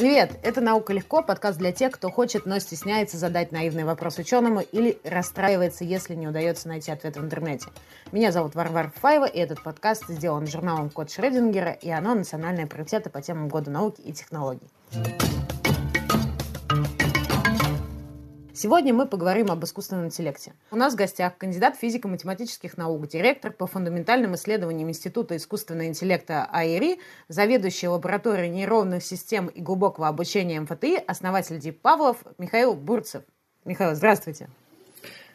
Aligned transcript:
Привет! 0.00 0.30
Это 0.42 0.62
«Наука 0.62 0.94
легко»– 0.94 1.22
подкаст 1.26 1.58
для 1.58 1.72
тех, 1.72 1.92
кто 1.92 2.10
хочет, 2.10 2.46
но 2.46 2.58
стесняется 2.58 3.18
задать 3.18 3.52
наивный 3.52 3.84
вопрос 3.84 4.16
ученому 4.16 4.60
или 4.60 4.98
расстраивается, 5.04 5.84
если 5.84 6.14
не 6.14 6.26
удается 6.26 6.68
найти 6.68 6.90
ответ 6.90 7.18
в 7.18 7.20
интернете. 7.22 7.66
Меня 8.10 8.32
зовут 8.32 8.54
Варвар 8.54 8.90
Фаева, 8.96 9.26
и 9.26 9.38
этот 9.38 9.62
подкаст 9.62 10.08
сделан 10.08 10.46
журналом 10.46 10.88
«Код 10.88 11.10
Шрёдингера», 11.10 11.72
и 11.72 11.90
оно 11.90 12.14
национальные 12.14 12.66
приоритеты 12.66 13.10
по 13.10 13.20
темам 13.20 13.50
года 13.50 13.70
науки 13.70 14.00
и 14.00 14.14
технологий. 14.14 14.70
Сегодня 18.52 18.92
мы 18.92 19.06
поговорим 19.06 19.50
об 19.50 19.64
искусственном 19.64 20.06
интеллекте. 20.06 20.54
У 20.70 20.76
нас 20.76 20.94
в 20.94 20.96
гостях 20.96 21.38
кандидат 21.38 21.76
физико-математических 21.76 22.76
наук, 22.76 23.06
директор 23.06 23.52
по 23.52 23.66
фундаментальным 23.66 24.34
исследованиям 24.34 24.88
Института 24.88 25.36
искусственного 25.36 25.86
интеллекта 25.86 26.48
АИРИ, 26.50 26.98
заведующий 27.28 27.88
лабораторией 27.88 28.48
нейронных 28.48 29.04
систем 29.04 29.46
и 29.46 29.60
глубокого 29.60 30.08
обучения 30.08 30.60
МФТИ, 30.60 31.02
основатель 31.06 31.58
Дип 31.58 31.80
Павлов 31.80 32.24
Михаил 32.38 32.74
Бурцев. 32.74 33.22
Михаил, 33.64 33.94
здравствуйте. 33.94 34.48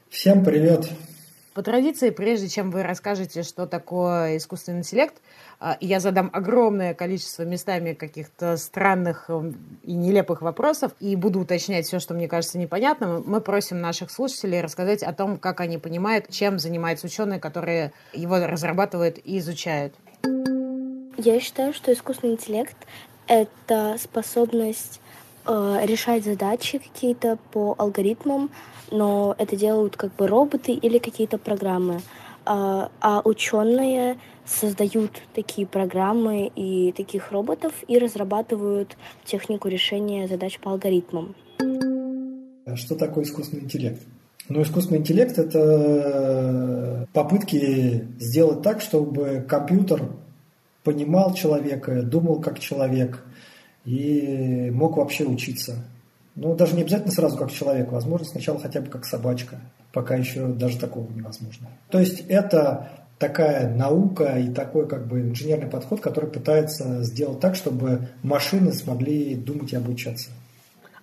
Всем 0.10 0.44
привет. 0.44 0.90
По 1.55 1.64
традиции, 1.64 2.09
прежде 2.09 2.50
чем 2.50 2.70
вы 2.70 2.84
расскажете, 2.84 3.41
что 3.41 3.66
такое 3.66 4.36
искусственный 4.36 4.80
интеллект, 4.80 5.16
а, 5.62 5.77
я 5.80 6.02
задам 6.02 6.30
огромное 6.34 6.94
количество 6.94 7.44
местами 7.44 7.94
каких-то 7.94 8.58
странных 8.58 9.30
эм, 9.30 9.58
и 9.82 9.94
нелепых 9.94 10.41
вопросов 10.41 10.91
и 10.99 11.16
буду 11.16 11.40
уточнять 11.40 11.86
все, 11.86 11.99
что 11.99 12.13
мне 12.13 12.27
кажется 12.27 12.58
непонятным. 12.58 13.24
Мы 13.26 13.40
просим 13.40 13.80
наших 13.80 14.12
слушателей 14.12 14.60
рассказать 14.60 15.02
о 15.02 15.13
том, 15.13 15.38
как 15.38 15.62
они 15.62 15.77
понимают, 15.77 16.30
чем 16.30 16.60
занимаются 16.60 17.07
ученые, 17.07 17.40
которые 17.40 17.93
его 18.12 18.35
разрабатывают 18.35 19.18
и 19.24 19.37
изучают. 19.37 19.96
Я 21.18 21.40
считаю, 21.40 21.74
что 21.74 21.93
искусственный 21.93 22.34
интеллект— 22.34 22.76
это 23.27 23.96
способность 23.98 24.99
э, 25.46 25.80
решать 25.84 26.26
задачи 26.26 26.80
какие-то 26.80 27.37
по 27.54 27.76
алгоритмам, 27.77 28.52
но 28.91 29.36
это 29.38 29.55
делают 29.55 29.98
как 29.98 30.16
бы 30.16 30.28
роботы 30.28 30.72
или 30.74 30.98
какие-то 30.98 31.38
программы. 31.38 32.02
А, 32.46 32.92
а 33.02 33.22
ученые 33.24 34.18
создают 34.46 35.12
такие 35.34 35.66
программы 35.66 36.52
и 36.55 36.92
таких 36.92 37.32
роботов 37.32 37.74
и 37.88 37.98
разрабатывают 37.98 38.96
технику 39.24 39.68
решения 39.68 40.27
задач 40.27 40.60
по 40.60 40.72
алгоритмам. 40.72 41.36
Что 42.76 42.96
такое 42.96 43.24
искусственный 43.24 43.64
интеллект? 43.64 44.02
Ну, 44.48 44.62
искусственный 44.62 44.99
интеллект– 44.99 45.38
это 45.40 47.08
попытки 47.14 48.08
сделать 48.20 48.62
так, 48.62 48.82
чтобы 48.82 49.44
компьютер 49.48 50.04
понимал 50.84 51.34
человека, 51.34 52.04
думал 52.04 52.42
как 52.42 52.60
человек 52.60 53.24
и 53.86 54.70
мог 54.72 54.98
вообще 54.98 55.26
учиться. 55.26 55.84
Ну, 56.36 56.54
даже 56.55 56.76
не 56.76 56.82
обязательно 56.82 57.12
сразу 57.12 57.38
как 57.38 57.52
человек, 57.52 57.91
возможно, 57.91 58.26
сначала 58.26 58.60
хотя 58.60 58.82
бы 58.82 58.90
как 58.90 59.05
собачка. 59.05 59.60
Пока 59.94 60.16
еще 60.16 60.48
даже 60.48 60.77
такого 60.77 61.10
невозможно. 61.12 61.70
То 61.90 62.00
есть 62.00 62.26
это 62.27 62.90
такая 63.18 63.74
наука 63.74 64.38
и 64.38 64.53
такой 64.53 64.88
как 64.88 65.08
бы 65.08 65.22
инженерный 65.22 65.69
подход, 65.69 66.02
который 66.02 66.30
пытается 66.30 67.03
сделать 67.03 67.40
так, 67.40 67.56
чтобы 67.56 68.09
машины 68.22 68.74
смогли 68.74 69.36
думать 69.36 69.72
и 69.72 69.78
обучаться. 69.78 70.31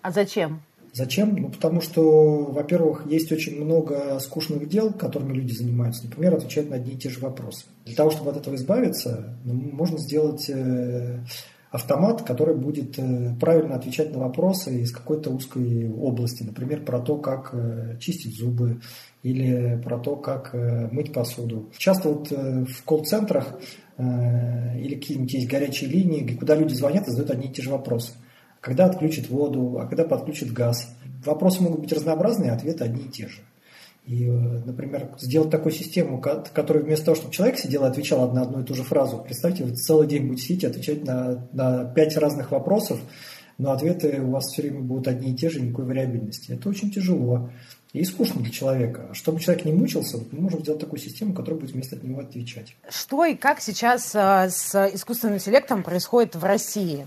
А 0.02 0.10
зачем? 0.10 0.60
Зачем? 0.92 1.34
Ну, 1.36 1.48
потому 1.48 1.80
что, 1.80 2.44
во-первых, 2.44 3.06
есть 3.06 3.32
очень 3.32 3.64
много 3.64 4.18
скучных 4.20 4.68
дел, 4.68 4.92
которыми 4.92 5.32
люди 5.32 5.52
занимаются. 5.52 6.04
Например, 6.04 6.34
отвечать 6.34 6.68
на 6.68 6.76
одни 6.76 6.92
и 6.92 6.98
те 6.98 7.08
же 7.08 7.20
вопросы. 7.20 7.64
Для 7.86 7.94
того, 7.94 8.10
чтобы 8.10 8.30
от 8.30 8.36
этого 8.36 8.56
избавиться, 8.56 9.38
ну, 9.44 9.54
можно 9.54 9.96
сделать 9.96 10.50
э, 10.50 11.20
автомат, 11.72 12.22
который 12.22 12.54
будет 12.54 12.98
э, 12.98 13.34
правильно 13.40 13.76
отвечать 13.76 14.12
на 14.12 14.20
вопросы 14.20 14.82
из 14.82 14.92
какой-то 14.92 15.30
узкой 15.30 15.90
области, 15.90 16.42
например, 16.42 16.84
про 16.84 17.00
то, 17.00 17.16
как 17.16 17.50
э, 17.54 17.96
чистить 17.98 18.38
зубы 18.38 18.80
или 19.22 19.80
про 19.82 19.98
то, 19.98 20.16
как 20.16 20.54
э, 20.54 20.88
мыть 20.92 21.12
посуду. 21.14 21.70
Часто 21.76 22.10
вот 22.10 22.30
в 22.30 22.84
колл-центрах 22.84 23.58
или 23.98 24.94
какие-нибудь 24.94 25.34
есть 25.34 25.48
горячие 25.48 25.90
линии, 25.90 26.34
куда 26.34 26.54
люди 26.54 26.72
звонят 26.72 27.06
и 27.06 27.10
задают 27.10 27.30
одни 27.30 27.48
и 27.48 27.52
те 27.52 27.62
же 27.62 27.70
вопросы. 27.70 28.12
Когда 28.60 28.86
отключат 28.86 29.28
воду, 29.28 29.78
а 29.78 29.86
когда 29.86 30.04
подключат 30.04 30.50
газ. 30.50 30.96
Вопросы 31.24 31.62
могут 31.62 31.80
быть 31.80 31.92
разнообразные, 31.92 32.52
а 32.52 32.54
ответы 32.54 32.84
одни 32.84 33.04
и 33.04 33.10
те 33.10 33.28
же. 33.28 33.42
И, 34.04 34.28
например, 34.28 35.10
сделать 35.20 35.50
такую 35.50 35.72
систему, 35.72 36.20
которая 36.20 36.82
вместо 36.82 37.06
того, 37.06 37.14
чтобы 37.14 37.32
человек 37.32 37.58
сидел 37.58 37.84
и 37.84 37.88
отвечал 37.88 38.32
на 38.32 38.42
одну 38.42 38.60
и 38.60 38.64
ту 38.64 38.74
же 38.74 38.82
фразу, 38.82 39.18
представьте, 39.18 39.62
вы 39.62 39.76
целый 39.76 40.08
день 40.08 40.26
будете 40.26 40.42
сидеть 40.42 40.64
и 40.64 40.66
отвечать 40.66 41.04
на, 41.04 41.48
на 41.52 41.84
пять 41.84 42.16
разных 42.16 42.50
вопросов, 42.50 42.98
но 43.58 43.70
ответы 43.70 44.20
у 44.20 44.30
вас 44.32 44.46
все 44.46 44.62
время 44.62 44.80
будут 44.80 45.06
одни 45.06 45.32
и 45.32 45.36
те 45.36 45.48
же, 45.50 45.60
никакой 45.60 45.84
вариабельности. 45.84 46.50
Это 46.50 46.68
очень 46.68 46.90
тяжело 46.90 47.50
и 47.92 48.04
скучно 48.04 48.40
для 48.42 48.50
человека. 48.50 49.08
А 49.10 49.14
чтобы 49.14 49.38
человек 49.38 49.64
не 49.66 49.72
мучился, 49.72 50.18
мы 50.32 50.40
можем 50.40 50.62
сделать 50.62 50.80
такую 50.80 50.98
систему, 50.98 51.32
которая 51.32 51.60
будет 51.60 51.72
вместо 51.72 51.96
него 51.96 52.20
отвечать. 52.22 52.74
Что 52.88 53.24
и 53.24 53.36
как 53.36 53.60
сейчас 53.60 54.14
э, 54.16 54.48
с 54.50 54.74
искусственным 54.94 55.36
интеллектом 55.36 55.84
происходит 55.84 56.34
в 56.34 56.42
России? 56.42 57.06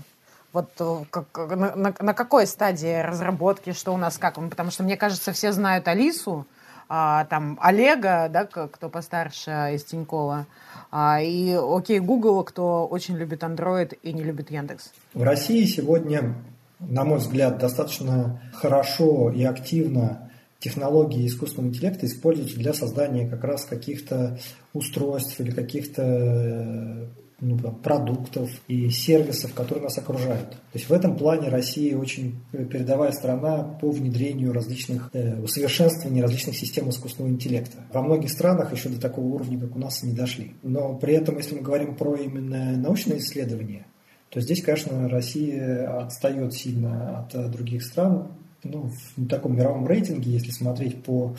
Вот 0.52 0.70
э, 0.78 1.04
как, 1.10 1.26
на, 1.36 1.76
на, 1.76 1.94
на 1.98 2.14
какой 2.14 2.46
стадии 2.46 3.02
разработки, 3.02 3.72
что 3.72 3.92
у 3.92 3.96
нас 3.98 4.16
как? 4.16 4.36
Потому 4.36 4.70
что, 4.70 4.84
мне 4.84 4.96
кажется, 4.96 5.32
все 5.32 5.52
знают 5.52 5.88
Алису, 5.88 6.46
а, 6.88 7.24
там 7.26 7.58
Олега, 7.60 8.28
да, 8.32 8.44
кто 8.44 8.88
постарше 8.88 9.72
из 9.74 9.84
Тинькова, 9.84 10.46
а, 10.90 11.20
и 11.20 11.52
окей, 11.52 11.98
Google, 12.00 12.44
кто 12.44 12.86
очень 12.86 13.16
любит 13.16 13.42
Android 13.42 13.98
и 14.02 14.12
не 14.12 14.22
любит 14.22 14.50
Яндекс. 14.50 14.92
В 15.14 15.22
России 15.22 15.64
сегодня, 15.64 16.34
на 16.80 17.04
мой 17.04 17.18
взгляд, 17.18 17.58
достаточно 17.58 18.40
хорошо 18.54 19.30
и 19.30 19.44
активно 19.44 20.30
технологии 20.58 21.26
искусственного 21.26 21.70
интеллекта 21.70 22.06
используются 22.06 22.56
для 22.56 22.72
создания 22.72 23.28
как 23.28 23.44
раз 23.44 23.64
каких-то 23.64 24.38
устройств 24.72 25.38
или 25.40 25.50
каких-то 25.50 27.08
ну, 27.40 27.58
там, 27.58 27.74
продуктов 27.76 28.50
и 28.66 28.88
сервисов, 28.88 29.52
которые 29.52 29.84
нас 29.84 29.98
окружают. 29.98 30.50
То 30.50 30.56
есть 30.74 30.88
в 30.88 30.92
этом 30.92 31.16
плане 31.16 31.48
Россия 31.48 31.96
очень 31.96 32.40
передовая 32.50 33.12
страна 33.12 33.62
по 33.62 33.90
внедрению 33.90 34.52
различных 34.52 35.10
э, 35.12 35.38
усовершенствований 35.40 36.22
различных 36.22 36.56
систем 36.56 36.88
искусственного 36.88 37.32
интеллекта. 37.32 37.78
Во 37.92 38.02
многих 38.02 38.30
странах 38.30 38.72
еще 38.72 38.88
до 38.88 39.00
такого 39.00 39.26
уровня, 39.26 39.60
как 39.60 39.76
у 39.76 39.78
нас, 39.78 40.02
не 40.02 40.12
дошли. 40.12 40.54
Но 40.62 40.94
при 40.94 41.14
этом, 41.14 41.36
если 41.36 41.56
мы 41.56 41.60
говорим 41.60 41.94
про 41.94 42.16
именно 42.16 42.76
научные 42.76 43.18
исследования, 43.18 43.86
то 44.30 44.40
здесь, 44.40 44.62
конечно, 44.62 45.08
Россия 45.08 46.00
отстает 46.00 46.54
сильно 46.54 47.20
от 47.20 47.34
э, 47.34 47.48
других 47.48 47.84
стран. 47.84 48.28
Ну, 48.64 48.90
в 49.16 49.28
таком 49.28 49.56
мировом 49.56 49.86
рейтинге, 49.86 50.30
если 50.32 50.50
смотреть 50.50 51.02
по 51.04 51.36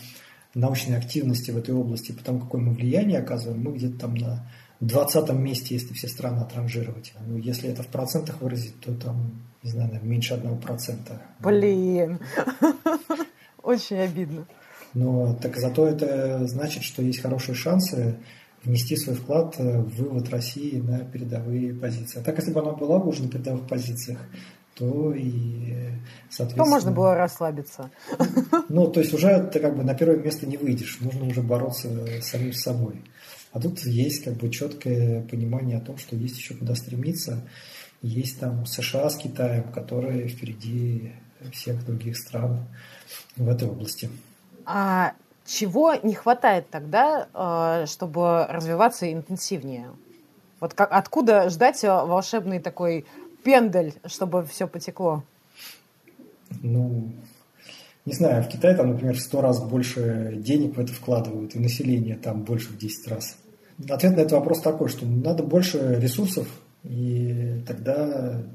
научной 0.53 0.97
активности 0.97 1.51
в 1.51 1.57
этой 1.57 1.73
области, 1.73 2.11
по 2.11 2.23
тому, 2.23 2.39
какое 2.39 2.61
мы 2.61 2.73
влияние 2.73 3.19
оказываем, 3.19 3.63
мы 3.63 3.75
где-то 3.75 3.99
там 3.99 4.15
на 4.15 4.47
20 4.79 5.29
месте, 5.33 5.75
если 5.75 5.93
все 5.93 6.07
страны 6.07 6.39
отранжировать. 6.39 7.13
Ну, 7.25 7.37
если 7.37 7.69
это 7.69 7.83
в 7.83 7.87
процентах 7.87 8.41
выразить, 8.41 8.79
то 8.79 8.93
там, 8.93 9.43
не 9.63 9.71
знаю, 9.71 9.87
наверное, 9.87 10.09
меньше 10.09 10.33
одного 10.35 10.55
процента. 10.57 11.21
Блин, 11.39 12.19
очень 13.63 13.97
обидно. 13.97 14.45
Но 14.93 15.35
так 15.35 15.57
зато 15.57 15.87
это 15.87 16.47
значит, 16.47 16.83
что 16.83 17.01
есть 17.01 17.21
хорошие 17.21 17.55
шансы 17.55 18.17
внести 18.63 18.95
свой 18.95 19.15
вклад 19.15 19.57
в 19.57 19.89
вывод 19.95 20.29
России 20.29 20.79
на 20.79 20.99
передовые 20.99 21.73
позиции. 21.73 22.19
А 22.19 22.23
так, 22.23 22.37
если 22.37 22.51
бы 22.51 22.61
она 22.61 22.71
была 22.71 22.97
уже 22.97 23.23
на 23.23 23.29
передовых 23.29 23.67
позициях, 23.67 24.19
то 24.75 25.13
и, 25.13 25.73
соответственно... 26.29 26.65
То 26.65 26.69
можно 26.69 26.91
было 26.91 27.15
расслабиться. 27.15 27.89
Ну, 28.69 28.87
то 28.87 28.99
есть 28.99 29.13
уже 29.13 29.49
ты 29.51 29.59
как 29.59 29.75
бы 29.75 29.83
на 29.83 29.95
первое 29.95 30.17
место 30.17 30.45
не 30.45 30.57
выйдешь, 30.57 30.99
нужно 31.01 31.25
уже 31.25 31.41
бороться 31.41 31.89
с 32.21 32.27
самим 32.27 32.53
собой. 32.53 33.01
А 33.51 33.59
тут 33.59 33.79
есть 33.85 34.23
как 34.23 34.35
бы 34.35 34.49
четкое 34.49 35.21
понимание 35.23 35.77
о 35.77 35.81
том, 35.81 35.97
что 35.97 36.15
есть 36.15 36.37
еще 36.37 36.53
куда 36.53 36.75
стремиться. 36.75 37.47
Есть 38.01 38.39
там 38.39 38.65
США 38.65 39.09
с 39.09 39.17
Китаем, 39.17 39.71
которые 39.71 40.27
впереди 40.27 41.13
всех 41.51 41.85
других 41.85 42.17
стран 42.17 42.65
в 43.35 43.47
этой 43.47 43.67
области. 43.67 44.09
А 44.65 45.13
чего 45.45 45.95
не 45.95 46.13
хватает 46.13 46.69
тогда, 46.69 47.27
э, 47.33 47.85
чтобы 47.87 48.45
развиваться 48.47 49.11
интенсивнее? 49.11 49.89
Вот 50.59 50.73
как, 50.73 50.91
откуда 50.91 51.49
ждать 51.49 51.81
волшебный 51.83 52.59
такой 52.59 53.05
пендель, 53.43 53.93
чтобы 54.05 54.45
все 54.45 54.67
потекло? 54.67 55.23
Ну, 56.61 57.11
не 58.07 58.13
знаю, 58.13 58.41
в 58.41 58.47
Китае 58.47 58.73
там, 58.73 58.91
например, 58.91 59.15
в 59.15 59.19
сто 59.19 59.41
раз 59.41 59.61
больше 59.61 60.37
денег 60.37 60.77
в 60.77 60.79
это 60.79 60.93
вкладывают, 60.93 61.55
и 61.55 61.59
население 61.59 62.15
там 62.15 62.43
больше 62.43 62.69
в 62.69 62.77
10 62.77 63.07
раз. 63.09 63.35
Ответ 63.89 64.15
на 64.15 64.21
этот 64.21 64.31
вопрос 64.31 64.61
такой, 64.61 64.87
что 64.87 65.05
надо 65.05 65.43
больше 65.43 65.99
ресурсов, 65.99 66.47
и 66.85 67.61
тогда 67.67 68.45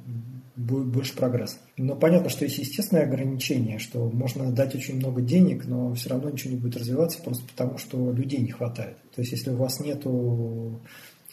будет 0.57 0.87
больше 0.87 1.15
прогресса. 1.15 1.57
Но 1.77 1.95
понятно, 1.97 2.31
что 2.31 2.47
есть 2.47 2.57
естественное 2.57 3.05
ограничение, 3.05 3.79
что 3.79 4.09
можно 4.09 4.51
дать 4.51 4.75
очень 4.75 4.97
много 4.97 5.21
денег, 5.21 5.67
но 5.67 5.93
все 5.93 6.09
равно 6.09 6.31
ничего 6.31 6.55
не 6.55 6.59
будет 6.59 6.79
развиваться 6.79 7.23
просто 7.23 7.45
потому, 7.47 7.77
что 7.77 8.11
людей 8.11 8.41
не 8.41 8.53
хватает. 8.53 8.97
То 9.15 9.21
есть 9.21 9.33
если 9.33 9.51
у 9.51 9.57
вас 9.57 9.81
нет 9.81 10.03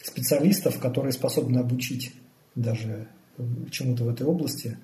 специалистов, 0.02 0.78
которые 0.78 1.12
способны 1.12 1.56
обучить 1.56 2.12
даже 2.54 3.08
чему-то 3.70 4.04
в 4.04 4.08
этой 4.10 4.26
области, 4.26 4.76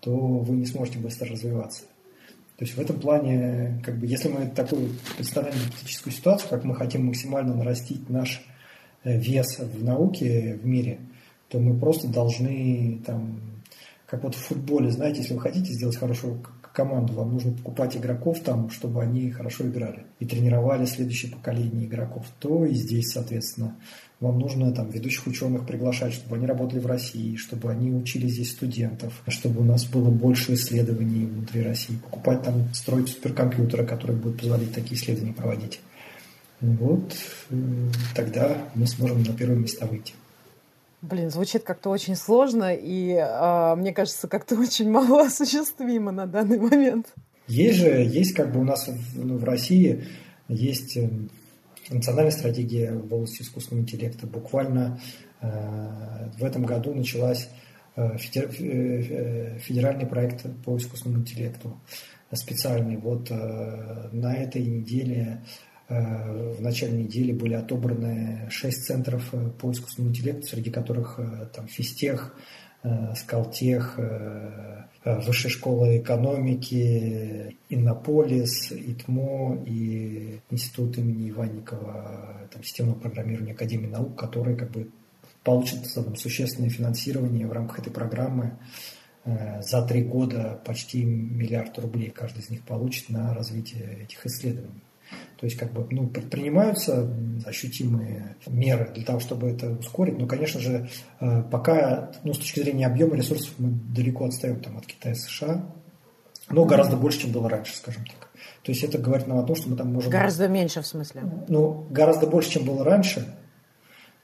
то 0.00 0.10
вы 0.10 0.56
не 0.56 0.64
сможете 0.64 1.00
быстро 1.00 1.28
развиваться. 1.28 1.82
То 2.58 2.64
есть 2.64 2.76
в 2.76 2.80
этом 2.80 2.98
плане, 2.98 3.80
как 3.84 3.98
бы, 3.98 4.06
если 4.06 4.28
мы 4.28 4.48
такую 4.48 4.90
представляем 5.16 5.56
гипотетическую 5.56 6.12
ситуацию, 6.12 6.50
как 6.50 6.64
мы 6.64 6.74
хотим 6.74 7.06
максимально 7.06 7.54
нарастить 7.54 8.10
наш 8.10 8.44
э, 9.04 9.16
вес 9.16 9.60
в 9.60 9.84
науке 9.84 10.58
в 10.60 10.66
мире, 10.66 10.98
то 11.48 11.60
мы 11.60 11.78
просто 11.78 12.08
должны 12.08 13.00
там, 13.06 13.40
как 14.06 14.24
вот 14.24 14.34
в 14.34 14.38
футболе, 14.38 14.90
знаете, 14.90 15.20
если 15.20 15.34
вы 15.34 15.40
хотите 15.40 15.72
сделать 15.72 15.96
хорошую 15.96 16.42
команду, 16.74 17.12
вам 17.12 17.32
нужно 17.32 17.52
покупать 17.52 17.96
игроков 17.96 18.40
там, 18.40 18.70
чтобы 18.70 19.02
они 19.02 19.30
хорошо 19.30 19.64
играли 19.68 20.06
и 20.18 20.26
тренировали 20.26 20.84
следующее 20.84 21.30
поколение 21.30 21.86
игроков, 21.86 22.26
то 22.40 22.64
и 22.64 22.74
здесь, 22.74 23.12
соответственно, 23.12 23.76
вам 24.20 24.38
нужно 24.40 24.72
там 24.72 24.90
ведущих 24.90 25.26
ученых 25.26 25.66
приглашать, 25.66 26.12
чтобы 26.12 26.36
они 26.36 26.46
работали 26.46 26.80
в 26.80 26.86
России, 26.86 27.36
чтобы 27.36 27.70
они 27.70 27.92
учили 27.92 28.26
здесь 28.26 28.50
студентов, 28.50 29.12
чтобы 29.28 29.60
у 29.60 29.64
нас 29.64 29.84
было 29.84 30.10
больше 30.10 30.54
исследований 30.54 31.26
внутри 31.26 31.62
России, 31.62 31.96
покупать 31.96 32.42
там, 32.42 32.72
строить 32.74 33.08
суперкомпьютеры, 33.08 33.86
которые 33.86 34.16
будут 34.16 34.40
позволить 34.40 34.74
такие 34.74 35.00
исследования 35.00 35.32
проводить. 35.32 35.80
Вот 36.60 37.14
э, 37.50 37.54
тогда 38.16 38.68
мы 38.74 38.88
сможем 38.88 39.22
на 39.22 39.32
первые 39.32 39.60
места 39.60 39.86
выйти. 39.86 40.14
Блин, 41.00 41.30
звучит 41.30 41.62
как-то 41.62 41.90
очень 41.90 42.16
сложно 42.16 42.74
и, 42.74 43.12
э, 43.12 43.74
мне 43.76 43.92
кажется, 43.92 44.26
как-то 44.26 44.56
очень 44.60 44.90
мало 44.90 45.26
осуществимо 45.26 46.10
на 46.10 46.26
данный 46.26 46.58
момент. 46.58 47.06
Есть 47.46 47.78
же, 47.78 47.88
есть 47.88 48.34
как 48.34 48.52
бы 48.52 48.60
у 48.60 48.64
нас 48.64 48.90
ну, 49.14 49.38
в 49.38 49.44
России 49.44 50.04
есть 50.48 50.96
э, 50.96 51.08
национальная 51.90 52.32
стратегия 52.32 52.92
в 52.92 53.12
области 53.12 53.42
искусственного 53.42 53.82
интеллекта. 53.82 54.26
Буквально 54.26 55.00
э, 55.40 56.30
в 56.38 56.44
этом 56.44 56.64
году 56.64 56.94
началась 56.94 57.48
э, 57.96 58.16
федеральный 58.18 60.06
проект 60.06 60.46
по 60.64 60.76
искусственному 60.76 61.22
интеллекту 61.22 61.80
специальный. 62.32 62.98
Вот 62.98 63.30
на 63.30 64.34
этой 64.34 64.62
неделе 64.62 65.42
Э, 65.88 66.52
в 66.52 66.60
начале 66.60 67.04
недели 67.04 67.32
были 67.32 67.54
отобраны 67.54 68.46
шесть 68.50 68.84
центров 68.84 69.32
э, 69.32 69.50
по 69.58 69.72
искусственному 69.72 70.12
интеллекту, 70.12 70.46
среди 70.46 70.70
которых 70.70 71.18
э, 71.18 71.46
там 71.54 71.66
Физтех, 71.66 72.34
Скалтех, 73.16 73.98
Высшая 75.04 75.48
школа 75.48 75.96
экономики, 75.96 77.56
Иннополис, 77.70 78.72
ИТМО 78.72 79.62
и 79.64 80.40
Институт 80.50 80.98
имени 80.98 81.30
Иванникова, 81.30 82.48
там, 82.52 82.62
системного 82.62 82.98
программирования 82.98 83.52
Академии 83.52 83.86
наук, 83.86 84.18
которые 84.18 84.56
как 84.56 84.70
бы 84.70 84.90
получат 85.44 85.86
там, 85.94 86.14
существенное 86.16 86.68
финансирование 86.68 87.46
в 87.46 87.52
рамках 87.52 87.78
этой 87.78 87.92
программы. 87.92 88.58
За 89.24 89.86
три 89.86 90.02
года 90.02 90.60
почти 90.64 91.04
миллиард 91.04 91.78
рублей 91.78 92.10
каждый 92.10 92.40
из 92.40 92.50
них 92.50 92.62
получит 92.64 93.08
на 93.08 93.32
развитие 93.34 94.02
этих 94.02 94.26
исследований. 94.26 94.82
То 95.36 95.46
есть, 95.46 95.56
как 95.56 95.72
бы, 95.72 95.86
ну, 95.90 96.08
предпринимаются 96.08 97.08
ощутимые 97.46 98.36
меры 98.46 98.90
для 98.94 99.04
того, 99.04 99.20
чтобы 99.20 99.48
это 99.48 99.70
ускорить. 99.70 100.18
Но, 100.18 100.26
конечно 100.26 100.60
же, 100.60 100.88
э, 101.20 101.42
пока, 101.42 102.10
ну, 102.24 102.34
с 102.34 102.38
точки 102.38 102.60
зрения 102.60 102.86
объема 102.86 103.16
ресурсов 103.16 103.54
мы 103.58 103.70
далеко 103.94 104.24
отстаем 104.24 104.60
там, 104.60 104.78
от 104.78 104.86
Китая 104.86 105.14
и 105.14 105.16
США. 105.16 105.64
Но 106.50 106.64
гораздо 106.64 106.96
больше, 106.96 107.20
чем 107.20 107.32
было 107.32 107.48
раньше, 107.48 107.76
скажем 107.76 108.04
так. 108.04 108.30
То 108.62 108.72
есть 108.72 108.82
это 108.82 108.98
говорит 108.98 109.26
нам 109.26 109.38
о 109.38 109.44
том, 109.44 109.54
что 109.54 109.68
мы 109.68 109.76
там 109.76 109.92
можем... 109.92 110.10
Гораздо 110.10 110.48
меньше 110.48 110.82
в 110.82 110.86
смысле? 110.86 111.22
Ну, 111.48 111.86
гораздо 111.90 112.26
больше, 112.26 112.50
чем 112.50 112.64
было 112.64 112.84
раньше. 112.84 113.20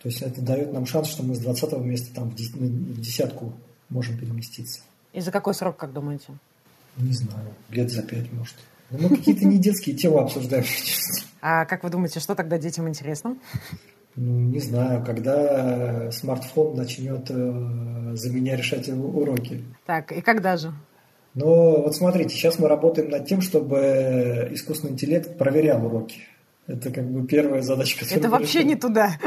То 0.03 0.09
есть 0.09 0.21
это 0.21 0.43
дает 0.43 0.73
нам 0.73 0.85
шанс, 0.85 1.09
что 1.09 1.23
мы 1.23 1.35
с 1.35 1.39
20 1.39 1.73
места 1.79 2.15
там 2.15 2.31
в 2.31 2.35
десятку 3.01 3.55
можем 3.89 4.19
переместиться. 4.19 4.81
И 5.13 5.21
за 5.21 5.31
какой 5.31 5.55
срок, 5.55 5.77
как 5.77 5.93
думаете? 5.93 6.35
Не 6.97 7.13
знаю, 7.13 7.55
лет 7.71 7.91
за 7.91 8.03
пять, 8.03 8.33
может. 8.33 8.57
Мы 8.99 9.09
какие-то 9.09 9.45
не 9.47 9.59
детские 9.59 9.97
темы 9.97 10.21
обсуждаем. 10.21 10.65
А 11.41 11.65
как 11.67 11.85
вы 11.85 11.91
думаете, 11.91 12.21
что 12.21 12.35
тогда 12.35 12.59
детям 12.59 12.89
интересно? 12.89 13.37
Ну, 14.17 14.41
не 14.51 14.61
знаю, 14.61 15.05
когда 15.05 16.11
смартфон 16.13 16.77
начнет 16.77 17.29
э, 17.31 18.13
за 18.15 18.31
меня 18.31 18.57
решать 18.57 18.89
уроки. 18.89 19.65
Так, 19.87 20.13
и 20.13 20.21
когда 20.21 20.57
же? 20.57 20.73
Ну, 21.35 21.83
вот 21.83 21.97
смотрите, 21.97 22.35
сейчас 22.35 22.61
мы 22.61 22.69
работаем 22.69 23.11
над 23.11 23.27
тем, 23.27 23.41
чтобы 23.41 24.49
искусственный 24.53 24.93
интеллект 24.93 25.37
проверял 25.37 25.85
уроки. 25.85 26.21
Это 26.67 26.91
как 26.91 27.11
бы 27.11 27.27
первая 27.27 27.61
задача, 27.61 27.99
которая... 27.99 28.19
Это 28.21 28.31
вообще 28.31 28.61
решаем. 28.61 28.69
не 28.69 28.77
туда. 28.77 29.19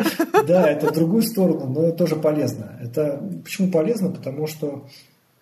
Да, 0.48 0.70
это 0.70 0.88
в 0.88 0.94
другую 0.94 1.22
сторону, 1.22 1.68
но 1.68 1.92
тоже 1.92 2.16
полезно. 2.16 2.80
Это 2.82 3.22
почему 3.44 3.70
полезно? 3.70 4.10
Потому 4.10 4.48
что 4.48 4.88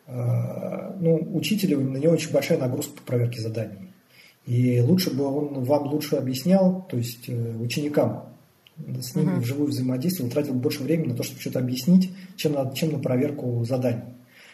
э, 0.07 0.91
ну, 0.99 1.29
учителю 1.33 1.79
на 1.81 1.97
него 1.97 2.13
очень 2.13 2.33
большая 2.33 2.57
нагрузка 2.57 2.97
по 2.97 3.03
проверке 3.03 3.39
заданий. 3.41 3.93
И 4.45 4.79
лучше 4.79 5.15
бы 5.15 5.23
он 5.25 5.63
вам 5.63 5.87
лучше 5.87 6.17
объяснял, 6.17 6.85
то 6.89 6.97
есть 6.97 7.27
э, 7.27 7.55
ученикам, 7.57 8.29
с 8.77 9.15
ними 9.15 9.31
uh-huh. 9.31 9.39
вживую 9.39 9.69
взаимодействовал, 9.69 10.29
тратил 10.29 10.53
больше 10.53 10.83
времени 10.83 11.09
на 11.09 11.15
то, 11.15 11.23
чтобы 11.23 11.41
что-то 11.41 11.59
объяснить, 11.59 12.11
чем 12.35 12.53
на, 12.53 12.71
чем 12.73 12.91
на 12.91 12.99
проверку 12.99 13.63
заданий. 13.65 14.03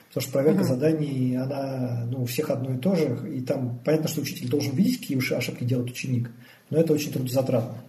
Потому 0.08 0.22
что 0.22 0.32
проверка 0.32 0.62
uh-huh. 0.62 0.68
заданий, 0.68 1.36
она 1.36 2.08
ну, 2.10 2.24
у 2.24 2.26
всех 2.26 2.50
одно 2.50 2.76
и 2.76 2.78
то 2.78 2.96
же, 2.96 3.30
и 3.34 3.42
там 3.42 3.80
понятно, 3.84 4.08
что 4.08 4.22
учитель 4.22 4.50
должен 4.50 4.76
видеть, 4.76 5.02
какие 5.02 5.36
ошибки 5.36 5.64
делает 5.64 5.90
ученик, 5.90 6.32
но 6.70 6.78
это 6.78 6.94
очень 6.94 7.12
трудозатратно. 7.12 7.84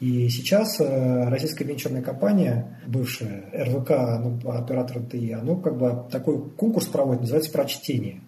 И 0.00 0.28
сейчас 0.30 0.80
э, 0.80 1.28
российская 1.28 1.64
венчурная 1.64 2.02
компания, 2.02 2.80
бывшая 2.86 3.44
РВК, 3.52 3.90
ну, 4.22 4.50
оператор 4.50 5.02
НТИ, 5.02 5.32
она 5.32 5.56
как 5.56 5.76
бы 5.76 6.10
такой 6.10 6.50
конкурс 6.50 6.86
проводит, 6.86 7.22
называется 7.22 7.52
«Прочтение». 7.52 8.22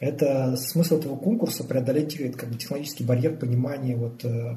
Это 0.00 0.56
смысл 0.56 0.98
этого 0.98 1.16
конкурса 1.16 1.64
преодолеть 1.64 2.16
как 2.36 2.50
бы, 2.50 2.56
технологический 2.56 3.04
барьер 3.04 3.36
понимания 3.36 3.96
вот, 3.96 4.24
э, 4.24 4.56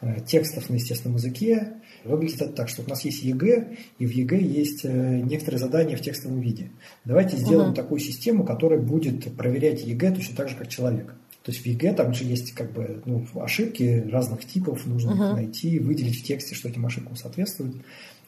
э, 0.00 0.20
текстов 0.26 0.70
на 0.70 0.74
естественном 0.74 1.16
языке. 1.16 1.74
Выглядит 2.04 2.40
это 2.40 2.52
так, 2.52 2.68
что 2.68 2.82
у 2.82 2.88
нас 2.88 3.04
есть 3.04 3.22
ЕГЭ, 3.22 3.76
и 3.98 4.06
в 4.06 4.10
ЕГЭ 4.10 4.40
есть 4.40 4.84
э, 4.84 5.20
некоторые 5.20 5.58
задания 5.58 5.96
в 5.96 6.00
текстовом 6.00 6.40
виде. 6.40 6.70
Давайте 7.04 7.36
сделаем 7.36 7.72
uh-huh. 7.72 7.76
такую 7.76 8.00
систему, 8.00 8.44
которая 8.44 8.80
будет 8.80 9.36
проверять 9.36 9.84
ЕГЭ 9.84 10.12
точно 10.12 10.36
так 10.36 10.48
же, 10.48 10.56
как 10.56 10.68
человек. 10.68 11.14
То 11.42 11.52
есть 11.52 11.62
в 11.62 11.66
ЕГЭ 11.66 11.92
там 11.92 12.14
же 12.14 12.24
есть 12.24 12.52
как 12.52 12.72
бы 12.72 13.02
ну, 13.04 13.26
ошибки 13.34 14.06
разных 14.10 14.46
типов, 14.46 14.86
нужно 14.86 15.10
uh-huh. 15.10 15.28
их 15.28 15.34
найти, 15.34 15.78
выделить 15.78 16.20
в 16.20 16.24
тексте, 16.24 16.54
что 16.54 16.68
этим 16.68 16.86
ошибкам 16.86 17.16
соответствует. 17.16 17.74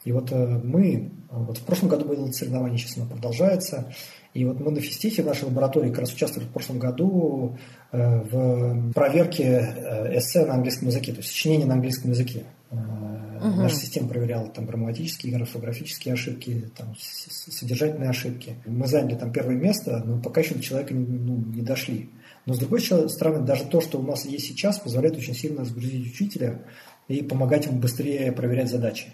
И 0.03 0.11
вот 0.11 0.31
мы, 0.31 1.11
вот 1.29 1.59
в 1.59 1.61
прошлом 1.61 1.89
году 1.89 2.05
было 2.05 2.31
соревнование, 2.31 2.79
сейчас 2.79 2.97
оно 2.97 3.05
продолжается, 3.05 3.93
и 4.33 4.45
вот 4.45 4.59
мы 4.59 4.71
на 4.71 4.79
физтехе 4.79 5.23
в 5.23 5.25
нашей 5.25 5.45
лаборатории 5.45 5.89
как 5.89 5.99
раз 5.99 6.13
участвовали 6.13 6.47
в 6.47 6.51
прошлом 6.51 6.79
году 6.79 7.57
э, 7.91 8.21
в 8.21 8.93
проверке 8.93 9.43
э, 9.43 10.17
эссе 10.17 10.45
на 10.45 10.53
английском 10.53 10.87
языке, 10.87 11.11
то 11.11 11.17
есть 11.17 11.29
сочинение 11.29 11.67
на 11.67 11.73
английском 11.73 12.11
языке. 12.11 12.45
Угу. 12.71 13.61
Наша 13.61 13.75
система 13.75 14.07
проверяла 14.07 14.47
там 14.47 14.65
грамматические, 14.65 15.35
орфографические 15.35 16.13
ошибки, 16.13 16.69
там, 16.77 16.95
содержательные 16.97 18.09
ошибки. 18.09 18.55
Мы 18.65 18.87
заняли 18.87 19.15
там 19.15 19.33
первое 19.33 19.55
место, 19.55 20.01
но 20.05 20.21
пока 20.21 20.41
еще 20.41 20.55
до 20.55 20.61
человека 20.61 20.93
ну, 20.93 21.43
не 21.53 21.61
дошли. 21.61 22.09
Но 22.45 22.53
с 22.53 22.59
другой 22.59 22.81
стороны, 22.81 23.45
даже 23.45 23.65
то, 23.65 23.81
что 23.81 23.99
у 23.99 24.03
нас 24.03 24.25
есть 24.25 24.47
сейчас, 24.47 24.79
позволяет 24.79 25.17
очень 25.17 25.35
сильно 25.35 25.61
разгрузить 25.61 26.13
учителя 26.13 26.61
и 27.07 27.21
помогать 27.21 27.65
ему 27.65 27.79
быстрее 27.79 28.31
проверять 28.31 28.69
задачи. 28.69 29.07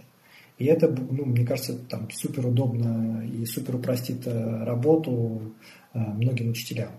И 0.57 0.65
это, 0.65 0.87
ну, 0.87 1.25
мне 1.25 1.45
кажется, 1.45 1.77
там 1.77 2.09
супер 2.11 2.47
удобно 2.47 3.23
и 3.25 3.45
супер 3.45 3.75
упростит 3.75 4.25
э, 4.25 4.63
работу 4.63 5.53
э, 5.93 5.99
многим 5.99 6.49
учителям. 6.49 6.89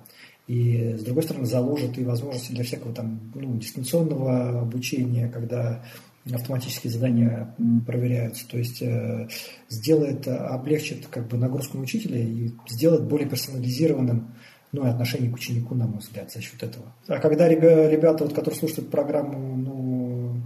И, 0.46 0.94
с 0.98 1.02
другой 1.02 1.24
стороны, 1.24 1.44
заложит 1.44 1.98
и 1.98 2.04
возможности 2.04 2.52
для 2.52 2.64
всякого 2.64 2.94
там, 2.94 3.20
ну, 3.34 3.56
дистанционного 3.58 4.60
обучения, 4.60 5.28
когда 5.28 5.84
автоматические 6.32 6.92
задания 6.92 7.54
проверяются. 7.86 8.48
То 8.48 8.58
есть 8.58 8.80
э, 8.80 9.28
сделает, 9.68 10.28
облегчит 10.28 11.06
как 11.08 11.28
бы 11.28 11.36
нагрузку 11.36 11.78
на 11.78 11.82
учителя 11.82 12.18
и 12.18 12.52
сделает 12.68 13.04
более 13.04 13.28
персонализированным 13.28 14.34
ну, 14.72 14.86
и 14.86 14.90
отношение 14.90 15.30
к 15.30 15.34
ученику, 15.34 15.74
на 15.74 15.86
мой 15.86 15.98
взгляд, 15.98 16.30
за 16.30 16.40
счет 16.40 16.62
этого. 16.62 16.92
А 17.06 17.18
когда 17.18 17.48
ребята, 17.48 18.24
вот, 18.24 18.34
которые 18.34 18.58
слушают 18.58 18.90
программу, 18.90 19.56
ну, 19.56 19.97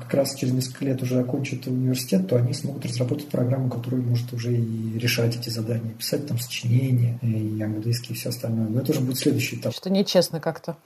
как 0.03 0.15
раз 0.15 0.35
через 0.35 0.53
несколько 0.53 0.85
лет 0.85 1.03
уже 1.03 1.21
окончат 1.21 1.67
университет, 1.67 2.29
то 2.29 2.37
они 2.37 2.53
смогут 2.53 2.85
разработать 2.87 3.29
программу, 3.29 3.71
которая 3.71 4.01
может 4.01 4.33
уже 4.33 4.55
и 4.57 4.99
решать 4.99 5.37
эти 5.37 5.49
задания, 5.49 5.93
писать 5.93 6.27
там 6.27 6.39
сочинения, 6.39 7.19
и 7.23 7.63
английский, 7.63 8.13
и 8.13 8.17
все 8.17 8.29
остальное. 8.31 8.69
Но 8.69 8.81
это 8.81 8.93
уже 8.93 9.01
будет 9.01 9.19
следующий 9.19 9.57
этап. 9.57 9.75
Что 9.75 9.91
нечестно 9.91 10.41
как-то. 10.41 10.77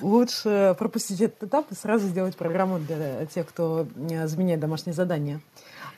Лучше 0.00 0.74
пропустить 0.78 1.20
этот 1.20 1.44
этап 1.44 1.70
и 1.70 1.74
сразу 1.74 2.08
сделать 2.08 2.36
программу 2.36 2.78
для 2.78 3.26
тех, 3.26 3.46
кто 3.48 3.86
заменяет 4.24 4.60
домашние 4.60 4.94
задания. 4.94 5.40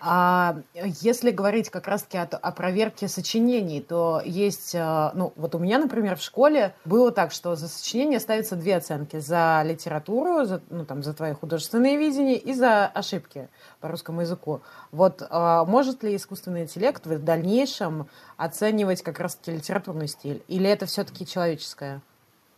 А 0.08 0.58
если 1.02 1.32
говорить 1.32 1.68
как 1.68 1.88
раз-таки 1.88 2.16
о, 2.16 2.22
о 2.22 2.52
проверке 2.52 3.08
сочинений, 3.08 3.80
то 3.80 4.22
есть, 4.24 4.72
э, 4.72 5.10
ну, 5.14 5.32
вот 5.34 5.56
у 5.56 5.58
меня, 5.58 5.80
например, 5.80 6.14
в 6.14 6.22
школе 6.22 6.76
было 6.84 7.10
так, 7.10 7.32
что 7.32 7.56
за 7.56 7.66
сочинение 7.66 8.20
ставятся 8.20 8.54
две 8.54 8.76
оценки. 8.76 9.18
За 9.18 9.64
литературу, 9.64 10.44
за, 10.44 10.62
ну, 10.70 10.84
там, 10.84 11.02
за 11.02 11.12
твои 11.12 11.32
художественные 11.32 11.96
видения 11.96 12.36
и 12.36 12.54
за 12.54 12.86
ошибки 12.86 13.48
по 13.80 13.88
русскому 13.88 14.20
языку. 14.20 14.60
Вот 14.92 15.26
а 15.28 15.64
может 15.64 16.04
ли 16.04 16.14
искусственный 16.14 16.62
интеллект 16.62 17.04
в 17.04 17.24
дальнейшем 17.24 18.06
оценивать 18.36 19.02
как 19.02 19.18
раз-таки 19.18 19.56
литературный 19.56 20.06
стиль? 20.06 20.40
Или 20.46 20.70
это 20.70 20.86
все-таки 20.86 21.26
человеческое? 21.26 22.00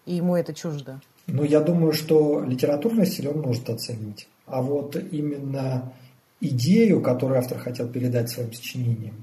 И 0.05 0.17
ему 0.17 0.37
это 0.37 0.53
чуждо? 0.53 1.01
Ну, 1.27 1.45
я 1.45 1.61
думаю, 1.61 1.95
что 1.95 2.45
литературный 2.45 3.07
стиль 3.07 3.29
он 3.29 3.41
может 3.41 3.71
оценивать. 3.71 4.29
А 4.45 4.61
вот 4.61 4.97
именно 4.97 5.95
идею, 6.41 7.03
которую 7.03 7.39
автор 7.39 7.59
хотел 7.59 7.89
передать 7.89 8.31
своим 8.31 8.53
сочинением, 8.53 9.15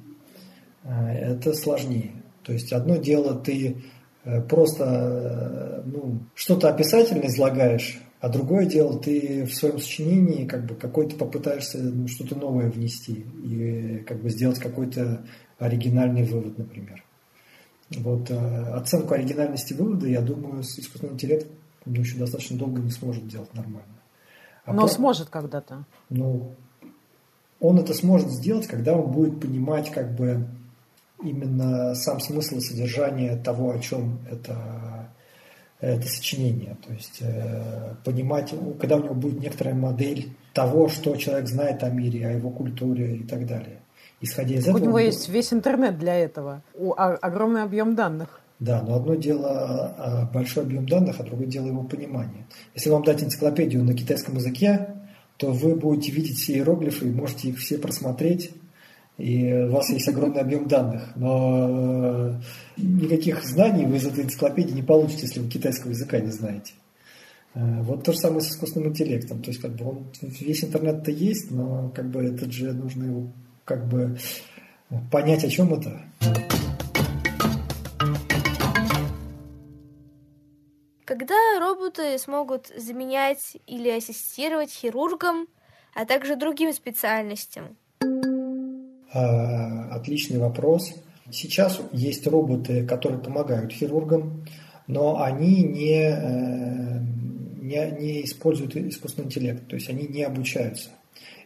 э, 0.84 0.90
это 0.90 1.54
сложнее. 1.54 2.24
То 2.44 2.54
есть 2.54 2.72
одно 2.74 2.98
дело 2.98 3.36
ты 3.36 3.84
э, 4.24 4.42
просто 4.42 4.86
э, 4.86 5.82
ну, 5.86 6.20
что-то 6.34 6.70
описательно 6.70 7.26
излагаешь, 7.28 8.00
а 8.20 8.30
другое 8.30 8.66
дело 8.66 9.00
ты 9.00 9.46
в 9.46 9.54
своем 9.54 9.80
сочинении 9.80 10.46
как 10.46 10.66
бы 10.66 10.76
какой-то 10.76 11.16
попытаешься 11.16 11.80
ну, 11.80 12.08
что-то 12.08 12.36
новое 12.36 12.70
внести 12.70 13.26
и 13.44 14.04
как 14.08 14.22
бы 14.22 14.30
сделать 14.30 14.60
какой-то 14.60 15.26
оригинальный 15.60 16.24
вывод, 16.24 16.58
например. 16.58 17.04
Вот 17.98 18.32
оценку 18.32 19.14
оригинальности 19.14 19.74
вывода, 19.74 20.08
я 20.08 20.22
думаю, 20.22 20.62
искусственный 20.62 21.14
интеллект 21.14 21.48
ну, 21.86 22.02
еще 22.02 22.18
достаточно 22.18 22.58
долго 22.58 22.82
не 22.82 22.90
сможет 22.90 23.28
делать 23.28 23.54
нормально. 23.54 23.96
А 24.66 24.74
Но 24.74 24.82
про... 24.82 24.88
сможет 24.88 25.30
когда-то. 25.30 25.86
Ну, 26.10 26.56
он 27.66 27.80
это 27.80 27.94
сможет 27.94 28.32
сделать, 28.32 28.68
когда 28.68 28.94
он 28.94 29.12
будет 29.12 29.40
понимать 29.40 29.92
как 29.92 30.16
бы 30.16 30.46
именно 31.24 31.96
сам 31.96 32.20
смысл 32.20 32.58
и 32.58 32.62
содержание 32.62 33.36
того, 33.38 33.72
о 33.72 33.80
чем 33.80 34.20
это, 34.30 35.10
это 35.80 36.08
сочинение. 36.08 36.78
То 36.86 36.94
есть 36.94 37.18
э, 37.22 37.96
понимать, 38.04 38.54
когда 38.80 38.98
у 38.98 39.04
него 39.04 39.16
будет 39.16 39.40
некоторая 39.40 39.74
модель 39.74 40.30
того, 40.54 40.90
что 40.90 41.16
человек 41.16 41.48
знает 41.48 41.84
о 41.84 41.90
мире, 41.90 42.28
о 42.28 42.32
его 42.32 42.50
культуре 42.50 43.18
и 43.18 43.24
так 43.24 43.48
далее. 43.48 43.80
Исходя 44.22 44.56
из 44.56 44.66
так 44.66 44.76
этого... 44.76 44.84
У 44.84 44.88
него 44.88 45.00
есть 45.00 45.28
весь 45.30 45.52
интернет 45.52 45.98
для 45.98 46.16
этого, 46.16 46.62
у, 46.76 46.94
а, 46.94 47.16
огромный 47.16 47.64
объем 47.64 47.96
данных. 47.96 48.42
Да, 48.60 48.82
но 48.82 48.96
одно 48.96 49.16
дело 49.16 49.50
а, 49.98 50.30
большой 50.34 50.64
объем 50.64 50.88
данных, 50.88 51.20
а 51.20 51.24
другое 51.24 51.48
дело 51.48 51.68
его 51.68 51.84
понимание. 51.84 52.46
Если 52.74 52.90
вам 52.90 53.04
дать 53.04 53.22
энциклопедию 53.24 53.84
на 53.84 53.94
китайском 53.94 54.36
языке, 54.36 54.95
то 55.38 55.52
вы 55.52 55.76
будете 55.76 56.12
видеть 56.12 56.38
все 56.38 56.54
иероглифы 56.54 57.08
и 57.08 57.12
можете 57.12 57.50
их 57.50 57.60
все 57.60 57.78
просмотреть, 57.78 58.52
и 59.18 59.54
у 59.54 59.72
вас 59.72 59.90
есть 59.90 60.08
огромный 60.08 60.42
объем 60.42 60.68
данных. 60.68 61.16
Но 61.16 61.68
э, 61.70 62.42
никаких 62.78 63.44
знаний 63.44 63.86
вы 63.86 63.98
из 63.98 64.06
этой 64.06 64.26
энциклопедии 64.26 64.74
не 64.74 64.84
получите, 64.84 65.22
если 65.24 65.40
вы 65.40 65.50
китайского 65.50 65.92
языка 65.92 66.20
не 66.20 66.32
знаете. 66.32 66.74
Э, 67.54 67.82
вот 67.82 68.04
то 68.04 68.12
же 68.12 68.20
самое 68.20 68.42
с 68.42 68.50
искусственным 68.50 68.90
интеллектом. 68.90 69.42
То 69.42 69.52
есть, 69.52 69.62
как 69.62 69.76
бы 69.76 69.90
он, 69.90 70.08
весь 70.22 70.64
интернет-то 70.64 71.12
есть, 71.12 71.52
но 71.52 71.90
как 71.96 72.10
бы 72.10 72.24
это 72.24 72.52
же 72.52 72.74
нужно 72.74 73.06
его 73.06 73.28
как 73.64 73.88
бы 73.88 74.18
понять, 75.12 75.44
о 75.44 75.50
чем 75.50 75.74
это. 75.74 76.02
Когда 81.18 81.60
роботы 81.62 82.18
смогут 82.18 82.74
заменять 82.76 83.56
или 83.68 83.88
ассистировать 83.88 84.70
хирургам, 84.70 85.48
а 85.94 86.06
также 86.06 86.36
другим 86.36 86.74
специальностям? 86.74 87.78
А, 89.14 89.96
отличный 89.96 90.40
вопрос. 90.40 90.92
Сейчас 91.32 91.80
есть 91.94 92.28
роботы, 92.28 92.86
которые 92.86 93.22
помогают 93.22 93.72
хирургам, 93.72 94.46
но 94.88 95.22
они 95.24 95.64
не, 95.64 96.02
э, 96.02 97.00
не, 97.62 97.92
не 97.98 98.26
используют 98.26 98.76
искусственный 98.76 99.28
интеллект, 99.28 99.66
то 99.70 99.78
есть 99.78 99.90
они 99.90 100.08
не 100.08 100.24
обучаются. 100.24 100.90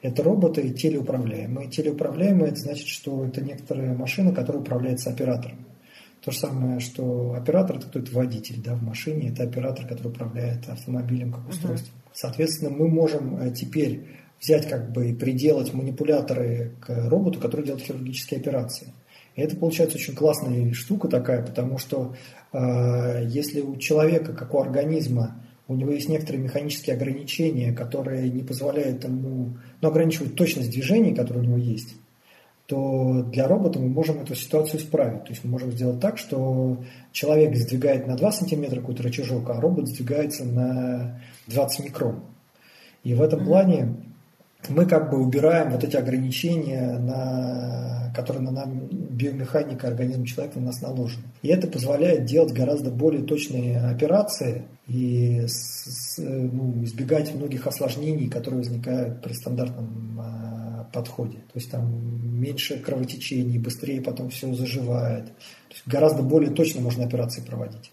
Это 0.01 0.23
роботы 0.23 0.67
телеуправляемые. 0.71 1.69
Телеуправляемые– 1.69 2.51
это 2.53 2.61
значит, 2.61 2.87
что 2.87 3.23
это 3.23 3.41
некоторая 3.41 3.93
машина, 3.93 4.33
которая 4.33 4.63
управляется 4.63 5.11
оператором. 5.11 5.68
То 6.21 6.31
же 6.31 6.37
самое, 6.37 6.79
что 6.79 7.33
оператор 7.33 7.77
это 7.77 7.87
кто-то 7.87 8.11
водитель 8.13 8.61
да, 8.61 8.75
в 8.75 8.83
машине, 8.83 9.29
это 9.29 9.43
оператор, 9.43 9.87
который 9.87 10.07
управляет 10.07 10.67
автомобилем 10.67 11.31
как 11.31 11.47
устройством. 11.47 11.93
Uh-huh. 11.95 12.11
Соответственно, 12.13 12.71
мы 12.71 12.89
можем 12.89 13.37
э, 13.37 13.51
теперь 13.51 14.05
взять 14.41 14.67
как 14.67 14.91
бы 14.91 15.09
и 15.09 15.13
приделать 15.13 15.73
манипуляторы 15.73 16.73
к 16.81 17.09
роботу, 17.09 17.39
который 17.39 17.65
делает 17.65 17.83
хирургические 17.83 18.39
операции. 18.39 18.93
И 19.35 19.41
это 19.41 19.55
получается 19.55 19.97
очень 19.97 20.15
классная 20.15 20.73
штука 20.73 21.07
такая, 21.07 21.45
потому 21.45 21.77
что 21.77 22.15
э, 22.51 23.25
если 23.27 23.61
у 23.61 23.77
человека, 23.77 24.33
как 24.33 24.53
у 24.53 24.59
организма, 24.59 25.41
у 25.69 25.75
него 25.75 25.91
есть 25.91 26.09
некоторые 26.09 26.43
механические 26.43 26.95
ограничения, 26.95 27.71
которые 27.71 28.29
не 28.29 28.43
позволяют 28.43 29.03
ему, 29.03 29.57
ну, 29.81 29.87
ограничивают 29.87 30.35
точность 30.35 30.71
движений, 30.71 31.13
которые 31.13 31.43
у 31.43 31.47
него 31.47 31.57
есть, 31.57 31.95
то 32.69 33.23
для 33.23 33.47
робота 33.47 33.79
мы 33.79 33.89
можем 33.89 34.21
эту 34.21 34.35
ситуацию 34.35 34.79
исправить. 34.79 35.23
То 35.23 35.31
есть 35.31 35.43
мы 35.43 35.49
можем 35.49 35.71
сделать 35.71 35.99
так, 35.99 36.19
что 36.19 36.77
человек 37.11 37.55
сдвигает 37.55 38.05
на 38.05 38.15
2 38.15 38.31
сантиметра 38.31 38.79
какой-то 38.79 39.01
рычажок, 39.01 39.49
а 39.49 39.59
робот 39.59 39.87
сдвигается 39.87 40.45
на 40.45 41.19
20 41.47 41.85
микрон. 41.85 42.23
И 43.03 43.15
в 43.15 43.23
этом 43.23 43.43
плане 43.43 43.95
мы 44.67 44.85
как 44.85 45.09
бы 45.09 45.17
убираем 45.17 45.71
вот 45.71 45.83
эти 45.83 45.95
ограничения, 45.95 46.99
на, 46.99 48.13
которые 48.15 48.43
на 48.43 48.51
нам 48.51 48.87
биомеханика 48.87 49.87
организма 49.87 50.27
человека 50.27 50.59
на 50.59 50.67
нас 50.67 50.79
наложена. 50.83 51.23
И 51.41 51.47
это 51.47 51.65
позволяет 51.67 52.25
делать 52.25 52.53
гораздо 52.53 52.91
более 52.91 53.23
точные 53.23 53.79
операции 53.79 54.65
и 54.85 55.45
с, 55.47 56.19
ну, 56.19 56.83
избегать 56.83 57.33
многих 57.33 57.65
осложнений, 57.65 58.29
которые 58.29 58.59
возникают 58.59 59.23
при 59.23 59.33
стандартном 59.33 60.19
а, 60.19 60.38
подходе. 60.91 61.37
То 61.37 61.55
есть 61.55 61.71
там 61.71 62.39
меньше 62.39 62.79
кровотечений, 62.79 63.57
быстрее 63.59 64.01
потом 64.01 64.29
все 64.29 64.53
заживает. 64.53 65.25
То 65.25 65.73
есть 65.73 65.87
гораздо 65.87 66.23
более 66.23 66.51
точно 66.51 66.81
можно 66.81 67.05
операции 67.05 67.41
проводить. 67.41 67.91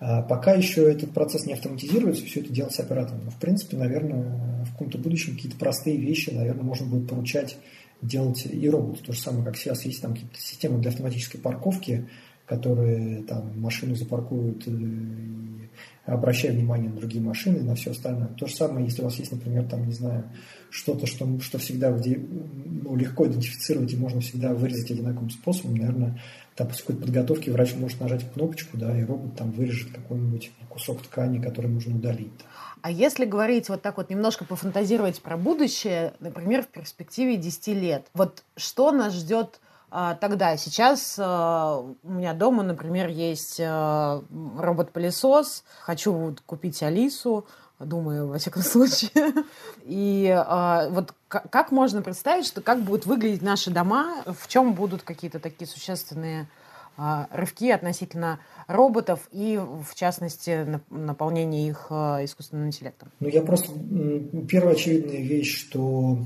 А 0.00 0.22
пока 0.22 0.54
еще 0.54 0.90
этот 0.90 1.12
процесс 1.12 1.46
не 1.46 1.52
автоматизируется, 1.52 2.24
все 2.24 2.40
это 2.40 2.52
делается 2.52 2.82
оператором. 2.82 3.24
Но 3.24 3.30
в 3.30 3.36
принципе, 3.36 3.76
наверное, 3.76 4.64
в 4.64 4.72
каком-то 4.72 4.98
будущем 4.98 5.36
какие-то 5.36 5.56
простые 5.56 5.96
вещи, 5.96 6.30
наверное, 6.30 6.64
можно 6.64 6.86
будет 6.86 7.08
поручать 7.08 7.56
делать 8.00 8.44
и 8.50 8.68
роботу. 8.68 9.04
То 9.04 9.12
же 9.12 9.20
самое, 9.20 9.44
как 9.44 9.56
сейчас 9.56 9.84
есть 9.84 10.02
там 10.02 10.14
какие-то 10.14 10.40
системы 10.40 10.80
для 10.80 10.90
автоматической 10.90 11.40
парковки, 11.40 12.08
которые 12.46 13.22
там 13.22 13.58
машину 13.60 13.94
запаркуют 13.94 14.66
и 14.66 15.68
обращая 16.04 16.52
внимание 16.52 16.90
на 16.90 16.96
другие 16.96 17.22
машины, 17.22 17.62
на 17.62 17.76
все 17.76 17.92
остальное. 17.92 18.28
То 18.28 18.46
же 18.46 18.56
самое, 18.56 18.84
если 18.84 19.02
у 19.02 19.04
вас 19.04 19.14
есть, 19.16 19.30
например, 19.30 19.68
там, 19.68 19.86
не 19.86 19.92
знаю, 19.92 20.24
что-то, 20.72 21.06
что, 21.06 21.38
что 21.40 21.58
всегда 21.58 21.90
ну, 21.90 22.96
легко 22.96 23.26
идентифицировать 23.26 23.92
и 23.92 23.96
можно 23.96 24.20
всегда 24.22 24.54
вырезать 24.54 24.90
одинаковым 24.90 25.28
способом, 25.28 25.76
наверное, 25.76 26.20
там 26.56 26.68
после 26.68 26.82
какой-то 26.82 27.02
подготовки 27.02 27.50
врач 27.50 27.74
может 27.74 28.00
нажать 28.00 28.30
кнопочку, 28.32 28.78
да, 28.78 28.98
и 28.98 29.04
робот 29.04 29.36
там 29.36 29.50
вырежет 29.50 29.92
какой-нибудь 29.92 30.50
кусок 30.70 31.02
ткани, 31.02 31.40
который 31.40 31.70
нужно 31.70 31.96
удалить. 31.96 32.32
А 32.80 32.90
если 32.90 33.26
говорить 33.26 33.68
вот 33.68 33.82
так 33.82 33.98
вот 33.98 34.10
немножко 34.10 34.44
пофантазировать 34.44 35.20
про 35.20 35.36
будущее, 35.36 36.14
например, 36.20 36.62
в 36.62 36.68
перспективе 36.68 37.36
10 37.36 37.68
лет, 37.68 38.06
вот 38.14 38.42
что 38.56 38.92
нас 38.92 39.14
ждет 39.14 39.60
а, 39.94 40.14
тогда. 40.14 40.56
Сейчас 40.56 41.16
а, 41.18 41.84
у 42.02 42.10
меня 42.10 42.32
дома, 42.32 42.62
например, 42.62 43.08
есть 43.08 43.60
а, 43.62 44.22
робот-пылесос. 44.58 45.64
Хочу 45.80 46.34
купить 46.46 46.82
Алису 46.82 47.46
думаю, 47.86 48.28
во 48.28 48.38
всяком 48.38 48.62
случае. 48.62 49.44
И 49.84 50.28
а, 50.34 50.88
вот 50.90 51.14
как 51.28 51.72
можно 51.72 52.02
представить, 52.02 52.46
что 52.46 52.60
как 52.60 52.82
будут 52.82 53.06
выглядеть 53.06 53.42
наши 53.42 53.70
дома, 53.70 54.22
в 54.26 54.48
чем 54.48 54.74
будут 54.74 55.02
какие-то 55.02 55.38
такие 55.38 55.66
существенные 55.66 56.48
а, 56.96 57.28
рывки 57.30 57.70
относительно 57.70 58.40
роботов 58.66 59.28
и, 59.32 59.58
в 59.58 59.94
частности, 59.94 60.80
наполнение 60.90 61.68
их 61.68 61.86
а, 61.90 62.24
искусственным 62.24 62.66
интеллектом? 62.66 63.10
Ну, 63.20 63.28
я 63.28 63.42
просто... 63.42 63.72
Первая 64.48 64.74
очевидная 64.74 65.20
вещь, 65.20 65.58
что 65.58 66.18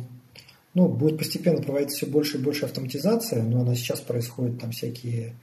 ну, 0.75 0.88
будет 0.88 1.18
постепенно 1.18 1.62
проводиться 1.62 1.96
все 1.96 2.06
больше 2.06 2.36
и 2.36 2.40
больше 2.40 2.66
автоматизация, 2.66 3.42
но 3.42 3.60
она 3.60 3.75
сейчас 3.75 4.00
происходит, 4.00 4.60
там 4.60 4.72
всякие 4.72 5.34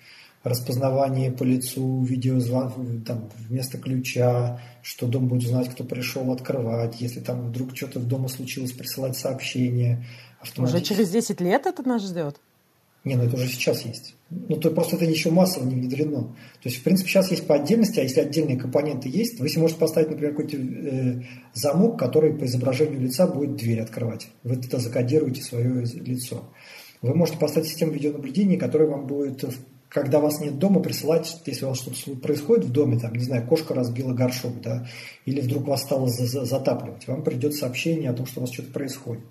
распознавание 0.43 1.31
по 1.31 1.43
лицу, 1.43 2.03
видеозвонок, 2.03 2.73
там, 3.05 3.29
вместо 3.47 3.77
ключа, 3.77 4.61
что 4.81 5.07
дом 5.07 5.27
будет 5.27 5.47
знать, 5.47 5.69
кто 5.69 5.83
пришел 5.83 6.31
открывать, 6.31 6.99
если 6.99 7.21
там 7.21 7.49
вдруг 7.49 7.75
что-то 7.75 7.99
в 7.99 8.07
дома 8.07 8.27
случилось, 8.27 8.73
присылать 8.73 9.17
сообщение. 9.17 10.05
Автоматически. 10.41 10.93
Уже 10.93 10.95
через 10.95 11.09
10 11.11 11.41
лет 11.41 11.65
это 11.65 11.87
нас 11.87 12.03
ждет? 12.03 12.39
Не, 13.05 13.15
ну 13.15 13.23
это 13.23 13.35
уже 13.35 13.47
сейчас 13.47 13.83
есть. 13.85 14.15
Ну, 14.29 14.55
то 14.55 14.71
просто 14.71 14.95
это 14.95 15.05
еще 15.05 15.29
массово 15.29 15.65
не 15.65 15.75
внедрено. 15.75 16.23
То 16.23 16.69
есть, 16.69 16.77
в 16.77 16.83
принципе, 16.83 17.09
сейчас 17.09 17.31
есть 17.31 17.45
по 17.45 17.55
отдельности, 17.55 17.99
а 17.99 18.03
если 18.03 18.21
отдельные 18.21 18.57
компоненты 18.57 19.09
есть, 19.09 19.39
вы 19.39 19.49
себе 19.49 19.61
можете 19.61 19.79
поставить, 19.79 20.09
например, 20.09 20.31
какой-то 20.31 20.57
э, 20.57 21.21
замок, 21.53 21.99
который 21.99 22.33
по 22.33 22.45
изображению 22.45 23.01
лица 23.01 23.27
будет 23.27 23.57
дверь 23.57 23.81
открывать. 23.81 24.29
Вы 24.43 24.55
это 24.55 24.79
закодируете 24.79 25.41
свое 25.41 25.83
лицо. 25.83 26.49
Вы 27.01 27.13
можете 27.13 27.37
поставить 27.37 27.67
систему 27.67 27.91
видеонаблюдения, 27.91 28.57
которая 28.57 28.89
вам 28.89 29.05
будет, 29.05 29.43
когда 29.93 30.19
вас 30.19 30.41
нет 30.41 30.57
дома, 30.57 30.81
присылать, 30.81 31.41
если 31.45 31.65
у 31.65 31.69
вас 31.69 31.77
что-то 31.77 32.17
происходит 32.17 32.65
в 32.65 32.71
доме, 32.71 32.99
там, 32.99 33.13
не 33.13 33.23
знаю, 33.23 33.47
кошка 33.47 33.75
разбила 33.75 34.13
горшок, 34.13 34.59
да, 34.61 34.87
или 35.25 35.39
вдруг 35.39 35.67
вас 35.67 35.83
стало 35.83 36.07
затапливать, 36.07 37.07
вам 37.07 37.23
придет 37.23 37.53
сообщение 37.53 38.09
о 38.09 38.13
том, 38.13 38.25
что 38.25 38.39
у 38.39 38.41
вас 38.41 38.51
что-то 38.51 38.71
происходит 38.71 39.25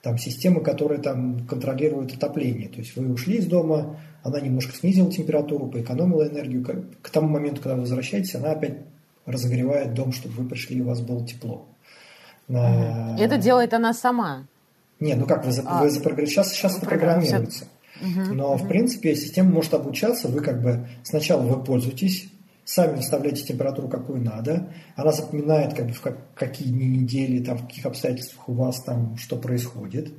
там 0.00 0.16
система, 0.16 0.60
которая 0.60 1.00
там 1.00 1.44
контролирует 1.46 2.14
отопление. 2.14 2.68
То 2.68 2.78
есть 2.78 2.94
вы 2.96 3.12
ушли 3.12 3.38
из 3.38 3.46
дома, 3.46 3.98
она 4.22 4.40
немножко 4.40 4.72
снизила 4.72 5.10
температуру, 5.10 5.66
поэкономила 5.66 6.28
энергию. 6.28 6.64
К 7.02 7.10
тому 7.10 7.28
моменту, 7.28 7.60
когда 7.62 7.74
вы 7.74 7.80
возвращаетесь, 7.80 8.36
она 8.36 8.52
опять 8.52 8.78
разогревает 9.26 9.94
дом, 9.94 10.12
чтобы 10.12 10.36
вы 10.36 10.48
пришли 10.48 10.78
и 10.78 10.80
у 10.80 10.84
вас 10.84 11.00
было 11.00 11.26
тепло. 11.26 11.66
На... 12.46 13.16
Это 13.18 13.38
делает 13.38 13.74
она 13.74 13.92
сама? 13.92 14.46
Не, 15.00 15.14
ну 15.14 15.26
как, 15.26 15.44
вы, 15.44 15.52
а, 15.64 15.82
вы 15.82 15.90
запрограммируете. 15.90 16.32
Сейчас, 16.32 16.52
сейчас 16.52 16.76
программируется. 16.76 17.66
Угу, 18.00 18.34
Но, 18.34 18.56
в 18.56 18.68
принципе, 18.68 19.14
система 19.14 19.50
может 19.50 19.74
обучаться. 19.74 20.28
Вы 20.28 20.40
как 20.40 20.62
бы 20.62 20.88
сначала 21.02 21.42
вы 21.42 21.62
пользуетесь, 21.62 22.28
сами 22.64 22.96
выставляете 22.96 23.44
температуру, 23.44 23.88
какую 23.88 24.22
надо. 24.22 24.68
Она 24.94 25.12
запоминает, 25.12 25.74
как 25.74 25.86
бы, 25.86 25.92
в 25.92 26.00
как, 26.00 26.18
какие 26.34 26.68
дни 26.68 26.86
недели, 26.86 27.42
там, 27.42 27.58
в 27.58 27.66
каких 27.66 27.86
обстоятельствах 27.86 28.48
у 28.48 28.52
вас 28.52 28.82
там 28.82 29.16
что 29.16 29.36
происходит. 29.36 30.12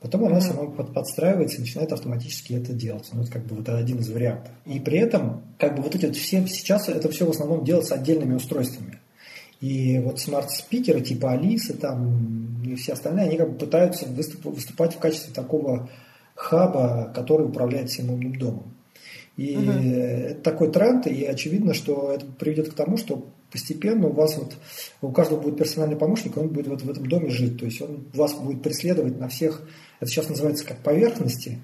А 0.00 0.04
потом 0.04 0.24
она 0.24 0.40
сама 0.40 0.70
под, 0.70 0.94
подстраивается 0.94 1.58
и 1.58 1.60
начинает 1.60 1.92
автоматически 1.92 2.54
это 2.54 2.72
делать. 2.72 3.08
Ну, 3.12 3.22
это 3.22 3.30
как 3.30 3.46
бы 3.46 3.56
вот 3.56 3.68
один 3.68 3.98
из 3.98 4.10
вариантов. 4.10 4.50
И 4.66 4.80
при 4.80 4.98
этом, 4.98 5.42
как 5.58 5.76
бы 5.76 5.82
вот 5.82 5.94
эти 5.94 6.06
вот 6.06 6.16
все, 6.16 6.46
сейчас 6.46 6.88
это 6.88 7.08
все 7.10 7.26
в 7.26 7.30
основном 7.30 7.62
делается 7.62 7.94
отдельными 7.94 8.34
устройствами. 8.34 8.98
И 9.60 10.00
вот 10.00 10.18
смарт-спикеры 10.18 11.02
типа 11.02 11.32
Алисы 11.32 11.74
там 11.74 12.64
и 12.64 12.74
все 12.74 12.94
остальные, 12.94 13.26
они 13.26 13.36
как 13.36 13.52
бы 13.52 13.58
пытаются 13.58 14.06
выступ, 14.06 14.46
выступать 14.46 14.96
в 14.96 14.98
качестве 14.98 15.32
такого 15.32 15.88
хаба, 16.34 17.12
который 17.14 17.46
управляет 17.46 17.90
всем 17.90 18.10
умным 18.10 18.34
домом. 18.36 18.74
И 19.36 19.56
угу. 19.56 19.70
это 19.70 20.42
такой 20.42 20.70
тренд, 20.70 21.06
и 21.06 21.24
очевидно, 21.24 21.72
что 21.72 22.12
это 22.12 22.26
приведет 22.26 22.70
к 22.70 22.74
тому, 22.74 22.96
что 22.96 23.26
постепенно 23.50 24.08
у 24.08 24.12
вас 24.12 24.36
вот, 24.36 24.54
у 25.00 25.10
каждого 25.10 25.40
будет 25.40 25.58
персональный 25.58 25.96
помощник, 25.96 26.36
он 26.36 26.48
будет 26.48 26.68
вот 26.68 26.82
в 26.82 26.90
этом 26.90 27.06
доме 27.06 27.30
жить, 27.30 27.58
то 27.58 27.64
есть 27.64 27.80
он 27.80 28.04
вас 28.14 28.34
будет 28.34 28.62
преследовать 28.62 29.18
на 29.18 29.28
всех, 29.28 29.62
это 30.00 30.10
сейчас 30.10 30.28
называется 30.28 30.66
как 30.66 30.78
поверхности, 30.78 31.60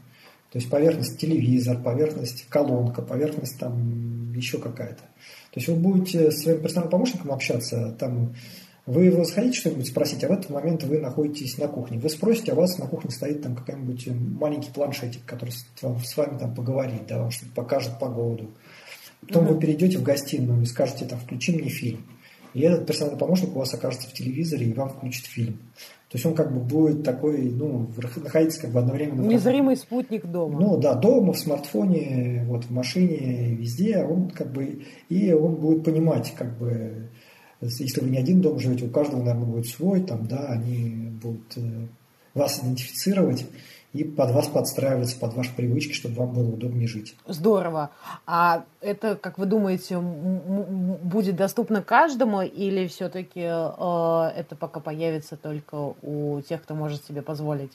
то 0.51 0.59
есть 0.59 0.71
поверхность 0.71 1.19
телевизор, 1.19 1.83
поверхность 1.83 2.47
колонка, 2.49 3.03
поверхность 3.03 3.59
там 3.59 4.33
еще 4.33 4.59
какая-то. 4.59 5.03
То 5.03 5.61
есть 5.61 5.69
вы 5.69 5.75
будете 5.77 6.31
с 6.31 6.43
своим 6.43 6.61
персональным 6.61 6.91
помощником 6.91 7.33
общаться, 7.33 7.95
там 7.99 8.35
вы 8.89 9.05
его 9.05 9.23
захотите 9.23 9.59
что-нибудь 9.59 9.87
спросить, 9.87 10.25
а 10.25 10.29
в 10.29 10.33
этот 10.33 10.49
момент 10.49 10.83
вы 10.85 10.99
находитесь 10.99 11.59
на 11.59 11.69
кухне. 11.69 11.99
Вы 11.99 12.09
спросите, 12.09 12.53
а 12.53 12.55
у 12.55 12.59
вас 12.59 12.79
на 12.79 12.87
кухне 12.87 13.11
стоит 13.11 13.43
там 13.43 13.55
какой-нибудь 13.55 14.09
маленький 14.41 14.71
планшетик, 14.71 15.25
который 15.27 15.51
с 15.51 16.17
вами 16.17 16.39
там 16.39 16.55
поговорит, 16.55 17.07
да, 17.07 17.19
вам 17.19 17.31
что-то 17.31 17.53
покажет 17.53 17.99
погоду. 18.01 18.51
Потом 19.21 19.45
угу. 19.45 19.55
вы 19.55 19.61
перейдете 19.61 19.99
в 19.99 20.03
гостиную 20.03 20.63
и 20.63 20.67
скажете, 20.67 21.05
там, 21.05 21.19
включи 21.19 21.55
мне 21.55 21.69
фильм. 21.69 22.07
И 22.55 22.63
этот 22.63 22.87
персональный 22.87 23.19
помощник 23.19 23.55
у 23.55 23.59
вас 23.59 23.75
окажется 23.75 24.09
в 24.09 24.15
телевизоре 24.15 24.67
и 24.67 24.73
вам 24.73 24.89
включит 24.89 25.27
фильм. 25.27 25.59
То 26.09 26.17
есть 26.17 26.25
он 26.25 26.35
как 26.35 26.55
бы 26.55 26.61
будет 26.61 27.05
такой, 27.05 27.51
ну, 27.51 27.91
находиться 28.17 28.63
как 28.63 28.71
бы 28.71 28.81
одновременно... 28.81 29.21
Незримый 29.21 29.77
спутник 29.77 30.25
дома. 30.25 30.59
Ну 30.59 30.79
да, 30.79 30.95
дома, 30.95 31.35
в 31.35 31.39
смартфоне, 31.39 32.47
вот 32.49 32.65
в 32.65 32.71
машине, 32.71 33.55
везде. 33.55 34.03
Он 34.03 34.31
как 34.31 34.51
бы... 34.51 34.85
И 35.11 35.31
он 35.35 35.57
будет 35.57 35.85
понимать, 35.85 36.33
как 36.35 36.57
бы, 36.57 37.11
если 37.61 38.01
вы 38.01 38.11
не 38.11 38.19
один 38.19 38.41
дом 38.41 38.59
живете, 38.59 38.87
у 38.87 38.91
каждого, 38.91 39.21
наверное, 39.21 39.47
будет 39.47 39.67
свой, 39.67 40.01
там, 40.01 40.27
да, 40.27 40.47
они 40.49 41.11
будут 41.23 41.57
э, 41.57 41.87
вас 42.35 42.61
идентифицировать 42.61 43.47
и 43.93 44.05
под 44.05 44.31
вас 44.33 44.49
подстраиваться, 44.49 45.19
под 45.19 45.35
ваши 45.35 45.55
привычки, 45.55 45.93
чтобы 45.93 46.17
вам 46.17 46.35
было 46.35 46.49
удобнее 46.53 46.87
жить. 46.87 47.17
Здорово. 47.27 47.91
А 48.27 48.65
это, 48.81 49.17
как 49.17 49.39
вы 49.39 49.47
думаете, 49.47 49.99
будет 49.99 51.37
доступно 51.37 51.83
каждому 51.83 52.43
или 52.43 52.87
все-таки 52.87 53.41
э, 53.41 54.31
это 54.37 54.57
пока 54.59 54.81
появится 54.81 55.37
только 55.37 55.95
у 56.03 56.41
тех, 56.43 56.63
кто 56.63 56.75
может 56.75 57.05
себе 57.05 57.23
позволить? 57.23 57.73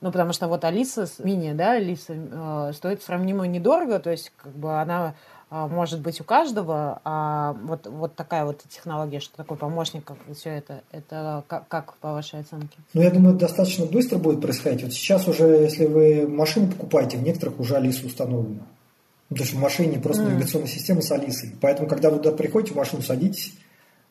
Ну, 0.00 0.10
потому 0.10 0.32
что 0.32 0.48
вот 0.48 0.64
Алиса, 0.64 1.06
мини, 1.22 1.52
да, 1.52 1.72
Алиса, 1.72 2.14
э, 2.16 2.72
стоит 2.74 3.02
сравнимо 3.02 3.46
недорого, 3.46 4.00
то 4.00 4.10
есть 4.10 4.32
как 4.36 4.52
бы 4.52 4.80
она 4.80 5.14
может 5.52 6.00
быть 6.00 6.18
у 6.20 6.24
каждого, 6.24 7.00
а 7.04 7.52
вот, 7.64 7.86
вот 7.86 8.14
такая 8.14 8.46
вот 8.46 8.62
технология, 8.70 9.20
что 9.20 9.36
такой 9.36 9.58
помощник, 9.58 10.02
как 10.04 10.16
все 10.34 10.48
это, 10.48 10.82
это 10.90 11.44
как, 11.46 11.68
как 11.68 11.96
по 11.98 12.12
вашей 12.12 12.40
оценке? 12.40 12.78
Ну, 12.94 13.02
я 13.02 13.10
думаю, 13.10 13.36
достаточно 13.36 13.84
быстро 13.84 14.16
будет 14.16 14.40
происходить. 14.40 14.82
Вот 14.82 14.92
сейчас 14.94 15.28
уже, 15.28 15.44
если 15.44 15.84
вы 15.84 16.26
машину 16.26 16.68
покупаете, 16.68 17.18
в 17.18 17.22
некоторых 17.22 17.60
уже 17.60 17.76
Алиса 17.76 18.06
установлена. 18.06 18.62
Ну, 19.28 19.36
то 19.36 19.42
есть 19.42 19.52
в 19.52 19.58
машине 19.58 19.98
просто 19.98 20.22
mm. 20.22 20.28
навигационная 20.28 20.68
система 20.68 21.02
с 21.02 21.10
Алисой. 21.10 21.54
Поэтому, 21.60 21.86
когда 21.86 22.08
вы 22.08 22.16
туда 22.16 22.32
приходите, 22.32 22.72
в 22.72 22.76
машину 22.76 23.02
садитесь, 23.02 23.52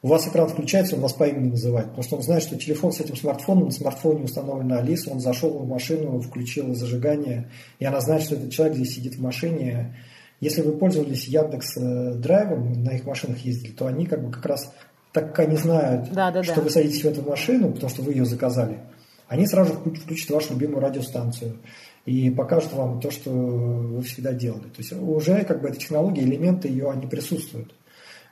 у 0.03 0.07
вас 0.07 0.27
экран 0.27 0.47
включается, 0.47 0.95
он 0.95 1.01
вас 1.01 1.13
по 1.13 1.27
имени 1.27 1.51
называет. 1.51 1.87
Потому 1.87 2.03
что 2.03 2.15
он 2.17 2.23
знает, 2.23 2.43
что 2.43 2.57
телефон 2.57 2.91
с 2.91 2.99
этим 2.99 3.15
смартфоном, 3.15 3.65
на 3.65 3.71
смартфоне 3.71 4.23
установлена 4.25 4.77
Алиса, 4.77 5.11
он 5.11 5.19
зашел 5.19 5.57
в 5.57 5.67
машину, 5.67 6.19
включил 6.21 6.73
зажигание, 6.73 7.49
и 7.79 7.85
она 7.85 8.01
знает, 8.01 8.23
что 8.23 8.35
этот 8.35 8.51
человек 8.51 8.77
здесь 8.77 8.95
сидит 8.95 9.15
в 9.15 9.21
машине, 9.21 9.95
если 10.41 10.61
вы 10.61 10.73
пользовались 10.73 11.27
Яндекс 11.27 11.77
э, 11.77 12.15
Драйвом, 12.15 12.83
на 12.83 12.95
их 12.95 13.05
машинах 13.05 13.37
ездили, 13.39 13.71
то 13.71 13.85
они 13.85 14.07
как 14.07 14.25
бы 14.25 14.31
как 14.31 14.45
раз, 14.45 14.73
так 15.13 15.27
как 15.27 15.47
они 15.47 15.55
знают, 15.55 16.11
да, 16.11 16.31
да, 16.31 16.43
что 16.43 16.55
да. 16.55 16.61
вы 16.61 16.69
садитесь 16.71 17.03
в 17.03 17.07
эту 17.07 17.21
машину, 17.21 17.71
потому 17.71 17.89
что 17.89 18.01
вы 18.01 18.13
ее 18.13 18.25
заказали, 18.25 18.79
они 19.27 19.45
сразу 19.45 19.73
включат 19.73 20.31
вашу 20.31 20.53
любимую 20.53 20.81
радиостанцию 20.81 21.57
и 22.05 22.31
покажут 22.31 22.73
вам 22.73 22.99
то, 22.99 23.11
что 23.11 23.29
вы 23.29 24.01
всегда 24.01 24.33
делали. 24.33 24.63
То 24.63 24.79
есть 24.79 24.91
уже 24.93 25.43
как 25.45 25.61
бы 25.61 25.69
эта 25.69 25.77
технология, 25.77 26.23
элементы 26.23 26.67
ее, 26.67 26.89
они 26.89 27.05
присутствуют. 27.05 27.73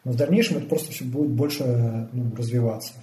Но 0.03 0.13
в 0.13 0.15
дальнейшем 0.15 0.57
это 0.57 0.65
просто 0.65 0.91
все 0.91 1.05
будет 1.05 1.29
больше 1.29 2.09
ну, 2.11 2.35
развиваться. 2.35 2.93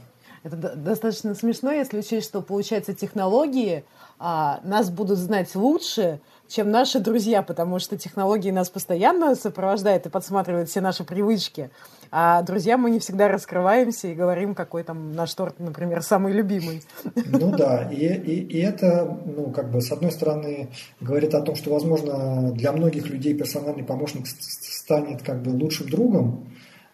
Это 0.43 0.77
достаточно 0.77 1.35
смешно, 1.35 1.73
если 1.73 1.99
учесть, 1.99 2.29
что, 2.29 2.41
получается, 2.41 2.95
технологии 2.95 3.85
а, 4.19 4.61
нас 4.63 4.91
будут 4.91 5.19
знать 5.19 5.55
лучше, 5.57 6.21
чем 6.49 6.71
наши 6.71 7.01
друзья, 7.01 7.43
потому 7.43 7.79
что 7.79 7.97
технологии 7.97 8.51
нас 8.51 8.71
постоянно 8.71 9.35
сопровождают 9.35 10.07
и 10.07 10.09
подсматривают 10.09 10.69
все 10.69 10.81
наши 10.81 11.05
привычки. 11.05 11.71
А 12.11 12.43
друзья 12.43 12.79
мы 12.79 12.91
не 12.91 12.99
всегда 12.99 13.29
раскрываемся 13.29 14.09
и 14.09 14.15
говорим, 14.15 14.55
какой 14.55 14.85
там 14.85 15.13
наш 15.13 15.35
торт, 15.35 15.59
например, 15.59 16.03
самый 16.03 16.33
любимый. 16.33 16.83
Ну 17.27 17.51
да, 17.57 17.91
и, 17.91 18.07
и, 18.07 18.41
и 18.43 18.59
это, 18.61 19.19
ну, 19.25 19.51
как 19.51 19.71
бы, 19.71 19.81
с 19.81 19.91
одной 19.91 20.13
стороны, 20.13 20.69
говорит 21.01 21.35
о 21.35 21.43
том, 21.43 21.57
что, 21.57 21.73
возможно, 21.73 22.53
для 22.53 22.73
многих 22.73 23.09
людей 23.09 23.35
персональный 23.35 23.85
помощник 23.85 24.27
станет 24.27 25.23
как 25.23 25.43
бы 25.43 25.51
лучшим 25.51 25.89
другом, 25.89 26.49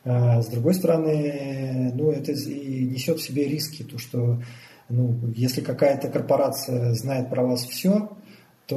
а 0.04 0.42
с 0.42 0.48
другой 0.48 0.74
стороны, 0.74 1.92
ну, 1.94 2.10
это 2.10 2.32
и 2.32 2.84
несет 2.86 3.18
в 3.18 3.22
себе 3.22 3.46
риски, 3.46 3.82
то, 3.84 3.98
что 3.98 4.42
ну, 4.88 5.16
если 5.34 5.60
какая-то 5.60 6.08
корпорация 6.08 6.92
знает 6.94 7.30
про 7.30 7.44
вас 7.44 7.64
все, 7.64 8.10
то 8.66 8.76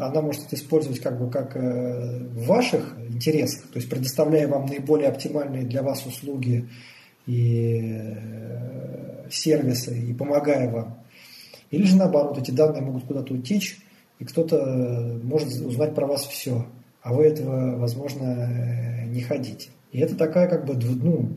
она 0.00 0.20
может 0.20 0.46
это 0.46 0.56
использовать 0.56 1.00
как 1.00 1.18
бы 1.18 1.30
как 1.30 1.56
э, 1.56 2.18
в 2.28 2.46
ваших 2.46 2.96
интересах, 3.08 3.66
то 3.68 3.78
есть 3.78 3.88
предоставляя 3.88 4.46
вам 4.46 4.66
наиболее 4.66 5.08
оптимальные 5.08 5.64
для 5.64 5.82
вас 5.82 6.04
услуги 6.06 6.68
и 7.26 7.98
э, 7.98 9.28
сервисы 9.30 9.98
и 9.98 10.12
помогая 10.12 10.70
вам. 10.70 10.98
Или 11.70 11.84
же 11.84 11.96
наоборот, 11.96 12.38
эти 12.38 12.50
данные 12.50 12.82
могут 12.82 13.04
куда-то 13.04 13.34
утечь, 13.34 13.78
и 14.18 14.24
кто-то 14.24 15.18
может 15.22 15.48
узнать 15.48 15.94
про 15.94 16.06
вас 16.06 16.24
все, 16.26 16.66
а 17.02 17.12
вы 17.12 17.24
этого, 17.24 17.76
возможно, 17.76 19.04
не 19.06 19.22
хотите. 19.22 19.70
И 19.92 19.98
это 19.98 20.14
такая 20.16 20.48
как 20.48 20.66
бы 20.66 20.74
ну, 20.74 21.28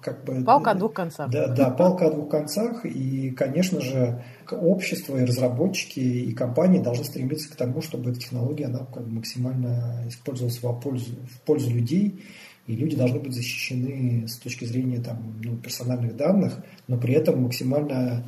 как 0.00 0.24
бы... 0.24 0.44
Палка 0.44 0.72
о 0.72 0.74
двух 0.74 0.92
концах. 0.92 1.30
Да, 1.30 1.48
да, 1.48 1.70
палка 1.70 2.06
о 2.06 2.10
двух 2.10 2.28
концах. 2.28 2.84
И, 2.84 3.30
конечно 3.30 3.80
же, 3.80 4.22
общество 4.50 5.16
и 5.16 5.24
разработчики 5.24 6.00
и 6.00 6.32
компании 6.32 6.80
должны 6.80 7.04
стремиться 7.04 7.50
к 7.50 7.56
тому, 7.56 7.82
чтобы 7.82 8.10
эта 8.10 8.20
технология 8.20 8.66
она 8.66 8.80
как 8.80 9.04
бы 9.04 9.16
максимально 9.16 10.04
использовалась 10.08 10.62
во 10.62 10.72
пользу, 10.72 11.12
в 11.30 11.40
пользу 11.40 11.70
людей. 11.70 12.24
И 12.66 12.76
люди 12.76 12.96
должны 12.96 13.18
быть 13.18 13.34
защищены 13.34 14.28
с 14.28 14.36
точки 14.36 14.64
зрения 14.64 15.00
там, 15.00 15.40
ну, 15.42 15.56
персональных 15.56 16.16
данных, 16.16 16.54
но 16.86 16.98
при 16.98 17.14
этом 17.14 17.42
максимально 17.42 18.24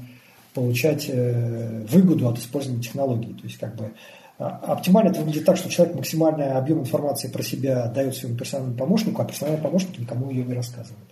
получать 0.54 1.08
э, 1.08 1.84
выгоду 1.88 2.28
от 2.28 2.38
использования 2.38 2.82
технологий. 2.82 3.34
То 3.34 3.44
есть 3.44 3.58
как 3.58 3.76
бы 3.76 3.92
а, 4.38 4.72
оптимально 4.72 5.10
это 5.10 5.20
выглядит 5.20 5.44
так, 5.44 5.56
что 5.56 5.70
человек 5.70 5.94
максимальный 5.94 6.52
объем 6.52 6.80
информации 6.80 7.28
про 7.28 7.42
себя 7.42 7.86
дает 7.86 8.16
своему 8.16 8.36
персональному 8.36 8.76
помощнику, 8.76 9.22
а 9.22 9.24
персональный 9.24 9.62
помощник 9.62 9.98
никому 9.98 10.30
ее 10.30 10.44
не 10.44 10.54
рассказывает. 10.54 11.11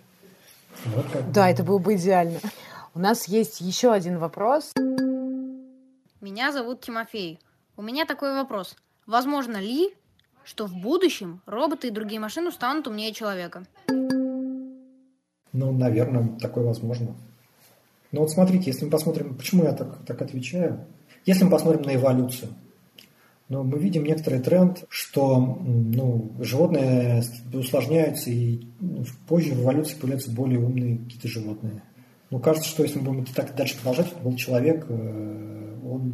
Вот 0.87 1.07
как 1.13 1.31
да, 1.33 1.51
это 1.51 1.63
было 1.63 1.79
бы 1.79 1.95
идеально. 1.95 2.41
У 2.95 2.99
нас 2.99 3.29
есть 3.29 3.61
еще 3.61 3.93
один 3.93 4.19
вопрос. 4.19 4.73
Меня 6.21 6.53
зовут 6.53 6.81
Тимофей. 6.81 7.39
У 7.77 7.83
меня 7.83 8.05
такой 8.05 8.35
вопрос. 8.35 8.77
Возможно 9.07 9.57
ли, 9.57 9.95
что 10.45 10.67
в 10.67 10.75
будущем 10.75 11.41
роботы 11.47 11.89
и 11.89 11.91
другие 11.91 12.21
машины 12.21 12.51
станут 12.51 12.87
умнее 12.87 13.13
человека? 13.13 13.65
Ну, 15.53 15.73
наверное, 15.73 16.39
такое 16.39 16.65
возможно. 16.65 17.15
Но 18.13 18.21
вот 18.21 18.31
смотрите, 18.31 18.71
если 18.71 18.85
мы 18.85 18.91
посмотрим, 18.91 19.37
почему 19.37 19.65
я 19.65 19.73
так, 19.73 20.05
так 20.05 20.21
отвечаю, 20.21 20.85
если 21.27 21.45
мы 21.45 21.51
посмотрим 21.51 21.83
на 21.83 21.95
эволюцию, 21.95 22.51
но 23.51 23.65
мы 23.65 23.81
видим 23.81 24.05
некоторый 24.05 24.39
тренд, 24.39 24.85
что 24.89 25.37
ну, 25.41 26.31
животные 26.39 27.21
усложняются, 27.53 28.31
и 28.31 28.61
ну, 28.79 29.05
позже 29.27 29.55
в 29.55 29.63
эволюции 29.63 29.97
появляются 29.97 30.31
более 30.31 30.61
умные 30.61 30.99
какие-то 30.99 31.27
животные. 31.27 31.83
Ну, 32.31 32.39
кажется, 32.39 32.69
что 32.69 32.85
если 32.85 33.01
мы 33.01 33.07
будем 33.07 33.25
так 33.25 33.57
дальше 33.57 33.75
продолжать, 33.75 34.15
был 34.23 34.37
человек, 34.37 34.87
э, 34.89 35.79
он 35.85 36.13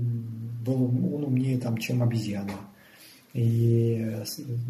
был 0.64 0.84
он 0.84 1.24
умнее, 1.24 1.58
там, 1.58 1.76
чем 1.76 2.02
обезьяна. 2.02 2.52
И 3.34 4.16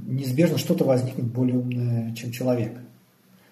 неизбежно 0.05 0.59
что-то 0.59 0.85
возникнет 0.85 1.27
более 1.27 1.59
умное, 1.59 2.13
чем 2.17 2.33
человек. 2.33 2.77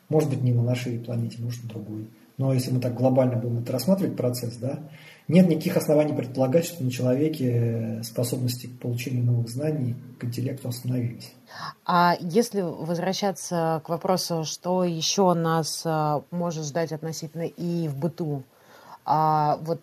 Может 0.09 0.29
быть, 0.29 0.42
не 0.42 0.53
на 0.53 0.64
нашей 0.64 0.98
планете, 0.98 1.40
может, 1.40 1.62
на 1.62 1.68
другой. 1.68 2.09
Но 2.37 2.53
если 2.53 2.72
мы 2.72 2.81
так 2.81 2.94
глобально 2.94 3.37
будем 3.37 3.59
это 3.59 3.72
рассматривать 3.72 4.16
процесс, 4.16 4.57
да, 4.57 4.81
нет 5.28 5.48
никаких 5.48 5.76
оснований 5.76 6.12
предполагать, 6.12 6.66
что 6.66 6.84
на 6.84 6.90
человеке 6.90 8.02
способности 8.02 8.66
к 8.66 8.78
получению 8.78 9.24
новых 9.24 9.48
знаний, 9.48 9.96
к 10.18 10.24
интеллекту 10.24 10.68
остановились. 10.68 11.32
А 11.87 12.16
если 12.20 12.60
возвращаться 12.60 13.80
к 13.84 13.88
вопросу, 13.88 14.44
что 14.44 14.84
еще 14.84 15.32
нас 15.34 15.82
а, 15.84 16.22
может 16.30 16.64
ждать 16.64 16.92
относительно 16.92 17.44
и 17.44 17.88
в 17.88 17.96
быту, 17.96 18.42
а, 19.04 19.58
вот 19.62 19.80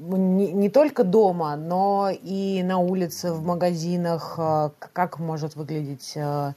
не, 0.00 0.52
не 0.52 0.70
только 0.70 1.04
дома, 1.04 1.56
но 1.56 2.10
и 2.10 2.62
на 2.62 2.78
улице, 2.78 3.32
в 3.32 3.44
магазинах, 3.44 4.34
а, 4.38 4.72
как 4.92 5.18
может 5.18 5.56
выглядеть 5.56 6.14
а, 6.16 6.54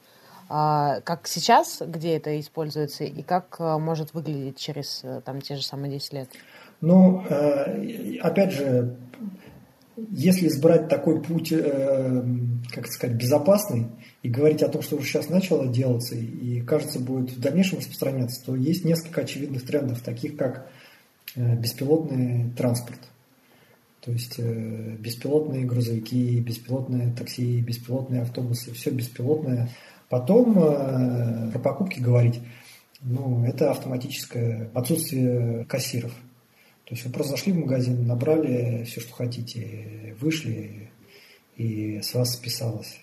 как 1.01 1.27
сейчас, 1.27 1.81
где 1.85 2.17
это 2.17 2.39
используется, 2.39 3.05
и 3.05 3.23
как 3.23 3.59
может 3.59 4.13
выглядеть 4.13 4.57
через 4.57 5.03
там, 5.25 5.41
те 5.41 5.55
же 5.55 5.63
самые 5.63 5.91
10 5.91 6.13
лет? 6.13 6.29
Ну, 6.85 7.23
э, 7.29 8.17
опять 8.19 8.51
же, 8.51 8.97
если 9.95 10.47
избрать 10.47 10.89
такой 10.89 11.23
путь, 11.23 11.53
э, 11.53 12.23
как 12.71 12.87
сказать, 12.87 13.15
безопасный, 13.15 13.87
и 14.21 14.27
говорить 14.27 14.61
о 14.63 14.67
том, 14.67 14.81
что 14.81 14.97
уже 14.97 15.07
сейчас 15.07 15.29
начало 15.29 15.67
делаться, 15.67 16.15
и 16.15 16.59
кажется 16.59 16.99
будет 16.99 17.31
в 17.31 17.39
дальнейшем 17.39 17.79
распространяться, 17.79 18.45
то 18.45 18.57
есть 18.57 18.83
несколько 18.83 19.21
очевидных 19.21 19.65
трендов, 19.65 20.01
таких 20.01 20.35
как 20.35 20.69
э, 21.37 21.55
беспилотный 21.55 22.51
транспорт. 22.57 22.99
То 24.01 24.11
есть 24.11 24.37
беспилотные 24.37 25.63
грузовики, 25.63 26.41
беспилотные 26.41 27.13
такси, 27.13 27.61
беспилотные 27.61 28.23
автобусы, 28.23 28.73
все 28.73 28.89
беспилотное. 28.89 29.69
Потом 30.09 30.55
про 30.55 31.59
покупки 31.63 32.01
говорить, 32.01 32.41
ну, 33.01 33.45
это 33.45 33.71
автоматическое 33.71 34.69
отсутствие 34.73 35.63
кассиров. 35.69 36.11
То 36.85 36.95
есть 36.95 37.05
вы 37.05 37.11
просто 37.11 37.31
зашли 37.31 37.53
в 37.53 37.57
магазин, 37.57 38.05
набрали 38.05 38.83
все, 38.83 38.99
что 38.99 39.13
хотите, 39.13 40.15
вышли, 40.19 40.89
и 41.55 42.01
с 42.01 42.13
вас 42.13 42.33
списалось. 42.33 42.99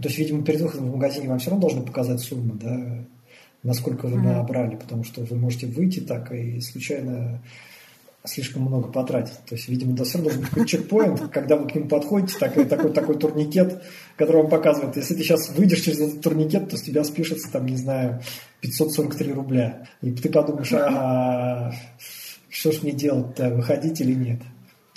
То 0.00 0.08
есть, 0.08 0.18
видимо, 0.18 0.44
перед 0.44 0.60
выходом 0.60 0.90
в 0.90 0.94
магазине 0.94 1.28
вам 1.28 1.38
все 1.38 1.50
равно 1.50 1.66
должны 1.66 1.84
показать 1.84 2.20
сумму, 2.20 2.54
да, 2.54 3.04
насколько 3.62 4.06
вы 4.06 4.18
mm-hmm. 4.18 4.36
набрали, 4.36 4.76
потому 4.76 5.04
что 5.04 5.22
вы 5.22 5.36
можете 5.36 5.66
выйти 5.66 6.00
так 6.00 6.32
и 6.32 6.60
случайно 6.60 7.42
слишком 8.24 8.62
много 8.62 8.88
потратить. 8.88 9.38
То 9.46 9.54
есть, 9.54 9.68
видимо, 9.68 9.96
да, 9.96 10.04
все 10.04 10.18
равно 10.18 10.30
должен 10.30 10.40
быть 10.40 10.50
какой-то 10.50 10.68
чекпоинт, 10.68 11.28
когда 11.30 11.56
вы 11.56 11.68
к 11.68 11.74
нему 11.74 11.88
подходите, 11.88 12.38
такой, 12.38 12.64
такой, 12.66 12.92
такой 12.92 13.18
турникет, 13.18 13.82
который 14.16 14.42
вам 14.42 14.50
показывает, 14.50 14.96
если 14.96 15.14
ты 15.14 15.22
сейчас 15.22 15.48
выйдешь 15.50 15.80
через 15.80 16.00
этот 16.00 16.20
турникет, 16.20 16.68
то 16.68 16.76
с 16.76 16.82
тебя 16.82 17.04
спишется, 17.04 17.50
там, 17.50 17.66
не 17.66 17.76
знаю, 17.76 18.20
543 18.60 19.32
рубля. 19.32 19.86
И 20.02 20.10
ты 20.12 20.28
подумаешь, 20.28 20.72
а 20.72 21.72
что 22.48 22.72
ж 22.72 22.82
мне 22.82 22.92
делать-то, 22.92 23.50
выходить 23.50 24.00
или 24.00 24.14
нет? 24.14 24.40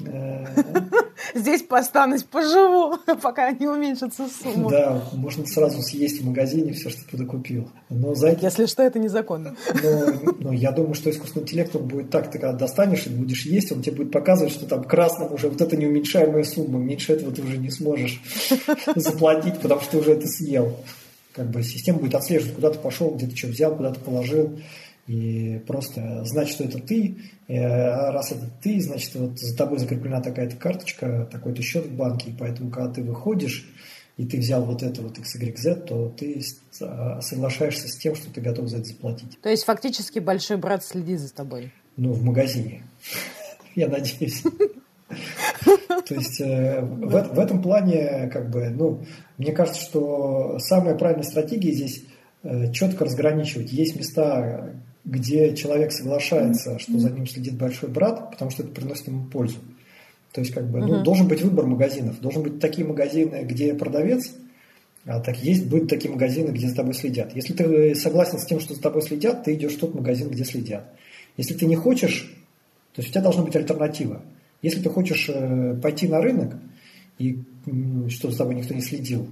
Э, 0.05 0.45
Здесь 1.35 1.63
останусь, 1.69 2.23
поживу, 2.23 2.97
пока 3.21 3.51
не 3.51 3.67
уменьшится 3.67 4.27
сумма. 4.27 4.69
Да, 4.69 5.03
можно 5.13 5.45
сразу 5.45 5.81
съесть 5.81 6.21
в 6.21 6.25
магазине 6.25 6.73
все, 6.73 6.89
что 6.89 7.17
ты 7.17 7.25
купил. 7.25 7.69
Но 7.89 8.15
за 8.15 8.29
это... 8.29 8.45
Если 8.45 8.65
что, 8.65 8.83
это 8.83 8.99
незаконно. 8.99 9.55
Но, 9.81 10.33
но 10.39 10.51
я 10.51 10.71
думаю, 10.71 10.93
что 10.93 11.09
искусственный 11.09 11.43
интеллект 11.43 11.75
он 11.75 11.87
будет 11.87 12.09
так, 12.09 12.31
ты 12.31 12.39
когда 12.39 12.57
достанешь 12.57 13.05
и 13.07 13.09
будешь 13.09 13.45
есть, 13.45 13.71
он 13.71 13.81
тебе 13.81 13.97
будет 13.97 14.11
показывать, 14.11 14.53
что 14.53 14.65
там 14.65 14.83
красным 14.83 15.33
уже 15.33 15.49
вот 15.49 15.61
это 15.61 15.77
неуменьшаемая 15.77 16.43
сумма, 16.43 16.79
меньше 16.79 17.13
этого 17.13 17.31
ты 17.31 17.41
уже 17.41 17.57
не 17.57 17.69
сможешь 17.69 18.21
заплатить, 18.95 19.59
потому 19.61 19.81
что 19.81 19.91
ты 19.91 19.97
уже 19.99 20.13
это 20.13 20.27
съел. 20.27 20.77
Как 21.33 21.49
бы 21.49 21.63
система 21.63 21.99
будет 21.99 22.15
отслеживать, 22.15 22.55
куда 22.55 22.71
ты 22.71 22.79
пошел, 22.79 23.11
где 23.11 23.25
ты 23.25 23.37
что 23.37 23.47
взял, 23.47 23.75
куда 23.75 23.91
ты 23.91 23.99
положил 24.01 24.59
и 25.11 25.59
просто 25.67 26.23
знать, 26.23 26.47
что 26.47 26.63
это 26.63 26.79
ты, 26.79 27.17
а 27.49 28.11
раз 28.13 28.31
это 28.31 28.49
ты, 28.61 28.79
значит, 28.79 29.13
вот 29.15 29.37
за 29.37 29.57
тобой 29.57 29.77
закреплена 29.79 30.21
такая-то 30.21 30.55
карточка, 30.55 31.27
такой-то 31.29 31.61
счет 31.61 31.85
в 31.85 31.95
банке, 31.95 32.29
и 32.29 32.33
поэтому, 32.33 32.71
когда 32.71 32.93
ты 32.93 33.03
выходишь, 33.03 33.69
и 34.15 34.25
ты 34.25 34.37
взял 34.37 34.63
вот 34.63 34.83
это 34.83 35.01
вот 35.01 35.17
XYZ, 35.17 35.85
то 35.85 36.09
ты 36.09 36.41
соглашаешься 37.19 37.89
с 37.89 37.97
тем, 37.97 38.15
что 38.15 38.31
ты 38.31 38.39
готов 38.39 38.69
за 38.69 38.77
это 38.77 38.85
заплатить. 38.85 39.37
То 39.41 39.49
есть 39.49 39.65
фактически 39.65 40.19
большой 40.19 40.55
брат 40.55 40.85
следит 40.85 41.19
за 41.19 41.33
тобой? 41.33 41.73
Ну, 41.97 42.13
в 42.13 42.23
магазине. 42.23 42.83
Я 43.75 43.89
надеюсь. 43.89 44.43
То 46.07 46.15
есть 46.15 46.39
э, 46.39 46.81
в, 46.81 47.35
в 47.35 47.39
этом 47.39 47.61
плане, 47.61 48.29
как 48.31 48.49
бы, 48.49 48.69
ну, 48.69 49.03
мне 49.37 49.51
кажется, 49.51 49.81
что 49.81 50.57
самая 50.59 50.95
правильная 50.95 51.25
стратегия 51.25 51.73
здесь 51.73 52.03
э, 52.43 52.71
четко 52.71 53.03
разграничивать. 53.03 53.73
Есть 53.73 53.97
места, 53.97 54.73
где 55.03 55.55
человек 55.55 55.91
соглашается, 55.91 56.77
что 56.79 56.99
за 56.99 57.09
ним 57.09 57.27
следит 57.27 57.55
большой 57.55 57.89
брат, 57.89 58.31
потому 58.31 58.51
что 58.51 58.63
это 58.63 58.71
приносит 58.71 59.07
ему 59.07 59.25
пользу. 59.25 59.57
То 60.31 60.41
есть, 60.41 60.53
как 60.53 60.69
бы, 60.69 60.79
ну, 60.79 61.03
должен 61.03 61.27
быть 61.27 61.41
выбор 61.41 61.65
магазинов. 61.65 62.21
Должен 62.21 62.43
быть 62.43 62.59
такие 62.59 62.87
магазины, 62.87 63.43
где 63.43 63.73
продавец, 63.73 64.31
а 65.05 65.19
так 65.19 65.37
есть 65.43 65.65
будут 65.67 65.89
такие 65.89 66.11
магазины, 66.11 66.51
где 66.51 66.67
за 66.67 66.75
тобой 66.75 66.93
следят. 66.93 67.35
Если 67.35 67.53
ты 67.53 67.95
согласен 67.95 68.37
с 68.37 68.45
тем, 68.45 68.59
что 68.59 68.75
за 68.75 68.81
тобой 68.81 69.01
следят, 69.01 69.43
ты 69.43 69.55
идешь 69.55 69.73
в 69.73 69.79
тот 69.79 69.95
магазин, 69.95 70.29
где 70.29 70.45
следят. 70.45 70.93
Если 71.37 71.55
ты 71.55 71.65
не 71.65 71.75
хочешь, 71.75 72.31
то 72.93 73.01
есть 73.01 73.09
у 73.09 73.11
тебя 73.11 73.23
должна 73.23 73.43
быть 73.43 73.55
альтернатива. 73.55 74.21
Если 74.61 74.81
ты 74.81 74.89
хочешь 74.89 75.27
э, 75.27 75.75
пойти 75.81 76.07
на 76.07 76.21
рынок, 76.21 76.55
и 77.17 77.39
чтобы 78.09 78.33
за 78.33 78.37
тобой 78.37 78.55
никто 78.55 78.73
не 78.73 78.81
следил, 78.81 79.27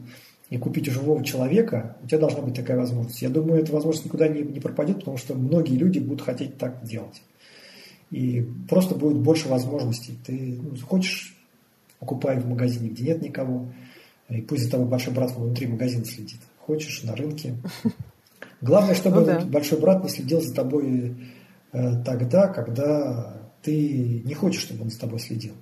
и 0.50 0.58
купить 0.58 0.88
у 0.88 0.92
живого 0.92 1.24
человека, 1.24 1.98
у 2.04 2.08
тебя 2.08 2.20
должна 2.20 2.42
быть 2.42 2.56
такая 2.56 2.78
возможность. 2.78 3.22
Я 3.22 3.30
думаю, 3.30 3.62
эта 3.62 3.72
возможность 3.72 4.06
никуда 4.06 4.28
не, 4.28 4.42
не 4.42 4.60
пропадет, 4.60 5.00
потому 5.00 5.18
что 5.18 5.36
многие 5.36 5.76
люди 5.76 6.00
будут 6.00 6.22
хотеть 6.22 6.58
так 6.58 6.84
делать. 6.84 7.22
И 8.10 8.46
просто 8.68 8.96
будет 8.96 9.18
больше 9.18 9.48
возможностей. 9.48 10.18
Ты 10.26 10.60
ну, 10.60 10.76
хочешь, 10.88 11.38
покупай 12.00 12.40
в 12.40 12.48
магазине, 12.48 12.90
где 12.90 13.04
нет 13.04 13.22
никого, 13.22 13.72
и 14.28 14.42
пусть 14.42 14.64
за 14.64 14.72
тобой 14.72 14.88
большой 14.88 15.14
брат 15.14 15.32
внутри 15.36 15.68
магазина 15.68 16.06
следит. 16.06 16.40
Хочешь 16.60 17.04
на 17.04 17.16
рынке. 17.16 17.56
Главное, 18.62 18.96
чтобы 18.96 19.20
ну, 19.22 19.26
да. 19.26 19.42
большой 19.42 19.80
брат 19.80 20.04
не 20.04 20.10
следил 20.10 20.42
за 20.42 20.54
тобой 20.54 21.16
э, 21.72 22.04
тогда, 22.04 22.48
когда 22.48 23.40
ты 23.62 24.22
не 24.26 24.34
хочешь, 24.34 24.62
чтобы 24.62 24.84
он 24.84 24.90
за 24.90 25.00
тобой 25.00 25.20
следил. 25.20 25.54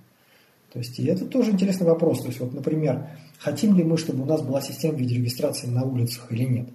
То 0.74 0.80
есть, 0.80 1.00
и 1.00 1.06
это 1.06 1.26
тоже 1.26 1.52
интересный 1.52 1.88
вопрос. 1.88 2.22
То 2.22 2.28
есть, 2.28 2.40
вот, 2.40 2.54
например, 2.54 3.10
хотим 3.40 3.76
ли 3.76 3.84
мы, 3.84 3.98
чтобы 3.98 4.24
у 4.24 4.26
нас 4.26 4.42
была 4.42 4.62
система 4.62 4.98
видеорегистрации 4.98 5.68
на 5.68 5.84
улицах 5.84 6.32
или 6.32 6.44
нет? 6.44 6.70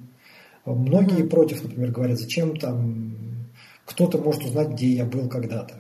Многие 0.65 1.25
mm-hmm. 1.25 1.29
против, 1.29 1.63
например, 1.63 1.91
говорят, 1.91 2.19
зачем 2.19 2.57
там 2.57 3.17
кто-то 3.85 4.19
может 4.19 4.45
узнать, 4.45 4.71
где 4.71 4.89
я 4.89 5.05
был 5.05 5.29
когда-то. 5.29 5.75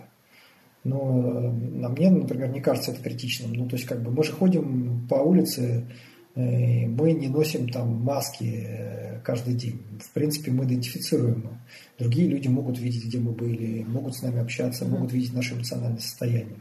Но 0.84 1.52
на 1.52 1.88
мне, 1.88 2.10
например, 2.10 2.50
не 2.50 2.60
кажется 2.60 2.90
это 2.90 3.02
критичным. 3.02 3.52
Ну, 3.52 3.68
то 3.68 3.76
есть, 3.76 3.86
как 3.86 4.02
бы 4.02 4.10
мы 4.10 4.24
же 4.24 4.32
ходим 4.32 5.06
по 5.08 5.14
улице, 5.14 5.86
э, 6.34 6.86
мы 6.86 7.12
не 7.12 7.28
носим 7.28 7.68
там 7.68 8.02
маски 8.02 8.66
э, 8.66 9.20
каждый 9.20 9.54
день. 9.54 9.80
В 10.00 10.10
принципе, 10.10 10.50
мы 10.50 10.64
идентифицируем. 10.64 11.60
Другие 11.98 12.28
люди 12.28 12.48
могут 12.48 12.80
видеть, 12.80 13.04
где 13.04 13.18
мы 13.18 13.30
были, 13.30 13.84
могут 13.84 14.16
с 14.16 14.22
нами 14.22 14.40
общаться, 14.40 14.84
могут 14.84 15.12
видеть 15.12 15.32
наше 15.32 15.54
эмоциональное 15.54 16.00
состояние. 16.00 16.58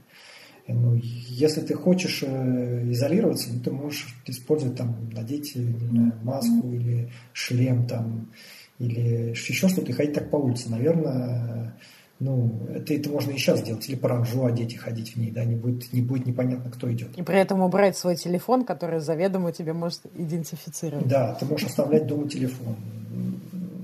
Ну, 0.68 0.96
если 0.96 1.62
ты 1.62 1.74
хочешь 1.74 2.24
э, 2.24 2.92
изолироваться, 2.92 3.50
ну, 3.54 3.60
ты 3.62 3.72
можешь 3.72 4.16
использовать 4.26 4.78
там, 4.78 5.10
надеть 5.12 5.54
знаю, 5.54 6.14
маску 6.24 6.72
или 6.72 7.12
шлем 7.34 7.88
там, 7.88 8.32
или 8.80 9.32
еще 9.32 9.54
что-то, 9.54 9.82
и 9.82 9.92
ходить 9.92 10.14
так 10.14 10.30
по 10.30 10.38
улице. 10.38 10.70
Наверное, 10.70 11.76
ну, 12.22 12.68
это, 12.70 12.94
это 12.94 13.10
можно 13.10 13.32
и 13.32 13.38
сейчас 13.38 13.62
сделать, 13.62 13.90
или 13.90 13.96
паранжу 13.96 14.46
одеть 14.46 14.74
и 14.74 14.78
ходить 14.78 15.16
в 15.16 15.20
ней, 15.20 15.32
да, 15.32 15.44
не 15.44 15.56
будет, 15.56 15.92
не 15.92 16.02
будет 16.02 16.28
непонятно, 16.28 16.70
кто 16.70 16.92
идет. 16.92 17.18
И 17.18 17.24
при 17.24 17.38
этом 17.38 17.62
убрать 17.62 17.98
свой 17.98 18.16
телефон, 18.16 18.64
который 18.64 19.00
заведомо 19.00 19.52
тебе 19.52 19.74
может 19.74 20.02
идентифицировать. 20.16 21.08
Да, 21.08 21.34
ты 21.34 21.46
можешь 21.46 21.68
оставлять 21.68 22.06
дома 22.06 22.30
телефон. 22.30 22.76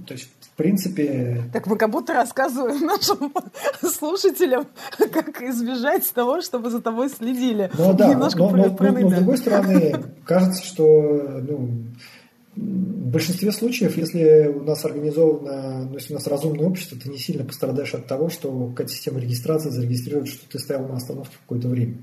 То 0.08 0.14
есть, 0.14 0.30
в 0.40 0.56
принципе... 0.56 1.44
Так 1.52 1.68
мы 1.68 1.78
как 1.78 1.90
будто 1.90 2.14
рассказываем 2.14 2.86
нашим 2.86 3.34
слушателям, 3.82 4.68
как 4.98 5.42
избежать 5.42 6.10
того, 6.14 6.42
чтобы 6.42 6.70
за 6.70 6.82
тобой 6.82 7.10
следили. 7.10 7.70
Ну 7.78 7.94
да, 7.94 8.08
Немножко 8.08 8.40
но, 8.40 8.50
но, 8.52 8.78
но, 8.80 8.92
но, 9.00 9.10
с 9.10 9.14
другой 9.14 9.38
стороны, 9.38 9.96
кажется, 10.26 10.64
что 10.64 10.82
ну, 11.48 11.70
в 12.56 13.10
большинстве 13.12 13.52
случаев, 13.52 13.98
если 13.98 14.48
у 14.48 14.64
нас 14.64 14.84
организовано, 14.86 15.90
ну, 15.90 15.96
если 15.96 16.14
у 16.14 16.16
нас 16.16 16.26
разумное 16.26 16.66
общество, 16.66 16.98
ты 16.98 17.10
не 17.10 17.18
сильно 17.18 17.44
пострадаешь 17.44 17.94
от 17.94 18.08
того, 18.08 18.30
что 18.30 18.70
какая-то 18.70 18.94
система 18.94 19.20
регистрации 19.20 19.70
зарегистрирует, 19.70 20.30
что 20.30 20.50
ты 20.50 20.58
стоял 20.58 20.88
на 20.88 20.96
остановке 20.96 21.36
какое-то 21.42 21.68
время. 21.68 21.98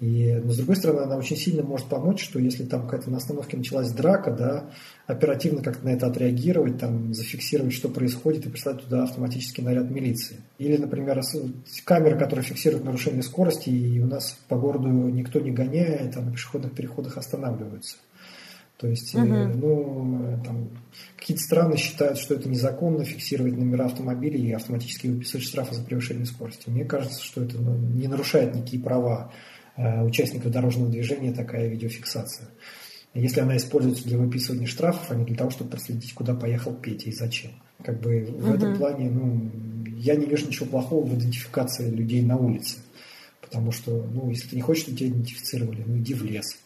И, 0.00 0.32
но 0.42 0.50
с 0.50 0.56
другой 0.56 0.76
стороны, 0.76 1.00
она 1.00 1.16
очень 1.16 1.36
сильно 1.36 1.62
может 1.62 1.86
помочь, 1.88 2.24
что 2.24 2.38
если 2.38 2.64
там 2.64 2.84
какая-то 2.84 3.10
на 3.10 3.18
остановке 3.18 3.58
началась 3.58 3.92
драка, 3.92 4.30
да, 4.30 4.70
оперативно 5.06 5.62
как-то 5.62 5.84
на 5.84 5.90
это 5.90 6.06
отреагировать, 6.06 6.78
там, 6.78 7.12
зафиксировать, 7.12 7.74
что 7.74 7.90
происходит, 7.90 8.46
и 8.46 8.48
прислать 8.48 8.82
туда 8.82 9.02
автоматический 9.02 9.60
наряд 9.60 9.90
милиции. 9.90 10.38
Или, 10.56 10.78
например, 10.78 11.20
камеры, 11.84 12.18
которые 12.18 12.42
фиксируют 12.42 12.84
нарушение 12.84 13.22
скорости, 13.22 13.68
и 13.68 14.00
у 14.00 14.06
нас 14.06 14.38
по 14.48 14.56
городу 14.56 14.88
никто 14.88 15.38
не 15.38 15.50
гоняет, 15.50 16.16
а 16.16 16.22
на 16.22 16.32
пешеходных 16.32 16.72
переходах 16.72 17.18
останавливаются. 17.18 17.96
То 18.78 18.86
есть, 18.86 19.14
угу. 19.14 19.26
ну, 19.26 20.40
там, 20.42 20.70
какие-то 21.18 21.42
страны 21.42 21.76
считают, 21.76 22.16
что 22.16 22.32
это 22.32 22.48
незаконно 22.48 23.04
фиксировать 23.04 23.54
номера 23.54 23.84
автомобилей 23.84 24.48
и 24.48 24.52
автоматически 24.52 25.08
выписывать 25.08 25.44
штрафы 25.44 25.74
за 25.74 25.82
превышение 25.82 26.24
скорости. 26.24 26.70
Мне 26.70 26.86
кажется, 26.86 27.22
что 27.22 27.44
это 27.44 27.58
ну, 27.58 27.76
не 27.76 28.08
нарушает 28.08 28.54
никакие 28.54 28.82
права 28.82 29.30
э, 29.30 29.59
участников 30.04 30.50
дорожного 30.50 30.90
движения, 30.90 31.32
такая 31.32 31.68
видеофиксация. 31.68 32.48
Если 33.14 33.40
она 33.40 33.56
используется 33.56 34.04
для 34.04 34.18
выписывания 34.18 34.66
штрафов, 34.66 35.10
а 35.10 35.16
не 35.16 35.24
для 35.24 35.36
того, 35.36 35.50
чтобы 35.50 35.70
проследить, 35.70 36.14
куда 36.14 36.34
поехал 36.34 36.74
Петя 36.74 37.10
и 37.10 37.12
зачем. 37.12 37.50
Как 37.82 38.00
бы 38.00 38.24
в 38.24 38.44
угу. 38.44 38.54
этом 38.54 38.76
плане, 38.76 39.10
ну, 39.10 39.50
я 39.96 40.14
не 40.14 40.26
вижу 40.26 40.46
ничего 40.46 40.66
плохого 40.66 41.04
в 41.04 41.14
идентификации 41.14 41.90
людей 41.90 42.22
на 42.22 42.36
улице. 42.36 42.78
Потому 43.40 43.72
что, 43.72 44.06
ну, 44.12 44.30
если 44.30 44.48
ты 44.48 44.56
не 44.56 44.62
хочешь, 44.62 44.84
чтобы 44.84 44.98
тебя 44.98 45.08
идентифицировали, 45.08 45.82
ну, 45.84 45.98
иди 45.98 46.14
в 46.14 46.22
лес, 46.22 46.56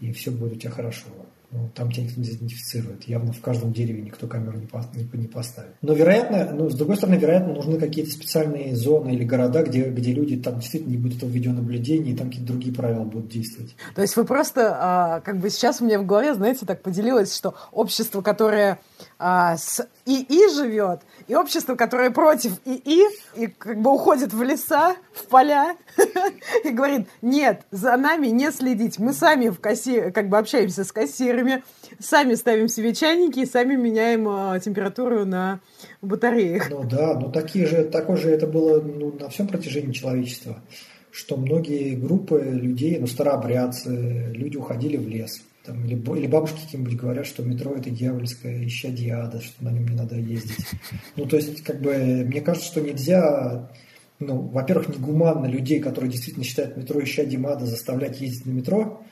и 0.00 0.12
все 0.12 0.30
будет 0.30 0.52
у 0.52 0.56
тебя 0.56 0.70
хорошо 0.70 1.06
ну, 1.52 1.70
там 1.74 1.90
тебя 1.90 2.04
никто 2.04 2.20
не 2.20 2.28
идентифицирует. 2.28 3.04
Явно 3.04 3.32
в 3.32 3.40
каждом 3.40 3.72
дереве 3.72 4.02
никто 4.02 4.26
камеру 4.28 4.58
не, 4.58 4.66
по, 4.66 4.84
не, 4.94 5.08
не 5.18 5.26
поставит. 5.26 5.72
Но, 5.82 5.94
вероятно, 5.94 6.52
ну, 6.52 6.70
с 6.70 6.74
другой 6.74 6.96
стороны, 6.96 7.16
вероятно, 7.16 7.54
нужны 7.54 7.78
какие-то 7.78 8.12
специальные 8.12 8.76
зоны 8.76 9.10
или 9.10 9.24
города, 9.24 9.62
где, 9.62 9.90
где 9.90 10.12
люди, 10.12 10.36
там 10.36 10.60
действительно 10.60 10.92
не 10.92 10.98
будет 10.98 11.18
этого 11.18 11.30
видеонаблюдения, 11.30 12.12
и 12.12 12.16
там 12.16 12.28
какие-то 12.28 12.52
другие 12.52 12.74
правила 12.74 13.04
будут 13.04 13.30
действовать. 13.30 13.74
То 13.94 14.02
есть 14.02 14.16
вы 14.16 14.24
просто, 14.24 14.76
а, 14.80 15.20
как 15.20 15.38
бы 15.38 15.50
сейчас 15.50 15.80
у 15.80 15.84
меня 15.84 15.98
в 15.98 16.06
голове, 16.06 16.34
знаете, 16.34 16.66
так 16.66 16.82
поделилось, 16.82 17.34
что 17.34 17.54
общество, 17.72 18.22
которое 18.22 18.78
а, 19.22 19.58
с 19.58 19.86
ИИ 20.06 20.50
живет, 20.54 21.02
и 21.28 21.34
общество, 21.34 21.74
которое 21.74 22.10
против 22.10 22.52
ИИ, 22.64 23.04
и 23.36 23.48
как 23.48 23.78
бы 23.82 23.92
уходит 23.92 24.32
в 24.32 24.42
леса, 24.42 24.96
в 25.12 25.26
поля, 25.26 25.76
и 26.64 26.70
говорит, 26.70 27.06
нет, 27.20 27.66
за 27.70 27.98
нами 27.98 28.28
не 28.28 28.50
следить. 28.50 28.98
Мы 28.98 29.12
сами 29.12 29.50
в 29.50 29.60
кассе, 29.60 30.10
как 30.10 30.30
бы 30.30 30.38
общаемся 30.38 30.84
с 30.84 30.90
кассирами, 30.90 31.62
сами 31.98 32.34
ставим 32.34 32.68
себе 32.68 32.94
чайники 32.94 33.40
и 33.40 33.46
сами 33.46 33.76
меняем 33.76 34.26
а, 34.26 34.58
температуру 34.58 35.26
на 35.26 35.60
батареях. 36.00 36.70
Ну 36.70 36.82
да, 36.84 37.12
но 37.20 37.30
такие 37.30 37.66
же, 37.66 37.84
такое 37.84 38.16
же 38.16 38.30
это 38.30 38.46
было 38.46 38.80
ну, 38.80 39.12
на 39.12 39.28
всем 39.28 39.48
протяжении 39.48 39.92
человечества, 39.92 40.62
что 41.10 41.36
многие 41.36 41.94
группы 41.94 42.40
людей, 42.40 42.98
ну 42.98 43.06
старообрядцы, 43.06 44.32
люди 44.34 44.56
уходили 44.56 44.96
в 44.96 45.06
лес 45.06 45.42
там, 45.64 45.84
или, 45.84 45.94
или 45.94 46.26
бабушки 46.26 46.60
какие-нибудь 46.64 46.96
говорят, 46.96 47.26
что 47.26 47.42
метро 47.42 47.74
это 47.74 47.90
дьявольское 47.90 48.66
исчадие 48.66 49.14
ада, 49.14 49.40
что 49.40 49.62
на 49.62 49.70
нем 49.70 49.86
не 49.86 49.96
надо 49.96 50.16
ездить. 50.16 50.66
Ну, 51.16 51.26
то 51.26 51.36
есть, 51.36 51.62
как 51.62 51.80
бы, 51.80 52.24
мне 52.26 52.40
кажется, 52.40 52.68
что 52.68 52.80
нельзя, 52.80 53.70
ну, 54.18 54.40
во-первых, 54.40 54.88
негуманно 54.88 55.46
людей, 55.46 55.80
которые 55.80 56.10
действительно 56.10 56.44
считают 56.44 56.76
метро 56.76 57.02
исчадием 57.02 57.46
ада, 57.46 57.66
заставлять 57.66 58.20
ездить 58.20 58.46
на 58.46 58.50
метро, 58.50 59.02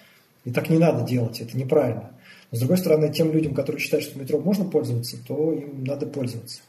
и 0.44 0.50
так 0.50 0.70
не 0.70 0.78
надо 0.78 1.06
делать, 1.06 1.40
это 1.40 1.56
неправильно. 1.56 2.12
Но, 2.50 2.56
с 2.56 2.60
другой 2.60 2.78
стороны, 2.78 3.12
тем 3.12 3.30
людям, 3.32 3.52
которые 3.54 3.80
считают, 3.80 4.06
что 4.06 4.18
метро 4.18 4.40
можно 4.40 4.64
пользоваться, 4.64 5.18
то 5.26 5.52
им 5.52 5.84
надо 5.84 6.06
пользоваться. 6.06 6.62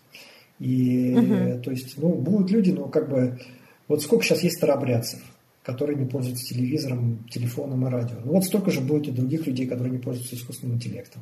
И, 0.60 1.16
угу. 1.16 1.62
то 1.62 1.72
есть, 1.72 1.94
ну, 1.98 2.16
будут 2.16 2.52
люди, 2.52 2.72
но 2.72 2.90
как 2.90 3.10
бы, 3.10 3.40
вот 3.88 4.02
сколько 4.02 4.26
сейчас 4.26 4.44
есть 4.44 4.58
старообрядцев– 4.58 5.22
которые 5.72 5.98
не 5.98 6.06
пользуются 6.06 6.46
телевизором, 6.46 7.26
телефоном 7.30 7.86
и 7.86 7.92
радио. 7.92 8.18
Ну 8.24 8.34
вот 8.34 8.44
столько 8.44 8.72
же 8.72 8.82
будет 8.82 9.08
и 9.08 9.12
других 9.12 9.46
людей, 9.46 9.68
которые 9.68 9.92
не 9.92 10.00
пользуются 10.00 10.36
искусственным 10.36 10.78
интеллектом. 10.78 11.22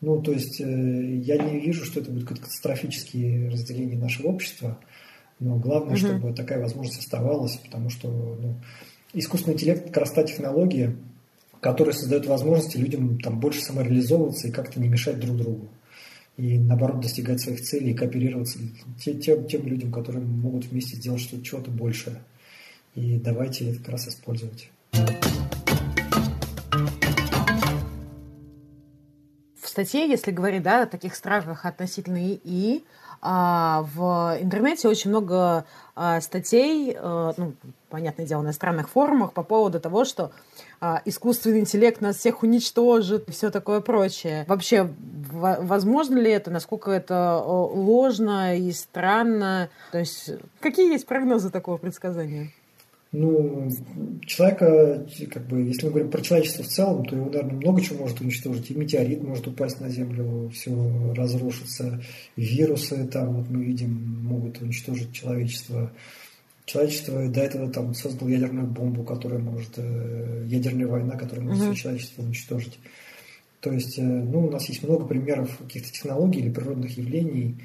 Ну, 0.00 0.22
то 0.22 0.32
есть 0.32 0.60
э, 0.60 0.64
я 0.64 1.36
не 1.38 1.58
вижу, 1.60 1.84
что 1.84 2.00
это 2.00 2.12
будет 2.12 2.28
катастрофические 2.28 3.48
разделения 3.48 3.96
нашего 3.96 4.28
общества, 4.28 4.78
но 5.40 5.56
главное, 5.56 5.94
угу. 5.94 5.96
чтобы 5.96 6.32
такая 6.32 6.60
возможность 6.60 7.00
оставалась, 7.00 7.56
потому 7.56 7.90
что 7.90 8.08
ну, 8.08 8.56
искусственный 9.12 9.54
интеллект– 9.54 9.80
это 9.82 9.88
как 9.88 10.02
раз 10.04 10.12
та 10.12 10.22
технология, 10.22 10.96
которая 11.60 11.94
создает 11.94 12.26
возможности 12.26 12.76
людям 12.76 13.18
там, 13.18 13.40
больше 13.40 13.62
самореализовываться 13.62 14.48
и 14.48 14.52
как-то 14.52 14.80
не 14.80 14.88
мешать 14.88 15.18
друг 15.18 15.36
другу. 15.36 15.68
И 16.36 16.58
наоборот 16.58 17.00
достигать 17.00 17.40
своих 17.40 17.62
целей 17.62 17.92
и 17.92 17.94
кооперироваться 17.94 18.58
тем, 19.00 19.46
тем 19.46 19.66
людям, 19.66 19.90
которые 19.90 20.24
могут 20.24 20.66
вместе 20.66 20.96
сделать 20.96 21.22
что-то 21.22 21.42
чего-то 21.42 21.70
большее. 21.70 22.18
И 22.96 23.18
давайте 23.18 23.70
это 23.70 23.78
как 23.80 23.90
раз 23.90 24.08
использовать. 24.08 24.70
В 29.60 29.68
статье, 29.68 30.08
если 30.08 30.30
говорить 30.30 30.62
да, 30.62 30.84
о 30.84 30.86
таких 30.86 31.14
страхах 31.14 31.66
относительно 31.66 32.16
ИИ, 32.16 32.84
а, 33.20 33.84
в 33.94 34.38
интернете 34.40 34.88
очень 34.88 35.10
много 35.10 35.66
а, 35.94 36.22
статей, 36.22 36.96
а, 36.98 37.34
ну, 37.36 37.52
понятное 37.90 38.24
дело, 38.24 38.40
на 38.40 38.54
странных 38.54 38.88
форумах 38.88 39.34
по 39.34 39.42
поводу 39.42 39.78
того, 39.78 40.06
что 40.06 40.32
искусственный 41.04 41.60
интеллект 41.60 42.00
нас 42.00 42.16
всех 42.16 42.42
уничтожит 42.42 43.28
и 43.28 43.32
все 43.32 43.50
такое 43.50 43.80
прочее. 43.80 44.44
Вообще, 44.46 44.88
возможно 45.32 46.18
ли 46.18 46.30
это? 46.30 46.50
Насколько 46.50 46.90
это 46.90 47.42
ложно 47.42 48.56
и 48.56 48.72
странно? 48.72 49.70
То 49.92 49.98
есть, 49.98 50.30
какие 50.60 50.92
есть 50.92 51.06
прогнозы 51.06 51.50
такого 51.50 51.78
предсказания? 51.78 52.52
Ну, 53.12 53.70
человека, 54.26 55.06
как 55.30 55.46
бы, 55.46 55.62
если 55.62 55.86
мы 55.86 55.90
говорим 55.90 56.10
про 56.10 56.22
человечество 56.22 56.64
в 56.64 56.68
целом, 56.68 57.04
то 57.04 57.14
его, 57.14 57.26
наверное, 57.26 57.56
много 57.56 57.80
чего 57.80 58.00
может 58.00 58.20
уничтожить. 58.20 58.70
И 58.70 58.74
метеорит 58.74 59.22
может 59.22 59.46
упасть 59.46 59.80
на 59.80 59.88
Землю, 59.88 60.50
все 60.52 60.72
разрушится. 61.14 62.02
Вирусы 62.36 63.06
там, 63.06 63.36
вот 63.36 63.48
мы 63.48 63.64
видим, 63.64 64.22
могут 64.24 64.60
уничтожить 64.60 65.12
человечество. 65.12 65.92
Человечество 66.64 67.28
до 67.28 67.40
этого 67.40 67.70
там 67.70 67.94
создало 67.94 68.28
ядерную 68.28 68.66
бомбу, 68.66 69.04
которая 69.04 69.38
может, 69.38 69.74
э, 69.76 70.44
ядерная 70.48 70.88
война, 70.88 71.16
которая 71.16 71.46
может 71.46 71.62
mm-hmm. 71.62 71.72
все 71.72 71.82
человечество 71.82 72.22
уничтожить. 72.22 72.78
То 73.60 73.72
есть, 73.72 73.98
э, 73.98 74.02
ну, 74.02 74.46
у 74.46 74.50
нас 74.50 74.68
есть 74.68 74.82
много 74.82 75.06
примеров 75.06 75.56
каких-то 75.58 75.92
технологий 75.92 76.40
или 76.40 76.50
природных 76.50 76.98
явлений, 76.98 77.56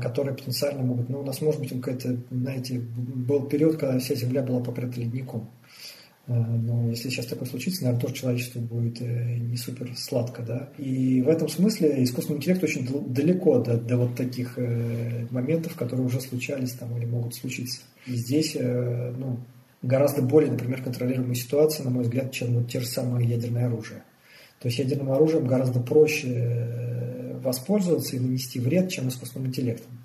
которые 0.00 0.34
потенциально 0.36 0.82
могут... 0.82 1.08
Ну, 1.08 1.20
у 1.20 1.24
нас, 1.24 1.40
может 1.40 1.60
быть, 1.60 1.70
какая-то, 1.70 2.16
знаете, 2.30 2.78
был 2.78 3.46
период, 3.46 3.76
когда 3.78 3.98
вся 3.98 4.14
Земля 4.14 4.42
была 4.42 4.60
покрыта 4.60 5.00
ледником. 5.00 5.50
Э, 6.28 6.34
но 6.34 6.88
если 6.88 7.08
сейчас 7.10 7.26
такое 7.26 7.48
случится, 7.48 7.82
наверное, 7.82 8.02
тоже 8.02 8.14
человечество 8.14 8.60
будет 8.60 9.02
э, 9.02 9.36
не 9.38 9.56
супер 9.56 9.92
сладко, 9.96 10.42
да. 10.42 10.70
И 10.78 11.20
в 11.22 11.28
этом 11.28 11.48
смысле 11.48 12.02
искусственный 12.04 12.38
интеллект 12.38 12.62
очень 12.62 12.86
далеко 13.12 13.58
до, 13.58 13.76
до 13.76 13.96
вот 13.96 14.14
таких 14.14 14.56
моментов, 15.30 15.74
которые 15.74 16.06
уже 16.06 16.20
случались 16.20 16.72
там 16.72 16.96
или 16.96 17.04
могут 17.04 17.34
случиться. 17.34 17.82
И 18.06 18.14
здесь, 18.14 18.56
ну, 18.56 19.40
гораздо 19.82 20.22
более, 20.22 20.52
например, 20.52 20.82
контролируемая 20.82 21.34
ситуация, 21.34 21.84
на 21.84 21.90
мой 21.90 22.04
взгляд, 22.04 22.30
чем 22.30 22.54
вот 22.54 22.70
те 22.70 22.78
же 22.78 22.86
самые 22.86 23.28
ядерные 23.28 23.66
оружия. 23.66 24.04
То 24.60 24.68
есть 24.68 24.78
ядерным 24.78 25.10
оружием 25.10 25.44
гораздо 25.44 25.80
проще 25.80 27.11
воспользоваться 27.42 28.16
и 28.16 28.20
нанести 28.20 28.60
вред, 28.60 28.90
чем 28.90 29.08
искусственным 29.08 29.48
интеллектом. 29.48 29.98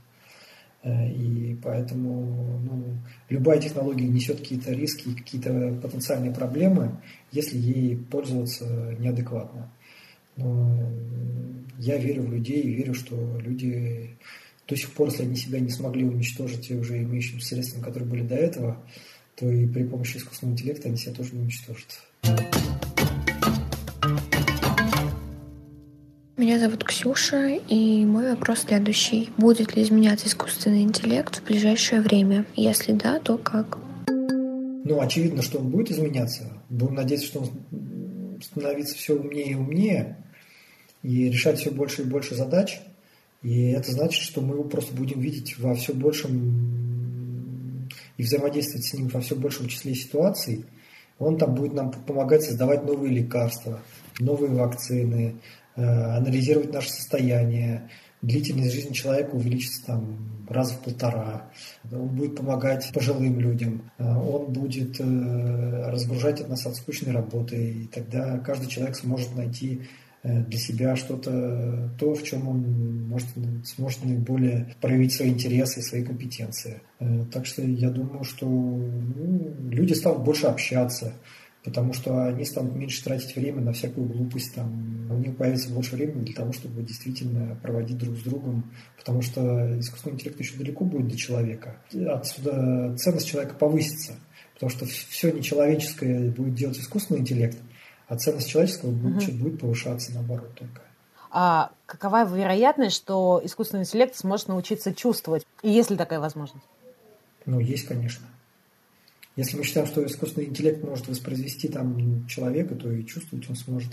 Э, 0.84 1.10
и 1.10 1.56
поэтому 1.62 2.60
ну, 2.60 2.98
любая 3.30 3.60
технология 3.60 4.08
несет 4.08 4.40
какие-то 4.40 4.72
риски 4.72 5.10
и 5.10 5.16
какие-то 5.16 5.80
потенциальные 5.82 6.34
проблемы, 6.34 7.00
если 7.32 7.58
ей 7.58 7.98
пользоваться 7.98 8.96
неадекватно. 9.00 9.72
Но 10.36 10.80
я 11.80 11.98
верю 11.98 12.24
в 12.24 12.32
людей 12.32 12.62
и 12.62 12.74
верю, 12.74 12.94
что 12.94 13.16
люди 13.40 14.18
до 14.68 14.76
сих 14.76 14.92
пор, 14.92 15.10
если 15.10 15.24
они 15.24 15.36
себя 15.36 15.60
не 15.60 15.70
смогли 15.70 16.06
уничтожить 16.06 16.70
уже 16.72 17.02
имеющими 17.02 17.40
средствами, 17.40 17.84
которые 17.84 18.10
были 18.10 18.24
до 18.24 18.36
этого, 18.36 18.84
то 19.36 19.50
и 19.50 19.68
при 19.68 19.84
помощи 19.84 20.18
искусственного 20.18 20.56
интеллекта 20.56 20.90
они 20.90 20.98
себя 20.98 21.14
тоже 21.14 21.36
не 21.36 21.42
уничтожат. 21.42 22.02
Меня 26.48 26.60
зовут 26.60 26.86
Ксюша, 26.86 27.60
и 27.68 28.06
мой 28.06 28.30
вопрос 28.30 28.60
следующий. 28.60 29.32
Будет 29.36 29.76
ли 29.76 29.84
изменяться 29.84 30.28
искусственный 30.28 30.84
интеллект 30.84 31.42
в 31.42 31.44
ближайшее 31.44 32.00
время? 32.00 32.46
Если 32.56 32.94
да, 32.94 33.20
то 33.20 33.38
как? 33.38 33.78
Ну, 34.08 35.02
очевидно, 35.02 35.42
что 35.42 35.60
он 35.60 35.70
будет 35.70 35.92
изменяться. 35.92 36.54
Будем 36.70 36.96
надеяться, 36.96 37.28
что 37.28 37.40
он 37.42 37.50
становится 38.42 38.96
все 38.96 39.16
умнее 39.16 39.52
и 39.52 39.56
умнее 39.56 40.24
и 41.04 41.30
решать 41.30 41.60
все 41.60 41.70
больше 41.70 42.04
и 42.04 42.06
больше 42.06 42.34
задач. 42.34 42.80
И 43.44 43.72
это 43.72 43.92
значит, 43.92 44.24
что 44.24 44.40
мы 44.40 44.54
его 44.54 44.64
просто 44.64 44.96
будем 44.96 45.20
видеть 45.20 45.60
во 45.60 45.76
все 45.76 45.94
большем 45.94 47.90
и 48.16 48.24
взаимодействовать 48.24 48.86
с 48.86 48.94
ним 48.94 49.10
во 49.10 49.20
все 49.20 49.36
большем 49.36 49.68
числе 49.68 49.94
ситуаций. 49.96 50.64
Он 51.20 51.38
там 51.38 51.56
будет 51.56 51.74
нам 51.74 51.92
помогать 51.92 52.44
создавать 52.44 52.86
новые 52.86 53.14
лекарства, 53.14 53.82
новые 54.22 54.54
вакцины, 54.54 55.36
анализировать 55.78 56.74
наше 56.74 56.90
состояние, 56.90 57.90
длительность 58.22 58.74
жизни 58.74 58.94
человека 58.94 59.36
увеличится 59.36 59.86
там 59.86 60.46
раза 60.50 60.74
в 60.74 60.80
полтора. 60.80 61.50
Он 61.92 62.08
будет 62.08 62.36
помогать 62.36 62.90
пожилым 62.94 63.40
людям, 63.40 63.92
э, 63.98 64.04
он 64.04 64.52
будет 64.54 65.00
э, 65.00 65.04
разгружать 65.90 66.42
от 66.42 66.50
нас 66.50 66.66
от 66.66 66.76
скучной 66.76 67.14
работы, 67.14 67.72
и 67.72 67.88
тогда 67.88 68.40
каждый 68.40 68.68
человек 68.70 68.96
сможет 68.96 69.36
найти 69.36 69.82
э, 70.24 70.44
для 70.46 70.58
себя 70.58 70.96
что-то, 70.96 71.92
то, 72.00 72.14
в 72.14 72.24
чем 72.24 72.48
он 72.48 73.08
может, 73.08 73.28
сможет 73.66 74.04
наиболее 74.06 74.76
проявить 74.82 75.14
свои 75.14 75.30
интересы 75.30 75.82
и 75.82 75.84
свои 75.84 76.04
компетенции. 76.04 76.82
Так 77.32 77.46
что 77.46 77.62
я 77.62 77.90
думаю, 77.90 78.24
что 78.24 78.48
ну, 78.48 79.54
люди 79.70 79.94
станут 79.94 80.24
больше 80.24 80.48
общаться, 80.48 81.14
потому 81.68 81.92
что 81.92 82.28
они 82.28 82.46
станут 82.46 82.76
меньше 82.76 83.04
тратить 83.04 83.36
время 83.36 83.60
на 83.60 83.74
всякую 83.74 84.08
глупость, 84.08 84.56
там, 84.56 85.12
у 85.12 85.18
них 85.18 85.36
появится 85.36 85.70
больше 85.70 85.98
времени 85.98 86.24
для 86.24 86.34
того, 86.34 86.54
чтобы 86.54 86.82
действительно 86.82 87.58
проводить 87.62 87.98
друг 87.98 88.16
с 88.16 88.22
другом, 88.22 88.72
потому 88.98 89.22
что 89.22 89.78
искусственный 89.78 90.16
интеллект 90.16 90.40
еще 90.40 90.56
далеко 90.56 90.86
будет 90.86 91.10
до 91.10 91.18
человека. 91.18 91.76
Отсюда 92.08 92.96
ценность 92.96 93.28
человека 93.28 93.56
повысится, 93.56 94.14
потому 94.54 94.70
что 94.70 94.86
все 94.86 95.30
нечеловеческое 95.30 96.32
будет 96.32 96.56
делать 96.56 96.80
искусственный 96.80 97.20
интеллект, 97.20 97.58
а 98.08 98.16
ценность 98.16 98.48
человеческого 98.48 98.92
угу. 98.92 99.20
будет 99.34 99.60
повышаться 99.60 100.14
наоборот 100.14 100.56
только. 100.56 100.84
А 101.32 101.72
какова 101.86 102.24
вероятность, 102.34 102.96
что 102.96 103.42
искусственный 103.44 103.84
интеллект 103.84 104.16
сможет 104.16 104.48
научиться 104.48 104.96
чувствовать? 104.96 105.46
И 105.64 105.70
есть 105.70 105.92
ли 105.92 105.98
такая 105.98 106.22
возможность? 106.22 106.66
Ну, 107.46 107.60
есть, 107.60 107.86
конечно. 107.88 108.26
Если 109.38 109.56
мы 109.56 109.64
считаем, 109.64 109.86
что 109.86 110.04
искусственный 110.06 110.48
интеллект 110.48 110.84
может 110.84 111.08
воспроизвести 111.08 111.68
там 111.68 112.26
человека, 112.28 112.74
то 112.74 112.92
и 112.92 113.06
чувствовать 113.06 113.48
он 113.48 113.56
сможет. 113.56 113.92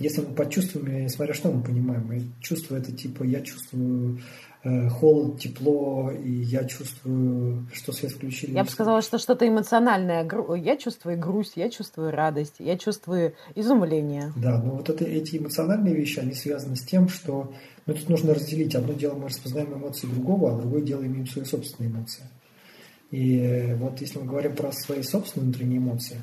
Если 0.00 0.20
мы 0.22 0.34
под 0.34 0.50
чувствами, 0.50 1.06
смотря 1.06 1.32
что 1.32 1.52
мы 1.52 1.62
понимаем, 1.62 2.06
мы 2.06 2.22
чувство 2.40 2.74
это 2.74 2.90
типа 2.90 3.22
я 3.22 3.40
чувствую 3.40 4.18
э, 4.64 4.88
холод, 4.88 5.38
тепло, 5.38 6.10
и 6.10 6.32
я 6.32 6.64
чувствую, 6.64 7.68
что 7.72 7.92
свет 7.92 8.10
включили. 8.10 8.52
Я 8.52 8.64
бы 8.64 8.70
сказала, 8.70 9.00
что 9.00 9.18
что-то 9.18 9.46
эмоциональное. 9.46 10.28
Я 10.56 10.76
чувствую 10.76 11.20
грусть, 11.20 11.52
я 11.54 11.70
чувствую 11.70 12.10
радость, 12.10 12.56
я 12.58 12.76
чувствую 12.76 13.34
изумление. 13.54 14.32
Да, 14.36 14.60
но 14.60 14.72
вот 14.72 14.88
это, 14.88 15.04
эти 15.04 15.36
эмоциональные 15.36 15.94
вещи, 15.94 16.18
они 16.18 16.32
связаны 16.32 16.74
с 16.74 16.82
тем, 16.82 17.08
что 17.08 17.52
ну, 17.86 17.94
тут 17.94 18.08
нужно 18.08 18.34
разделить. 18.34 18.74
Одно 18.74 18.94
дело 18.94 19.14
мы 19.14 19.28
распознаем 19.28 19.72
эмоции 19.72 20.08
другого, 20.08 20.52
а 20.52 20.58
другое 20.58 20.82
дело 20.82 21.02
имеем 21.02 21.28
свои 21.28 21.44
собственные 21.44 21.92
эмоции. 21.92 22.24
И 23.10 23.74
вот 23.78 24.00
если 24.00 24.18
мы 24.18 24.26
говорим 24.26 24.54
про 24.54 24.72
свои 24.72 25.02
собственные 25.02 25.46
внутренние 25.46 25.78
эмоции, 25.78 26.16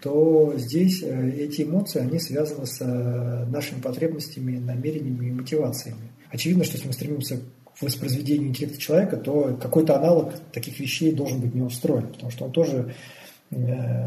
то 0.00 0.52
здесь 0.56 1.02
э, 1.02 1.30
эти 1.30 1.62
эмоции, 1.62 2.00
они 2.00 2.18
связаны 2.18 2.66
с 2.66 2.80
э, 2.80 3.44
нашими 3.46 3.80
потребностями, 3.80 4.58
намерениями 4.58 5.28
и 5.28 5.32
мотивациями. 5.32 6.10
Очевидно, 6.30 6.64
что 6.64 6.74
если 6.74 6.88
мы 6.88 6.92
стремимся 6.92 7.40
к 7.64 7.82
воспроизведению 7.82 8.48
интеллекта 8.48 8.78
человека, 8.78 9.16
то 9.16 9.56
какой-то 9.60 9.96
аналог 9.96 10.34
таких 10.52 10.78
вещей 10.78 11.12
должен 11.12 11.40
быть 11.40 11.54
не 11.54 11.62
устроен, 11.62 12.08
потому 12.08 12.30
что 12.30 12.44
он 12.44 12.52
тоже 12.52 12.76
Э, 12.82 12.90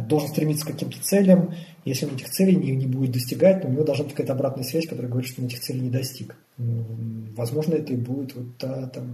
должен 0.08 0.30
стремиться 0.30 0.66
к 0.66 0.72
каким-то 0.72 1.02
целям. 1.02 1.54
Если 1.86 2.06
он 2.06 2.16
этих 2.16 2.30
целей 2.30 2.56
не, 2.56 2.72
не 2.72 2.86
будет 2.86 3.12
достигать, 3.12 3.62
то 3.62 3.68
у 3.68 3.72
него 3.72 3.84
должна 3.84 4.04
быть 4.04 4.14
какая-то 4.14 4.34
обратная 4.34 4.64
связь, 4.64 4.86
которая 4.88 5.10
говорит, 5.10 5.30
что 5.30 5.42
он 5.42 5.48
этих 5.48 5.62
целей 5.62 5.82
не 5.82 5.90
достиг. 5.90 6.36
Возможно, 6.58 7.76
это 7.76 7.94
и 7.94 7.96
будет 7.96 8.36
вот 8.36 8.58
та, 8.58 8.88
там, 8.88 9.14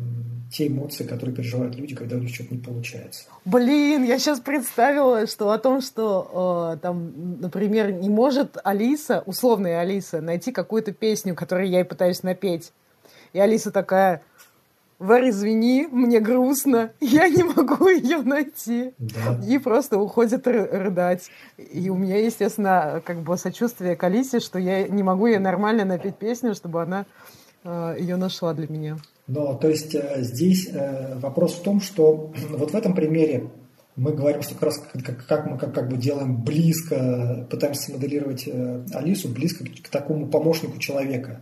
те 0.51 0.67
эмоции, 0.67 1.03
которые 1.03 1.35
переживают 1.35 1.75
люди, 1.75 1.95
когда 1.95 2.15
у 2.15 2.19
них 2.19 2.33
что-то 2.33 2.53
не 2.53 2.61
получается. 2.61 3.25
Блин, 3.43 4.03
я 4.03 4.19
сейчас 4.19 4.39
представила, 4.39 5.27
что 5.27 5.51
о 5.51 5.57
том, 5.57 5.81
что 5.81 6.73
э, 6.75 6.79
там, 6.81 7.39
например, 7.41 7.91
не 7.91 8.09
может 8.09 8.57
Алиса, 8.63 9.23
условная 9.25 9.79
Алиса, 9.79 10.21
найти 10.21 10.51
какую-то 10.51 10.93
песню, 10.93 11.35
которую 11.35 11.69
я 11.69 11.79
ей 11.79 11.85
пытаюсь 11.85 12.23
напеть. 12.23 12.71
И 13.33 13.39
Алиса 13.39 13.71
такая, 13.71 14.21
Варь, 15.03 15.31
извини, 15.31 15.85
мне 15.91 16.21
грустно, 16.21 16.93
я 17.01 17.27
не 17.27 17.43
могу 17.43 17.89
ее 17.89 18.19
найти. 18.19 18.93
Да. 18.97 19.37
И 19.45 19.57
просто 19.57 19.99
уходит 19.99 20.47
рыдать. 20.47 21.29
И 21.57 21.89
у 21.89 21.95
меня, 21.95 22.23
естественно, 22.23 23.01
как 23.05 23.21
бы 23.21 23.37
сочувствие 23.37 23.97
к 23.97 24.03
Алисе, 24.05 24.39
что 24.39 24.59
я 24.59 24.87
не 24.87 25.03
могу 25.03 25.27
ей 25.27 25.39
нормально 25.39 25.83
напеть 25.83 26.15
песню, 26.15 26.55
чтобы 26.55 26.81
она 26.81 27.05
э, 27.65 27.97
ее 27.99 28.15
нашла 28.15 28.53
для 28.53 28.69
меня. 28.69 28.97
Но, 29.27 29.55
то 29.55 29.67
есть 29.67 29.93
э, 29.93 30.21
здесь 30.21 30.69
э, 30.71 31.19
вопрос 31.19 31.55
в 31.55 31.63
том, 31.63 31.81
что 31.81 32.31
вот 32.51 32.71
в 32.71 32.75
этом 32.75 32.95
примере 32.95 33.49
мы 33.97 34.13
говорим, 34.13 34.41
что 34.41 34.53
как 34.53 34.63
раз 34.63 34.81
как, 35.03 35.27
как 35.27 35.51
мы 35.51 35.57
как, 35.57 35.73
как 35.73 35.89
бы 35.89 35.97
делаем 35.97 36.41
близко, 36.41 37.45
пытаемся 37.51 37.91
моделировать 37.91 38.47
э, 38.47 38.85
Алису 38.93 39.27
близко 39.27 39.65
к, 39.65 39.81
к 39.83 39.89
такому 39.89 40.27
помощнику 40.27 40.77
человека. 40.77 41.41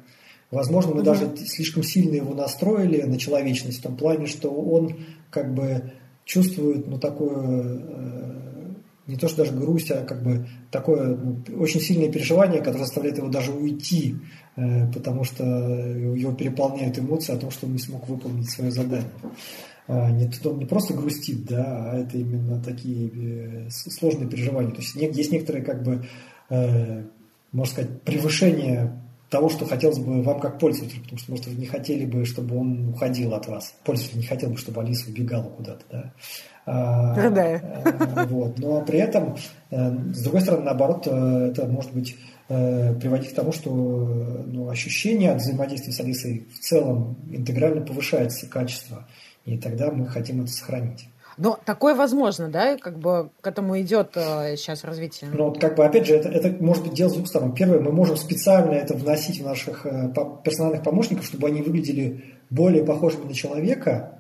Возможно, 0.52 0.92
мы 0.92 0.98
угу. 0.98 1.06
даже 1.06 1.36
слишком 1.38 1.84
сильно 1.84 2.16
его 2.16 2.34
настроили 2.36 3.02
на 3.04 3.18
человечность 3.18 3.80
в 3.80 3.84
том 3.84 3.96
плане, 3.96 4.28
что 4.28 4.50
он 4.50 4.98
как 5.30 5.54
бы 5.54 5.92
чувствует, 6.26 6.88
ну, 6.88 7.00
такое, 7.00 7.80
э, 7.80 8.74
не 9.08 9.16
то 9.16 9.28
что 9.28 9.38
даже 9.38 9.54
грусть, 9.54 9.92
а 9.92 10.04
как 10.04 10.22
бы 10.22 10.48
такое 10.70 11.16
ну, 11.16 11.42
очень 11.58 11.80
сильное 11.80 12.12
переживание, 12.12 12.60
которое 12.60 12.86
заставляет 12.86 13.18
его 13.18 13.30
даже 13.30 13.54
уйти, 13.54 14.18
э, 14.58 14.92
потому 14.92 15.24
что 15.24 15.44
его 15.44 16.34
переполняют 16.34 17.00
эмоции 17.00 17.34
о 17.34 17.38
том, 17.38 17.50
что 17.50 17.66
он 17.66 17.74
не 17.74 17.80
смог 17.80 18.08
выполнить 18.10 18.52
свое 18.52 18.72
задание. 18.72 19.10
А, 19.88 20.10
не, 20.12 20.30
он 20.46 20.60
не 20.60 20.66
просто 20.66 20.94
грустит, 20.94 21.46
да, 21.46 21.92
а 21.92 21.98
это 21.98 22.18
именно 22.18 22.62
такие 22.62 23.10
э, 23.10 23.70
сложные 23.70 24.30
переживания. 24.30 24.72
То 24.72 24.82
есть 24.82 24.96
есть 24.96 25.32
некоторые, 25.32 25.66
как 25.66 25.84
бы, 25.84 26.06
э, 26.50 27.04
можно 27.52 27.74
сказать, 27.74 28.02
превышение 28.04 29.01
того, 29.32 29.48
что 29.48 29.66
хотелось 29.66 29.98
бы 29.98 30.22
вам 30.22 30.42
как 30.42 30.60
пользователю, 30.60 31.04
потому 31.04 31.18
что, 31.18 31.32
может, 31.32 31.48
вы 31.48 31.56
не 31.56 31.66
хотели 31.66 32.06
бы, 32.06 32.26
чтобы 32.26 32.58
он 32.58 32.90
уходил 32.90 33.34
от 33.34 33.48
вас. 33.48 33.74
Пользователь 33.86 34.18
не 34.18 34.26
хотел 34.26 34.50
бы, 34.50 34.58
чтобы 34.58 34.82
Алиса 34.82 35.10
убегала 35.10 35.50
куда-то, 35.50 35.86
да. 35.90 36.14
А, 36.66 37.16
Рыдаю. 37.16 37.62
А, 37.64 38.26
вот. 38.26 38.60
Но 38.60 38.82
при 38.82 39.00
этом, 39.00 39.38
э, 39.72 40.14
с 40.14 40.22
другой 40.22 40.42
стороны, 40.42 40.66
наоборот, 40.66 41.08
э, 41.08 41.52
это 41.52 41.66
может 41.66 41.94
быть 41.94 42.18
э, 42.50 42.94
приводить 42.96 43.32
к 43.32 43.36
тому, 43.36 43.54
что 43.54 43.72
ну, 43.72 44.70
ощущение 44.70 45.32
от 45.32 45.38
взаимодействия 45.38 45.94
с 45.94 46.02
Алисой 46.02 46.48
в 46.54 46.60
целом 46.60 47.16
интегрально 47.32 47.86
повышается 47.86 48.48
качество, 48.48 49.08
и 49.46 49.58
тогда 49.58 49.92
мы 49.92 50.08
хотим 50.08 50.42
это 50.42 50.52
сохранить. 50.52 51.08
Но 51.42 51.58
такое 51.66 51.96
возможно, 51.96 52.50
да, 52.50 52.78
как 52.78 53.00
бы 53.00 53.32
к 53.42 53.48
этому 53.48 53.80
идет 53.82 54.12
э, 54.14 54.56
сейчас 54.58 54.84
развитие. 54.84 55.32
Ну, 55.34 55.52
как 55.52 55.76
бы, 55.76 55.84
опять 55.84 56.06
же, 56.06 56.14
это, 56.14 56.30
это 56.30 56.64
может 56.64 56.84
быть 56.84 56.94
дело 56.94 57.10
с 57.10 57.14
двух 57.14 57.28
сторон. 57.28 57.56
Первое, 57.56 57.80
мы 57.80 57.92
можем 57.92 58.16
специально 58.16 58.74
это 58.74 58.94
вносить 58.94 59.42
в 59.42 59.46
наших 59.46 59.88
э, 59.88 60.14
персональных 60.44 60.84
помощников, 60.84 61.26
чтобы 61.26 61.48
они 61.48 61.64
выглядели 61.64 62.36
более 62.52 62.86
похожими 62.86 63.26
на 63.26 63.34
человека. 63.34 64.20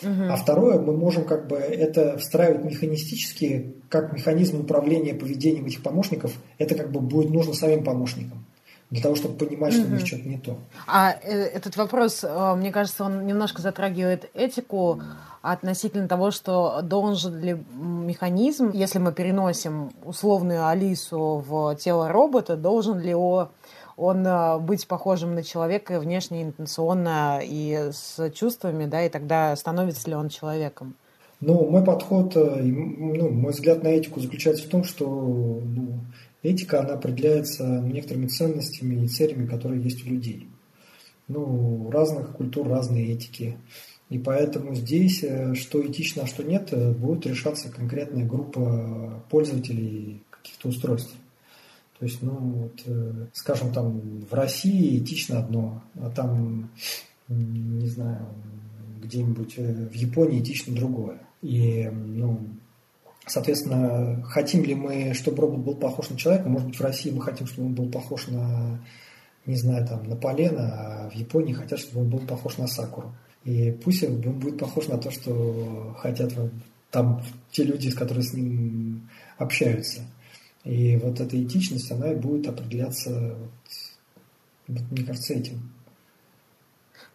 Угу. 0.00 0.22
А 0.30 0.36
второе, 0.36 0.78
мы 0.78 0.96
можем 0.96 1.24
как 1.24 1.48
бы 1.48 1.56
это 1.56 2.18
встраивать 2.18 2.64
механистически, 2.64 3.74
как 3.88 4.12
механизм 4.12 4.60
управления 4.60 5.12
поведением 5.12 5.66
этих 5.66 5.82
помощников. 5.82 6.32
Это 6.58 6.76
как 6.76 6.92
бы 6.92 7.00
будет 7.00 7.30
нужно 7.30 7.54
самим 7.54 7.82
помощникам 7.82 8.46
для 8.94 9.02
того, 9.02 9.16
чтобы 9.16 9.34
понимать, 9.34 9.72
что 9.72 9.82
у 9.82 9.88
них 9.88 10.06
что-то 10.06 10.28
не 10.28 10.38
то. 10.38 10.56
А 10.86 11.16
э, 11.20 11.46
этот 11.46 11.76
вопрос, 11.76 12.22
э, 12.22 12.54
мне 12.54 12.70
кажется, 12.70 13.02
он 13.02 13.26
немножко 13.26 13.60
затрагивает 13.60 14.30
этику 14.34 15.02
относительно 15.42 16.06
того, 16.06 16.30
что 16.30 16.80
должен 16.80 17.40
ли 17.40 17.56
механизм, 17.74 18.70
если 18.70 19.00
мы 19.00 19.12
переносим 19.12 19.90
условную 20.04 20.68
Алису 20.68 21.44
в 21.44 21.74
тело 21.74 22.08
робота, 22.08 22.56
должен 22.56 23.00
ли 23.00 23.14
он, 23.14 23.48
он 23.96 24.24
э, 24.24 24.58
быть 24.60 24.86
похожим 24.86 25.34
на 25.34 25.42
человека 25.42 25.98
внешне, 25.98 26.44
интенционно 26.44 27.40
и 27.42 27.90
с 27.92 28.30
чувствами, 28.30 28.86
да, 28.86 29.02
и 29.02 29.08
тогда 29.08 29.56
становится 29.56 30.08
ли 30.08 30.14
он 30.14 30.28
человеком? 30.28 30.94
Ну, 31.40 31.68
мой 31.68 31.82
подход, 31.82 32.36
ну, 32.36 33.28
мой 33.30 33.52
взгляд 33.52 33.82
на 33.82 33.88
этику 33.88 34.20
заключается 34.20 34.64
в 34.64 34.70
том, 34.70 34.84
что 34.84 35.04
ну, 35.04 35.98
Этика, 36.44 36.80
она 36.80 36.92
определяется 36.94 37.64
некоторыми 37.80 38.26
ценностями 38.26 39.02
и 39.02 39.08
целями, 39.08 39.46
которые 39.46 39.82
есть 39.82 40.06
у 40.06 40.10
людей. 40.10 40.46
Ну, 41.26 41.86
у 41.86 41.90
разных 41.90 42.32
культур 42.32 42.68
разные 42.68 43.14
этики. 43.14 43.56
И 44.10 44.18
поэтому 44.18 44.74
здесь, 44.74 45.24
э, 45.24 45.54
что 45.54 45.84
этично, 45.84 46.24
а 46.24 46.26
что 46.26 46.44
нет, 46.44 46.68
э, 46.72 46.92
будет 46.92 47.26
решаться 47.26 47.70
конкретная 47.70 48.26
группа 48.26 49.24
пользователей 49.30 50.22
каких-то 50.30 50.68
устройств. 50.68 51.14
То 51.98 52.04
есть, 52.04 52.20
ну, 52.20 52.32
вот, 52.32 52.82
э, 52.84 53.26
скажем, 53.32 53.72
там 53.72 54.20
в 54.30 54.34
России 54.34 55.02
этично 55.02 55.38
одно, 55.38 55.82
а 55.94 56.10
там, 56.10 56.70
не 57.28 57.88
знаю, 57.88 58.26
где-нибудь 59.02 59.56
в 59.56 59.94
Японии 59.94 60.42
этично 60.42 60.76
другое. 60.76 61.20
И, 61.40 61.90
ну, 61.90 62.38
Соответственно, 63.26 64.22
хотим 64.24 64.64
ли 64.64 64.74
мы, 64.74 65.14
чтобы 65.14 65.42
робот 65.42 65.60
был 65.60 65.74
похож 65.76 66.10
на 66.10 66.16
человека? 66.16 66.48
Может 66.48 66.68
быть, 66.68 66.78
в 66.78 66.82
России 66.82 67.10
мы 67.10 67.22
хотим, 67.22 67.46
чтобы 67.46 67.68
он 67.68 67.74
был 67.74 67.90
похож 67.90 68.28
на 68.28 68.80
не 69.46 69.56
знаю, 69.56 69.86
там, 69.86 70.04
на 70.04 70.16
полено, 70.16 71.04
а 71.06 71.10
в 71.10 71.14
Японии 71.14 71.52
хотят, 71.52 71.78
чтобы 71.78 72.02
он 72.02 72.10
был 72.10 72.20
похож 72.20 72.56
на 72.58 72.66
сакуру. 72.66 73.14
И 73.44 73.72
пусть 73.72 74.02
он 74.02 74.20
будет 74.20 74.58
похож 74.58 74.88
на 74.88 74.98
то, 74.98 75.10
что 75.10 75.94
хотят 75.98 76.32
там 76.90 77.22
те 77.50 77.64
люди, 77.64 77.88
с 77.88 77.94
которыми 77.94 78.22
с 78.22 78.32
ним 78.32 79.10
общаются. 79.36 80.02
И 80.64 80.96
вот 80.96 81.20
эта 81.20 81.42
этичность, 81.42 81.90
она 81.92 82.12
и 82.12 82.16
будет 82.16 82.48
определяться, 82.48 83.36
вот, 84.66 84.90
мне 84.90 85.04
кажется, 85.04 85.34
этим. 85.34 85.72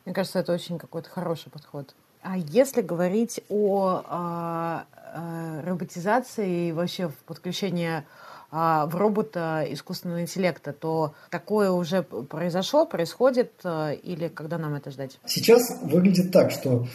Мне 0.05 0.13
кажется, 0.13 0.39
это 0.39 0.53
очень 0.53 0.77
какой-то 0.77 1.09
хороший 1.09 1.49
подход. 1.49 1.95
А 2.21 2.37
если 2.37 2.81
говорить 2.81 3.41
о, 3.49 4.03
а, 4.05 4.85
а, 5.13 5.61
роботизации 5.65 6.67
и 6.67 6.71
вообще 6.71 7.11
подключении 7.25 8.03
а, 8.51 8.85
в 8.87 8.95
робота 8.95 9.65
искусственного 9.69 10.21
интеллекта, 10.21 10.73
то 10.73 11.13
такое 11.29 11.71
уже 11.71 12.03
произошло, 12.03 12.85
происходит, 12.85 13.51
или 13.63 14.27
когда 14.27 14.57
нам 14.57 14.73
это 14.75 14.91
ждать? 14.91 15.19
Сейчас 15.25 15.79
выглядит 15.81 16.31
так, 16.31 16.51
что 16.51 16.87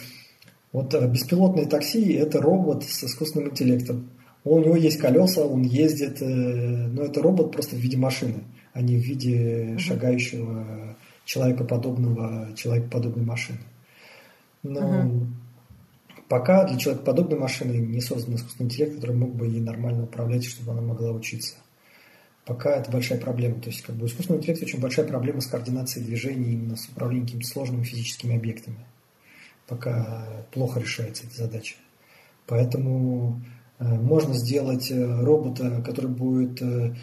вот 0.75 0.93
э, 0.93 1.07
беспилотные 1.07 1.67
такси– 1.67 2.13
это 2.15 2.41
робот 2.41 2.83
с 2.83 3.05
искусственным 3.05 3.51
интеллектом. 3.51 4.09
У 4.43 4.59
него 4.59 4.75
есть 4.75 4.97
колеса, 4.97 5.45
он 5.45 5.61
ездит, 5.61 6.21
э, 6.21 6.25
но 6.25 7.03
это 7.03 7.21
робот 7.21 7.53
просто 7.53 7.77
в 7.77 7.79
виде 7.79 7.95
машины, 7.95 8.43
а 8.73 8.81
не 8.81 8.97
в 8.97 8.99
виде 8.99 9.77
шагающего 9.77 10.97
человекоподобного, 11.23 12.53
человекоподобной 12.57 13.23
машины. 13.23 13.59
Но 14.65 15.05
угу. 15.05 15.27
пока 16.27 16.65
для 16.65 16.77
человекоподобной 16.77 17.37
машины 17.37 17.73
не 17.73 18.01
создан 18.01 18.35
искусственный 18.35 18.67
интеллект, 18.67 18.95
который 18.95 19.15
мог 19.15 19.35
бы 19.35 19.45
ей 19.45 19.61
нормально 19.61 20.03
управлять, 20.03 20.45
чтобы 20.45 20.71
она 20.71 20.81
могла 20.81 21.11
учиться. 21.11 21.55
Пока 22.45 22.75
это 22.75 22.91
большая 22.91 23.19
проблема. 23.19 23.59
То 23.61 23.69
есть 23.69 23.81
как 23.81 23.95
бы 23.95 24.07
искусственный 24.07 24.39
интеллект 24.39 24.63
очень 24.63 24.79
большая 24.79 25.07
проблема 25.07 25.41
с 25.41 25.47
координацией 25.47 26.05
движений, 26.05 26.53
именно 26.53 26.75
с 26.75 26.87
управлением 26.87 27.27
какими-то 27.27 27.47
сложными 27.47 27.83
физическими 27.83 28.35
объектами. 28.35 28.77
Пока 29.67 30.45
плохо 30.51 30.79
решается 30.79 31.25
эта 31.27 31.35
задача. 31.35 31.75
Поэтому 32.47 33.41
э, 33.79 33.85
можно 33.85 34.33
сделать 34.33 34.91
э, 34.91 35.23
робота, 35.23 35.81
который 35.83 36.09
будет 36.09 36.61
э, 36.61 36.95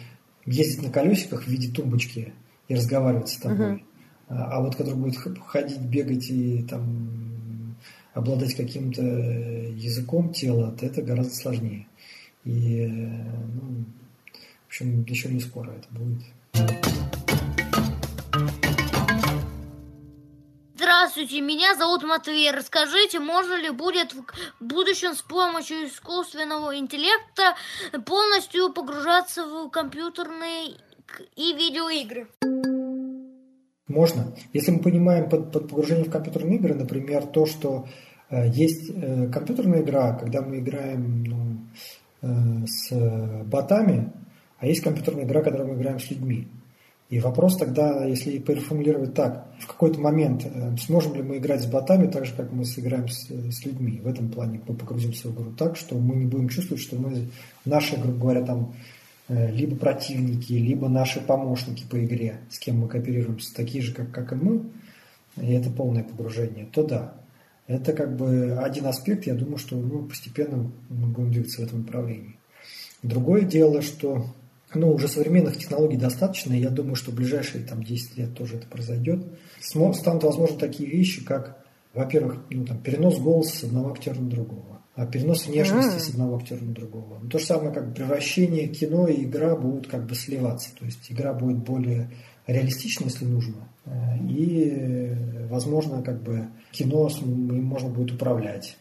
ездить 0.45 0.83
на 0.83 0.89
колесиках 0.89 1.43
в 1.43 1.47
виде 1.47 1.71
тумбочки 1.71 2.33
и 2.67 2.75
разговаривать 2.75 3.29
с 3.29 3.37
тобой. 3.37 3.73
Uh-huh. 3.73 3.81
А 4.29 4.61
вот 4.61 4.75
который 4.75 4.95
будет 4.95 5.17
ходить, 5.45 5.81
бегать 5.81 6.29
и 6.29 6.63
там 6.63 7.32
обладать 8.13 8.55
каким-то 8.55 9.01
языком 9.01 10.33
тела, 10.33 10.71
то 10.71 10.85
это 10.85 11.01
гораздо 11.01 11.33
сложнее. 11.33 11.87
И, 12.45 12.85
ну, 12.85 13.85
в 14.63 14.67
общем, 14.67 15.03
еще 15.03 15.29
не 15.29 15.39
скоро 15.39 15.71
это 15.71 15.87
будет. 15.91 16.23
Здравствуйте, 20.75 21.41
меня 21.41 21.75
зовут 21.75 22.03
Матвей. 22.03 22.51
Расскажите, 22.51 23.19
можно 23.19 23.55
ли 23.59 23.69
будет 23.69 24.13
в 24.13 24.25
будущем 24.59 25.15
с 25.15 25.21
помощью 25.21 25.87
искусственного 25.87 26.77
интеллекта 26.77 27.55
полностью 28.05 28.71
погружаться 28.73 29.45
в 29.45 29.69
компьютерные 29.69 30.77
и 31.35 31.53
видеоигры? 31.53 32.27
Можно. 33.93 34.33
Если 34.53 34.71
мы 34.71 34.79
понимаем 34.79 35.29
под, 35.29 35.51
под 35.51 35.69
погружение 35.69 36.05
в 36.05 36.09
компьютерные 36.09 36.57
игры, 36.57 36.73
например, 36.73 37.27
то, 37.27 37.45
что 37.45 37.85
э, 38.29 38.49
есть 38.49 38.89
э, 38.89 39.27
компьютерная 39.27 39.81
игра, 39.81 40.13
когда 40.13 40.41
мы 40.41 40.59
играем 40.59 41.23
ну, 41.23 41.57
э, 42.21 42.65
с 42.65 43.43
ботами, 43.45 44.11
а 44.57 44.65
есть 44.65 44.81
компьютерная 44.81 45.25
игра, 45.25 45.43
когда 45.43 45.63
мы 45.63 45.75
играем 45.75 45.99
с 45.99 46.09
людьми. 46.09 46.47
И 47.09 47.19
вопрос 47.19 47.57
тогда, 47.57 48.05
если 48.05 48.39
переформулировать 48.39 49.13
так, 49.13 49.45
в 49.59 49.67
какой-то 49.67 49.99
момент 49.99 50.45
э, 50.45 50.75
сможем 50.77 51.13
ли 51.13 51.21
мы 51.21 51.37
играть 51.37 51.61
с 51.61 51.67
ботами 51.67 52.07
так 52.07 52.25
же, 52.25 52.33
как 52.33 52.51
мы 52.51 52.65
сыграем 52.65 53.07
с, 53.07 53.27
с 53.29 53.65
людьми. 53.65 53.99
В 54.03 54.07
этом 54.07 54.29
плане 54.29 54.59
мы 54.67 54.73
погрузимся 54.73 55.27
в 55.27 55.35
игру 55.35 55.51
так, 55.51 55.75
что 55.77 55.95
мы 55.95 56.15
не 56.15 56.25
будем 56.25 56.49
чувствовать, 56.49 56.81
что 56.81 56.95
мы, 56.95 57.29
наши, 57.65 57.95
грубо 57.97 58.17
говоря, 58.17 58.43
там 58.43 58.73
либо 59.29 59.75
противники, 59.75 60.53
либо 60.53 60.89
наши 60.89 61.21
помощники 61.21 61.85
по 61.89 62.03
игре, 62.03 62.39
с 62.49 62.59
кем 62.59 62.79
мы 62.79 62.87
кооперируемся, 62.87 63.55
такие 63.55 63.83
же, 63.83 63.93
как, 63.93 64.11
как 64.11 64.33
и 64.33 64.35
мы, 64.35 64.63
и 65.37 65.53
это 65.53 65.69
полное 65.69 66.03
погружение, 66.03 66.67
то 66.71 66.83
да. 66.83 67.15
Это 67.65 67.93
как 67.93 68.17
бы 68.17 68.57
один 68.59 68.85
аспект, 68.87 69.25
я 69.25 69.35
думаю, 69.35 69.57
что 69.57 69.77
ну, 69.77 70.03
постепенно 70.03 70.69
мы 70.89 71.07
будем 71.07 71.31
двигаться 71.31 71.61
в 71.61 71.65
этом 71.65 71.79
направлении. 71.79 72.37
Другое 73.01 73.43
дело, 73.43 73.81
что 73.81 74.25
ну, 74.73 74.91
уже 74.91 75.07
современных 75.07 75.57
технологий 75.57 75.97
достаточно, 75.97 76.53
и 76.53 76.59
я 76.59 76.69
думаю, 76.69 76.95
что 76.95 77.11
в 77.11 77.15
ближайшие 77.15 77.63
там, 77.63 77.83
10 77.83 78.17
лет 78.17 78.33
тоже 78.35 78.57
это 78.57 78.67
произойдет. 78.67 79.25
Станут 79.59 80.23
возможны 80.23 80.57
такие 80.57 80.89
вещи, 80.89 81.23
как, 81.23 81.63
во-первых, 81.93 82.43
ну, 82.49 82.65
там, 82.65 82.79
перенос 82.79 83.19
голоса 83.19 83.55
с 83.55 83.63
одного 83.63 83.93
актера 83.93 84.19
на 84.19 84.29
другого 84.29 84.72
перенос 84.95 85.47
внешности 85.47 85.95
mm. 85.95 85.99
с 85.99 86.09
одного 86.09 86.37
актера 86.37 86.59
на 86.59 86.73
другого. 86.73 87.19
Но 87.19 87.29
то 87.29 87.39
же 87.39 87.45
самое, 87.45 87.73
как 87.73 87.95
превращение 87.95 88.67
кино 88.67 89.07
и 89.07 89.23
игра 89.23 89.55
будут 89.55 89.87
как 89.87 90.05
бы 90.05 90.15
сливаться. 90.15 90.69
То 90.77 90.85
есть 90.85 91.11
игра 91.11 91.33
будет 91.33 91.57
более 91.57 92.11
реалистична, 92.45 93.05
если 93.05 93.25
нужно. 93.25 93.67
Э, 93.85 94.17
и, 94.19 95.15
возможно, 95.49 96.03
как 96.03 96.21
бы 96.21 96.47
кино 96.71 97.09
им 97.21 97.63
можно 97.63 97.89
будет 97.89 98.13
управлять, 98.13 98.77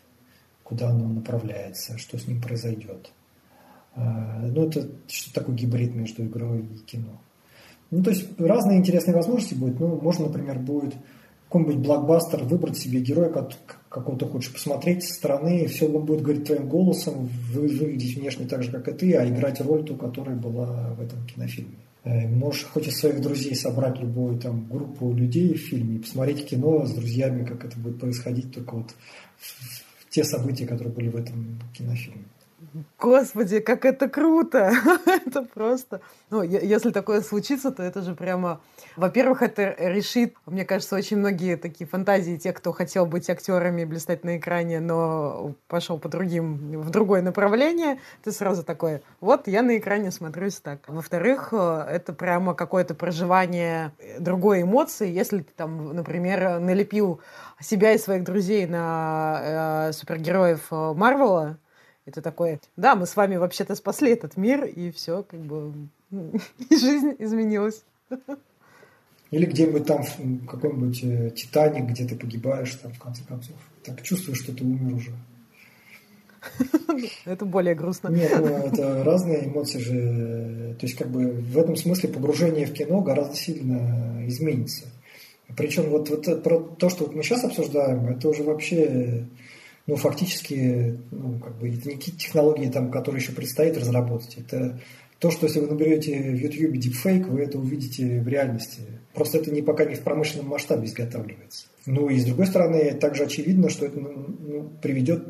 куда 0.63 0.91
оно 0.91 1.09
направляется, 1.09 1.97
что 1.97 2.19
с 2.19 2.27
ним 2.27 2.43
произойдет. 2.43 3.11
Э, 3.97 4.51
ну, 4.53 4.69
это 4.69 4.89
что 5.09 5.33
такое 5.33 5.57
гибрид 5.57 5.95
между 5.95 6.25
игрой 6.25 6.61
и 6.61 6.79
кино. 6.85 7.21
Ну, 7.91 8.03
то 8.03 8.11
есть 8.11 8.39
разные 8.39 8.79
интересные 8.79 9.15
возможности 9.15 9.55
будут. 9.55 9.81
Ну, 9.81 10.01
можно, 10.01 10.27
например, 10.27 10.59
будет 10.59 10.95
какой-нибудь 11.53 11.87
блокбастер 11.87 12.45
выбрать 12.45 12.79
себе 12.79 13.01
героя, 13.01 13.31
какого 13.91 14.19
ты 14.19 14.25
хочешь 14.25 14.53
посмотреть 14.53 15.05
со 15.05 15.13
стороны, 15.13 15.67
все 15.67 15.87
он 15.87 16.07
будет 16.07 16.23
говорить 16.23 16.47
твоим 16.47 16.67
голосом, 16.67 17.29
выглядеть 17.53 18.17
внешне 18.17 18.47
так 18.47 18.63
же, 18.63 18.73
как 18.73 18.89
и 18.89 18.93
ты, 18.93 19.15
а 19.17 19.29
играть 19.29 19.61
роль 19.61 19.85
ту, 19.85 19.97
которая 19.97 20.35
была 20.35 20.95
в 20.95 21.03
этом 21.03 21.27
кинофильме. 21.27 21.77
Э, 22.05 22.27
можешь 22.27 22.65
хоть 22.65 22.89
из 22.89 22.99
своих 22.99 23.21
друзей 23.21 23.55
собрать 23.55 24.01
любую 24.01 24.39
там 24.39 24.67
группу 24.67 25.13
людей 25.13 25.53
в 25.53 25.59
фильме 25.59 25.97
и 25.97 25.99
посмотреть 25.99 26.49
кино 26.49 26.87
с 26.87 26.95
друзьями, 26.95 27.45
как 27.45 27.65
это 27.67 27.79
будет 27.79 28.01
происходить, 28.01 28.53
только 28.53 28.75
вот 28.75 28.95
те 30.09 30.25
события, 30.25 30.67
которые 30.67 30.95
были 30.95 31.11
в 31.11 31.17
этом 31.17 31.61
кинофильме. 31.75 32.25
Господи, 33.01 33.61
как 33.61 33.85
это 33.85 34.09
круто! 34.09 34.73
это 35.07 35.43
просто... 35.43 36.01
Ну, 36.31 36.43
если 36.43 36.91
такое 36.91 37.21
случится, 37.21 37.73
то 37.73 37.83
это 37.83 38.03
же 38.03 38.15
прямо... 38.15 38.61
Во-первых, 38.97 39.43
это 39.43 39.75
решит, 39.79 40.35
мне 40.47 40.65
кажется, 40.65 40.97
очень 40.97 41.17
многие 41.17 41.57
такие 41.57 41.87
фантазии 41.87 42.37
тех, 42.37 42.55
кто 42.55 42.73
хотел 42.73 43.07
быть 43.07 43.29
актерами, 43.29 43.85
блистать 43.85 44.23
на 44.23 44.37
экране, 44.37 44.81
но 44.81 45.55
пошел 45.67 45.99
по 45.99 46.09
другим, 46.09 46.81
в 46.81 46.91
другое 46.91 47.23
направление. 47.23 47.99
Ты 48.23 48.33
сразу 48.33 48.63
такой, 48.63 49.03
вот 49.21 49.49
я 49.49 49.63
на 49.63 49.77
экране 49.77 50.11
смотрюсь 50.11 50.61
так. 50.61 50.81
Во-вторых, 50.87 51.49
э, 51.53 51.87
это 51.91 52.13
прямо 52.13 52.55
какое-то 52.55 52.95
проживание 52.95 53.93
другой 54.19 54.63
эмоции. 54.63 55.11
Если 55.11 55.41
ты 55.41 55.53
там, 55.57 55.95
например, 55.95 56.61
налепил 56.61 57.21
себя 57.61 57.93
и 57.93 57.99
своих 57.99 58.25
друзей 58.25 58.67
на 58.67 59.89
э, 59.89 59.93
супергероев 59.93 60.69
э, 60.71 60.93
Это 62.05 62.21
такое, 62.21 62.61
да, 62.77 62.97
мы 62.97 63.07
с 63.07 63.15
вами 63.15 63.37
вообще-то 63.37 63.77
спасли 63.77 64.11
этот 64.11 64.37
мир, 64.37 64.65
и 64.65 64.91
все, 64.91 65.23
как 65.23 65.41
бы, 65.41 65.73
и 66.11 66.77
жизнь 66.77 67.15
изменилась. 67.19 67.83
Или 69.31 69.47
где-нибудь 69.47 69.87
там, 69.87 70.03
в 70.03 70.47
каком-нибудь 70.47 71.01
э, 71.05 71.31
Титаник, 71.31 71.87
где 71.87 72.05
ты 72.07 72.17
погибаешь, 72.17 72.75
там, 72.75 72.93
в 72.93 72.99
конце 72.99 73.23
концов. 73.25 73.57
Так 73.83 74.03
чувствуешь, 74.03 74.41
что 74.41 74.53
ты 74.55 74.63
умер 74.63 74.95
уже. 74.95 75.13
Это 77.25 77.47
более 77.47 77.75
грустно. 77.75 78.09
Нет, 78.09 78.33
ну, 78.37 78.67
это 78.67 79.05
разные 79.05 79.47
эмоции 79.47 79.79
же. 79.79 80.77
То 80.79 80.87
есть, 80.87 80.99
как 80.99 81.09
бы 81.09 81.31
в 81.31 81.57
этом 81.57 81.77
смысле 81.77 82.11
погружение 82.11 82.67
в 82.67 82.73
кино 82.73 83.01
гораздо 83.01 83.37
сильно 83.37 84.27
изменится. 84.27 84.87
Причем 85.57 85.91
вот, 85.91 86.11
вот 86.11 86.43
про 86.43 86.59
то, 86.59 86.91
что 86.91 87.05
вот 87.05 87.15
мы 87.15 87.23
сейчас 87.23 87.45
обсуждаем, 87.45 88.07
это 88.09 88.29
уже 88.29 88.43
вообще 88.43 89.27
ну, 89.87 89.97
фактически, 89.97 90.99
ну, 91.11 91.39
как 91.39 91.59
бы, 91.59 91.69
это 91.69 91.89
не 91.89 91.97
какие 91.97 92.15
технологии, 92.15 92.71
там, 92.71 92.91
которые 92.91 93.21
еще 93.21 93.33
предстоит 93.33 93.77
разработать. 93.77 94.37
Это 94.37 94.81
то, 95.19 95.31
что 95.31 95.47
если 95.47 95.61
вы 95.61 95.69
наберете 95.69 96.19
в 96.19 96.35
YouTube 96.35 96.77
deepfake, 96.77 97.31
вы 97.31 97.43
это 97.43 97.59
увидите 97.59 98.21
в 98.21 98.29
реальности. 98.29 98.83
Просто 99.15 99.39
это 99.39 99.51
не, 99.51 99.63
пока 99.63 99.85
не 99.85 99.95
в 99.95 100.01
промышленном 100.01 100.49
масштабе 100.49 100.87
изготавливается. 100.87 101.67
Ну 101.87 102.09
и 102.09 102.19
с 102.19 102.25
другой 102.25 102.47
стороны, 102.47 102.93
также 102.95 103.25
очевидно, 103.25 103.71
что 103.71 103.87
это 103.87 103.99
ну, 104.01 104.71
приведет... 104.81 105.27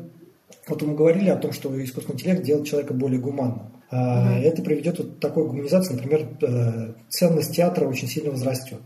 Вот 0.67 0.81
мы 0.83 0.95
говорили 0.95 1.29
о 1.29 1.35
том, 1.35 1.51
что 1.51 1.83
искусственный 1.83 2.15
интеллект 2.15 2.43
делает 2.43 2.67
человека 2.67 2.93
более 2.93 3.19
гуманным. 3.19 3.71
Mm-hmm. 3.91 4.41
Это 4.41 4.61
приведет 4.61 4.97
вот 4.99 5.15
к 5.17 5.19
такой 5.19 5.47
гуманизации, 5.47 5.93
например, 5.93 6.27
э, 6.41 6.93
ценность 7.09 7.55
театра 7.55 7.87
очень 7.87 8.07
сильно 8.07 8.31
возрастет. 8.31 8.81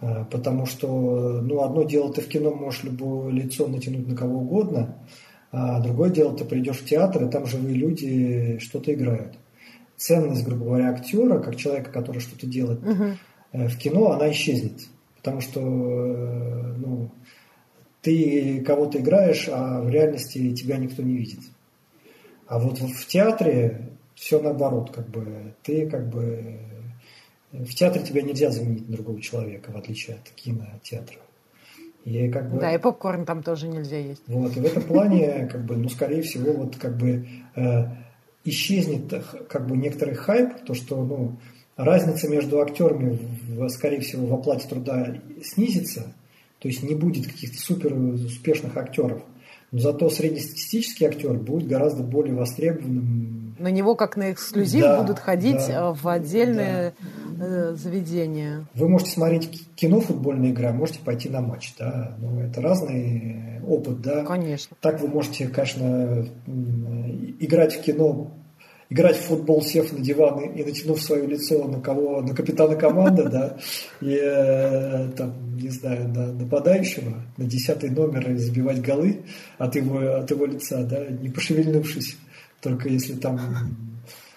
Э, 0.00 0.24
потому 0.30 0.66
что, 0.66 1.40
ну, 1.42 1.62
одно 1.62 1.82
дело, 1.82 2.12
ты 2.12 2.20
в 2.20 2.28
кино 2.28 2.54
можешь 2.54 2.84
любое 2.84 3.30
лицо 3.30 3.66
натянуть 3.66 4.08
на 4.08 4.16
кого 4.16 4.38
угодно, 4.38 4.96
а 5.52 5.80
другое 5.80 6.10
дело, 6.10 6.36
ты 6.36 6.44
придешь 6.44 6.78
в 6.78 6.86
театр, 6.86 7.24
и 7.24 7.30
там 7.30 7.46
живые 7.46 7.74
люди 7.74 8.58
что-то 8.60 8.92
играют. 8.92 9.36
Ценность, 9.96 10.44
грубо 10.44 10.64
говоря, 10.66 10.90
актера, 10.90 11.38
как 11.40 11.56
человека, 11.56 11.90
который 11.90 12.20
что-то 12.20 12.46
делает, 12.46 12.80
э, 13.52 13.68
в 13.68 13.76
кино 13.78 14.12
она 14.12 14.30
исчезнет. 14.30 14.80
Потому 15.16 15.42
что 15.42 15.60
э, 15.60 16.74
ну, 16.78 17.10
ты 18.00 18.62
кого-то 18.62 18.98
играешь, 18.98 19.48
а 19.52 19.82
в 19.82 19.90
реальности 19.90 20.54
тебя 20.54 20.78
никто 20.78 21.02
не 21.02 21.14
видит. 21.14 21.40
А 22.46 22.58
вот 22.58 22.78
в 22.78 23.06
театре 23.06 23.90
все 24.14 24.40
наоборот, 24.40 24.90
как 24.92 25.08
бы 25.10 25.54
ты 25.62 25.88
как 25.88 26.08
бы 26.08 26.58
в 27.52 27.74
театре 27.74 28.04
тебя 28.04 28.22
нельзя 28.22 28.50
заменить 28.50 28.88
на 28.88 28.96
другого 28.96 29.20
человека, 29.20 29.70
в 29.72 29.76
отличие 29.76 30.16
от 30.16 30.30
кинотеатра. 30.30 31.18
И 32.04 32.28
как 32.30 32.50
бы, 32.50 32.58
да, 32.58 32.74
и 32.74 32.78
попкорн 32.78 33.26
там 33.26 33.42
тоже 33.42 33.68
нельзя 33.68 33.98
есть. 33.98 34.22
Вот, 34.26 34.56
и 34.56 34.60
в 34.60 34.64
этом 34.64 34.82
плане, 34.82 35.46
как 35.50 35.64
бы, 35.64 35.76
ну, 35.76 35.88
скорее 35.88 36.22
всего, 36.22 36.52
вот 36.52 36.76
как 36.76 36.96
бы 36.96 37.26
э, 37.56 37.84
исчезнет 38.44 39.12
как 39.48 39.66
бы 39.66 39.76
некоторый 39.76 40.14
хайп, 40.14 40.64
то, 40.64 40.72
что, 40.72 41.04
ну, 41.04 41.36
разница 41.76 42.28
между 42.28 42.60
актерами, 42.60 43.18
в, 43.48 43.68
скорее 43.68 44.00
всего, 44.00 44.26
в 44.26 44.34
оплате 44.34 44.66
труда 44.66 45.14
снизится, 45.42 46.14
то 46.58 46.68
есть 46.68 46.82
не 46.82 46.94
будет 46.94 47.26
каких-то 47.26 47.58
супер 47.58 47.92
успешных 47.94 48.76
актеров. 48.76 49.22
Зато 49.72 50.10
среднестатистический 50.10 51.04
актер 51.04 51.34
будет 51.34 51.68
гораздо 51.68 52.02
более 52.02 52.34
востребованным. 52.34 53.54
На 53.58 53.70
него 53.70 53.94
как 53.94 54.16
на 54.16 54.32
эксклюзив 54.32 54.82
да, 54.82 55.00
будут 55.00 55.18
ходить 55.18 55.66
да, 55.68 55.92
в 55.92 56.08
отдельные 56.08 56.94
да. 57.38 57.44
Э, 57.46 57.74
заведения. 57.74 58.66
Вы 58.74 58.88
можете 58.88 59.12
смотреть 59.12 59.68
кино 59.76 60.00
«Футбольная 60.00 60.50
игра», 60.50 60.72
можете 60.72 60.98
пойти 61.00 61.28
на 61.28 61.40
матч. 61.40 61.74
Да? 61.78 62.16
Но 62.18 62.30
ну, 62.30 62.40
это 62.40 62.60
разный 62.60 63.60
опыт. 63.66 64.00
Да? 64.00 64.24
Конечно. 64.24 64.76
Так 64.80 65.00
вы 65.00 65.08
можете, 65.08 65.46
конечно, 65.48 66.26
играть 67.38 67.76
в 67.76 67.82
кино 67.82 68.30
играть 68.90 69.16
в 69.16 69.22
футбол, 69.22 69.62
сев 69.62 69.92
на 69.92 70.00
диван 70.00 70.40
и, 70.40 70.60
и 70.60 70.64
натянув 70.64 71.00
свое 71.00 71.26
лицо 71.26 71.66
на 71.66 71.80
кого, 71.80 72.20
на 72.20 72.34
капитана 72.34 72.74
команды, 72.74 73.28
да, 73.28 73.56
и 74.00 74.18
э, 74.20 75.08
там, 75.16 75.56
не 75.56 75.68
знаю, 75.68 76.08
на 76.08 76.32
нападающего, 76.32 77.14
на 77.36 77.44
десятый 77.44 77.90
номер 77.90 78.32
и 78.32 78.36
забивать 78.36 78.82
голы 78.82 79.22
от 79.58 79.76
его, 79.76 80.16
от 80.16 80.30
его 80.30 80.44
лица, 80.44 80.82
да, 80.82 81.06
не 81.06 81.28
пошевельнувшись, 81.28 82.16
только 82.60 82.88
если 82.88 83.14
там 83.14 83.40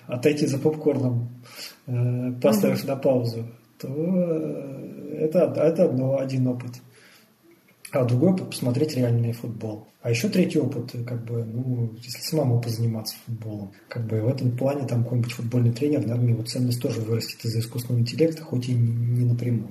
отойти 0.07 0.45
за 0.45 0.59
попкорном, 0.59 1.29
э, 1.87 2.31
поставив 2.41 2.85
на 2.85 2.95
паузу, 2.95 3.47
то 3.79 3.87
э, 3.89 5.17
это, 5.21 5.51
это 5.55 5.85
одно, 5.85 6.19
один 6.19 6.47
опыт. 6.47 6.71
А 7.93 8.03
другой 8.05 8.31
опыт 8.31 8.49
посмотреть 8.49 8.95
реальный 8.95 9.33
футбол. 9.33 9.87
А 10.01 10.09
еще 10.09 10.27
третий 10.27 10.57
опыт, 10.57 10.95
как 11.05 11.23
бы, 11.25 11.45
ну, 11.45 11.93
если 11.97 12.21
самому 12.21 12.59
позаниматься 12.59 13.15
футболом. 13.23 13.71
Как 13.87 14.07
бы 14.07 14.19
в 14.19 14.27
этом 14.27 14.57
плане 14.57 14.87
там 14.87 15.03
какой-нибудь 15.03 15.31
футбольный 15.31 15.71
тренер, 15.71 16.07
наверное, 16.07 16.31
его 16.31 16.41
ценность 16.41 16.81
тоже 16.81 17.01
вырастет 17.01 17.45
из-за 17.45 17.59
искусственного 17.59 18.01
интеллекта, 18.01 18.41
хоть 18.41 18.67
и 18.67 18.73
не 18.73 19.25
напрямую. 19.25 19.69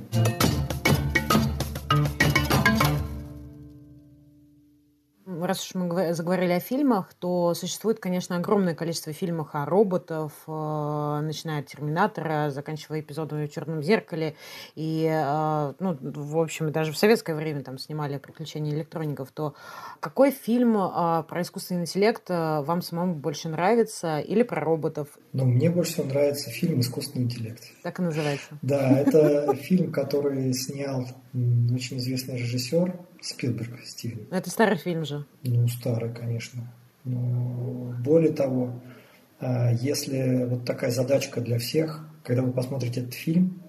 Раз 5.52 5.66
уж 5.66 5.74
мы 5.74 6.14
заговорили 6.14 6.52
о 6.52 6.60
фильмах, 6.60 7.12
то 7.18 7.52
существует, 7.52 7.98
конечно, 8.00 8.36
огромное 8.36 8.74
количество 8.74 9.12
фильмов 9.12 9.48
о 9.52 9.66
роботах, 9.66 10.32
э, 10.46 11.20
начиная 11.22 11.60
от 11.60 11.66
«Терминатора», 11.66 12.50
заканчивая 12.50 13.00
эпизодом 13.00 13.44
в 13.44 13.48
«Черном 13.50 13.82
зеркале». 13.82 14.34
И, 14.76 15.06
э, 15.06 15.72
ну, 15.78 15.98
в 16.00 16.38
общем, 16.38 16.72
даже 16.72 16.92
в 16.92 16.96
советское 16.96 17.34
время 17.34 17.62
там 17.62 17.76
снимали 17.76 18.16
«Приключения 18.16 18.72
электроников». 18.72 19.30
То 19.32 19.54
какой 20.00 20.30
фильм 20.30 20.74
э, 20.74 21.22
про 21.28 21.42
искусственный 21.42 21.82
интеллект 21.82 22.30
вам 22.30 22.80
самому 22.80 23.14
больше 23.14 23.50
нравится 23.50 24.20
или 24.20 24.44
про 24.44 24.62
роботов? 24.62 25.08
Ну, 25.34 25.44
мне 25.44 25.68
больше 25.68 25.92
всего 25.92 26.06
нравится 26.06 26.48
фильм 26.48 26.80
«Искусственный 26.80 27.26
интеллект». 27.26 27.62
Так 27.82 27.98
и 27.98 28.02
называется. 28.02 28.58
Да, 28.62 28.98
это 28.98 29.54
фильм, 29.54 29.92
который 29.92 30.54
снял 30.54 31.06
очень 31.34 31.98
известный 31.98 32.38
режиссер 32.38 32.98
Спилберг 33.22 33.80
Стивен. 33.84 34.26
Это 34.30 34.50
старый 34.50 34.76
фильм 34.76 35.04
же. 35.04 35.24
Ну, 35.44 35.68
старый, 35.68 36.12
конечно. 36.12 36.72
Но 37.04 37.94
более 38.04 38.32
того, 38.32 38.80
а, 39.40 39.72
если 39.72 40.44
вот 40.44 40.64
такая 40.64 40.90
задачка 40.90 41.40
для 41.40 41.58
всех, 41.58 42.06
когда 42.24 42.42
вы 42.42 42.52
посмотрите 42.52 43.00
этот 43.00 43.14
фильм, 43.14 43.62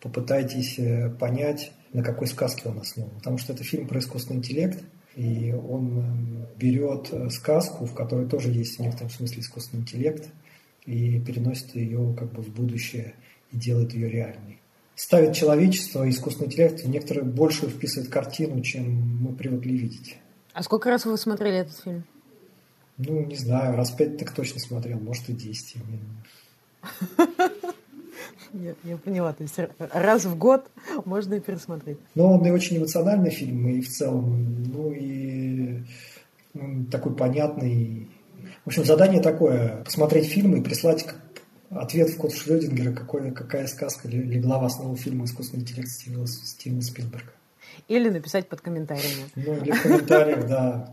попытайтесь 0.00 0.78
э, 0.78 1.10
понять, 1.10 1.72
на 1.92 2.02
какой 2.02 2.26
сказке 2.26 2.68
он 2.68 2.78
основан. 2.78 3.14
Потому 3.16 3.38
что 3.38 3.52
это 3.52 3.64
фильм 3.64 3.88
про 3.88 3.98
искусственный 3.98 4.38
интеллект, 4.38 4.84
и 5.16 5.52
он 5.52 5.98
эм, 5.98 6.46
берет 6.56 7.08
э, 7.12 7.30
сказку, 7.30 7.86
в 7.86 7.94
которой 7.94 8.28
тоже 8.28 8.50
есть 8.50 8.76
в 8.76 8.82
некотором 8.82 9.10
смысле 9.10 9.40
искусственный 9.40 9.82
интеллект, 9.82 10.28
и 10.84 11.18
переносит 11.20 11.74
ее 11.74 12.14
как 12.16 12.32
бы 12.32 12.42
в 12.42 12.48
будущее 12.50 13.14
и 13.50 13.56
делает 13.56 13.94
ее 13.94 14.08
реальной 14.08 14.60
ставит 14.96 15.34
человечество, 15.34 16.08
искусственный 16.08 16.46
интеллект 16.46 16.80
в 16.80 16.88
некоторую 16.88 17.26
большую 17.26 17.70
вписывает 17.70 18.10
картину, 18.10 18.60
чем 18.62 19.22
мы 19.22 19.32
привыкли 19.32 19.72
видеть. 19.72 20.16
А 20.54 20.62
сколько 20.62 20.90
раз 20.90 21.04
вы 21.04 21.16
смотрели 21.18 21.58
этот 21.58 21.78
фильм? 21.78 22.04
Ну, 22.98 23.26
не 23.26 23.36
знаю, 23.36 23.76
раз 23.76 23.90
пять 23.90 24.16
так 24.16 24.32
точно 24.32 24.58
смотрел, 24.58 24.98
может 24.98 25.28
и 25.28 25.34
десять. 25.34 25.76
Я, 28.54 28.74
я 28.84 28.96
поняла, 28.96 29.34
то 29.34 29.42
есть 29.42 29.54
раз 29.78 30.24
в 30.24 30.38
год 30.38 30.66
можно 31.04 31.34
и 31.34 31.40
пересмотреть. 31.40 31.98
Но 32.14 32.32
он 32.32 32.46
и 32.46 32.50
очень 32.50 32.78
эмоциональный 32.78 33.30
фильм, 33.30 33.68
и 33.68 33.82
в 33.82 33.88
целом, 33.90 34.64
ну 34.72 34.92
и 34.92 35.82
ну, 36.54 36.86
такой 36.90 37.14
понятный. 37.14 38.08
В 38.64 38.68
общем, 38.68 38.86
задание 38.86 39.20
такое, 39.20 39.82
посмотреть 39.84 40.28
фильм 40.28 40.56
и 40.56 40.62
прислать 40.62 41.04
Ответ 41.70 42.10
в 42.10 42.16
код 42.16 42.32
Шрёдингера, 42.32 42.92
какой, 42.92 43.32
какая 43.32 43.66
сказка 43.66 44.08
легла 44.08 44.58
в 44.58 44.64
основу 44.64 44.96
фильма 44.96 45.24
«Искусственный 45.24 45.62
интеллект» 45.62 45.88
Стивена, 45.88 46.26
Стивена 46.26 46.80
Спилберга. 46.80 47.32
Или 47.88 48.08
написать 48.08 48.48
под 48.48 48.60
комментариями. 48.60 49.24
Ну, 49.34 49.56
или 49.56 49.72
в 49.72 49.82
комментариях, 49.82 50.46
да. 50.46 50.88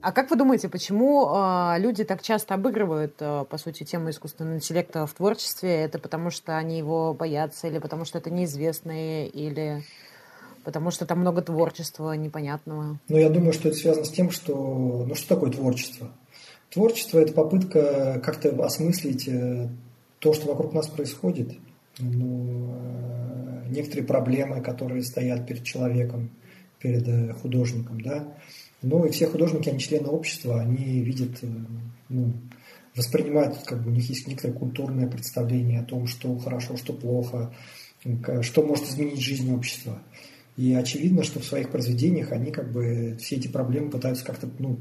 А 0.00 0.10
как 0.10 0.30
вы 0.30 0.36
думаете, 0.36 0.68
почему 0.68 1.30
э, 1.32 1.78
люди 1.78 2.02
так 2.02 2.22
часто 2.22 2.54
обыгрывают, 2.54 3.14
э, 3.20 3.44
по 3.48 3.56
сути, 3.56 3.84
тему 3.84 4.10
искусственного 4.10 4.56
интеллекта 4.56 5.06
в 5.06 5.12
творчестве? 5.12 5.70
Это 5.70 6.00
потому 6.00 6.30
что 6.30 6.56
они 6.56 6.76
его 6.76 7.14
боятся, 7.14 7.68
или 7.68 7.78
потому 7.78 8.04
что 8.04 8.18
это 8.18 8.28
неизвестные, 8.28 9.28
или 9.28 9.84
потому 10.64 10.90
что 10.90 11.06
там 11.06 11.20
много 11.20 11.40
творчества 11.42 12.14
непонятного? 12.14 12.98
Ну, 13.08 13.16
я 13.16 13.30
думаю, 13.30 13.52
что 13.52 13.68
это 13.68 13.78
связано 13.78 14.04
с 14.04 14.10
тем, 14.10 14.32
что... 14.32 15.04
Ну, 15.06 15.14
что 15.14 15.36
такое 15.36 15.52
творчество? 15.52 16.10
Творчество– 16.72 17.18
это 17.20 17.34
попытка 17.34 18.18
как-то 18.24 18.48
осмыслить 18.64 19.28
э, 19.28 19.68
то, 20.20 20.32
что 20.32 20.48
вокруг 20.48 20.72
нас 20.72 20.88
происходит, 20.88 21.58
ну, 21.98 22.74
э, 22.74 23.66
некоторые 23.68 24.06
проблемы, 24.06 24.62
которые 24.62 25.02
стоят 25.02 25.46
перед 25.46 25.64
человеком, 25.64 26.30
перед 26.78 27.06
э, 27.06 27.34
художником, 27.34 28.00
да. 28.00 28.26
Ну 28.80 29.04
и 29.04 29.10
все 29.10 29.26
художники, 29.26 29.68
они 29.68 29.80
члены 29.80 30.08
общества, 30.08 30.60
они 30.60 31.02
видят, 31.02 31.40
ну, 32.08 32.32
воспринимают, 32.96 33.58
как 33.66 33.82
бы 33.82 33.90
у 33.90 33.94
них 33.94 34.08
есть 34.08 34.26
некоторое 34.26 34.54
культурное 34.54 35.06
представление 35.06 35.80
о 35.80 35.84
том, 35.84 36.06
что 36.06 36.36
хорошо, 36.38 36.78
что 36.78 36.94
плохо, 36.94 37.54
что 38.40 38.62
может 38.62 38.88
изменить 38.88 39.20
жизнь 39.20 39.52
общества. 39.52 40.00
И 40.56 40.72
очевидно, 40.74 41.22
что 41.22 41.38
в 41.40 41.44
своих 41.44 41.70
произведениях 41.70 42.32
они 42.32 42.50
как 42.50 42.72
бы 42.72 43.16
все 43.20 43.36
эти 43.36 43.48
проблемы 43.48 43.90
пытаются 43.90 44.24
как-то 44.24 44.50
ну, 44.58 44.78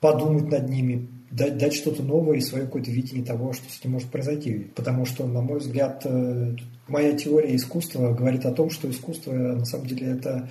подумать 0.00 0.48
над 0.50 0.68
ними, 0.68 1.08
дать, 1.30 1.58
дать 1.58 1.74
что-то 1.74 2.02
новое 2.02 2.38
и 2.38 2.42
свое 2.42 2.64
какое-то 2.64 2.90
видение 2.90 3.24
того, 3.24 3.52
что 3.52 3.70
с 3.70 3.78
этим 3.78 3.92
может 3.92 4.10
произойти. 4.10 4.70
Потому 4.74 5.04
что, 5.04 5.26
на 5.26 5.40
мой 5.40 5.58
взгляд, 5.58 6.02
э, 6.04 6.56
моя 6.86 7.12
теория 7.12 7.54
искусства 7.54 8.12
говорит 8.12 8.46
о 8.46 8.52
том, 8.52 8.70
что 8.70 8.90
искусство, 8.90 9.32
на 9.32 9.64
самом 9.64 9.86
деле, 9.86 10.12
это, 10.12 10.50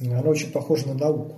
оно 0.00 0.28
очень 0.28 0.50
похоже 0.50 0.88
на 0.88 0.94
науку. 0.94 1.36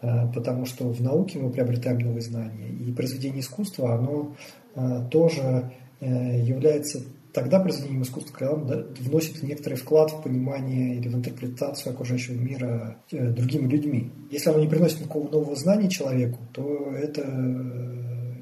Э, 0.00 0.30
потому 0.32 0.66
что 0.66 0.88
в 0.88 1.00
науке 1.00 1.38
мы 1.38 1.50
приобретаем 1.50 1.98
новые 1.98 2.22
знания. 2.22 2.68
И 2.68 2.92
произведение 2.92 3.40
искусства, 3.40 3.94
оно 3.94 4.34
э, 4.74 5.08
тоже 5.10 5.72
является 6.00 7.00
тогда 7.34 7.58
произведением 7.58 8.02
искусства, 8.02 8.32
когда 8.32 8.54
он 8.54 8.86
вносит 9.00 9.42
некоторый 9.42 9.74
вклад 9.74 10.12
в 10.12 10.22
понимание 10.22 10.96
или 10.96 11.08
в 11.08 11.16
интерпретацию 11.16 11.92
окружающего 11.92 12.36
мира 12.36 12.96
э, 13.10 13.30
другими 13.30 13.68
людьми. 13.68 14.12
Если 14.30 14.48
оно 14.48 14.60
не 14.60 14.68
приносит 14.68 15.00
никакого 15.00 15.28
нового 15.28 15.56
знания 15.56 15.90
человеку, 15.90 16.38
то 16.52 16.92
это 16.94 17.26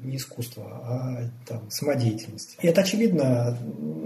не 0.03 0.17
искусство, 0.17 0.63
а 0.83 1.29
там, 1.47 1.69
самодеятельность. 1.69 2.57
И 2.61 2.67
это 2.67 2.81
очевидно, 2.81 3.57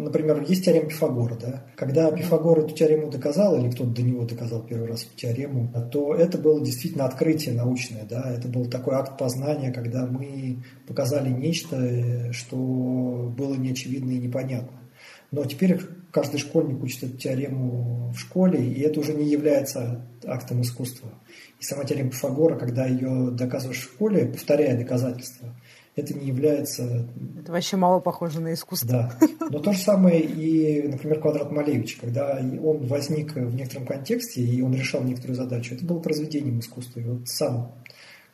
например, 0.07 0.43
есть 0.47 0.65
теорема 0.65 0.89
Пифагора. 0.89 1.35
Да? 1.35 1.65
Когда 1.75 2.11
Пифагор 2.11 2.59
эту 2.59 2.73
теорему 2.73 3.09
доказал, 3.09 3.59
или 3.59 3.69
кто-то 3.69 3.91
до 3.91 4.01
него 4.01 4.25
доказал 4.25 4.63
первый 4.63 4.87
раз 4.87 5.03
эту 5.03 5.15
теорему, 5.15 5.71
то 5.91 6.15
это 6.15 6.37
было 6.37 6.63
действительно 6.63 7.05
открытие 7.05 7.55
научное. 7.55 8.05
Да? 8.09 8.23
Это 8.29 8.47
был 8.47 8.65
такой 8.65 8.95
акт 8.95 9.17
познания, 9.17 9.71
когда 9.71 10.05
мы 10.05 10.63
показали 10.87 11.29
нечто, 11.29 12.31
что 12.33 12.57
было 12.57 13.55
неочевидно 13.55 14.11
и 14.11 14.19
непонятно. 14.19 14.79
Но 15.31 15.43
теперь 15.45 15.79
каждый 16.11 16.39
школьник 16.39 16.81
учит 16.81 17.03
эту 17.03 17.17
теорему 17.17 18.11
в 18.15 18.19
школе, 18.19 18.63
и 18.65 18.81
это 18.81 18.99
уже 18.99 19.13
не 19.13 19.29
является 19.29 20.05
актом 20.25 20.61
искусства. 20.61 21.09
И 21.59 21.63
сама 21.63 21.83
теорема 21.83 22.11
Пифагора, 22.11 22.57
когда 22.57 22.85
ее 22.87 23.31
доказываешь 23.31 23.79
в 23.79 23.83
школе, 23.83 24.25
повторяя 24.25 24.77
доказательства, 24.77 25.53
это 25.97 26.13
не 26.13 26.27
является... 26.27 27.07
Это 27.39 27.51
вообще 27.51 27.75
мало 27.75 27.99
похоже 27.99 28.39
на 28.39 28.53
искусство. 28.53 28.87
Да. 28.87 29.29
Но 29.49 29.59
то 29.59 29.73
же 29.73 29.79
самое 29.79 30.21
и, 30.21 30.87
например, 30.87 31.19
квадрат 31.19 31.51
Малевича. 31.51 31.99
Когда 31.99 32.39
он 32.63 32.85
возник 32.85 33.33
в 33.35 33.55
некотором 33.55 33.87
контексте, 33.87 34.41
и 34.41 34.61
он 34.61 34.73
решал 34.75 35.03
некоторую 35.03 35.35
задачу, 35.35 35.73
это 35.73 35.83
было 35.83 35.99
произведением 35.99 36.59
искусства. 36.59 36.99
И 36.99 37.03
вот 37.03 37.27
сам 37.27 37.73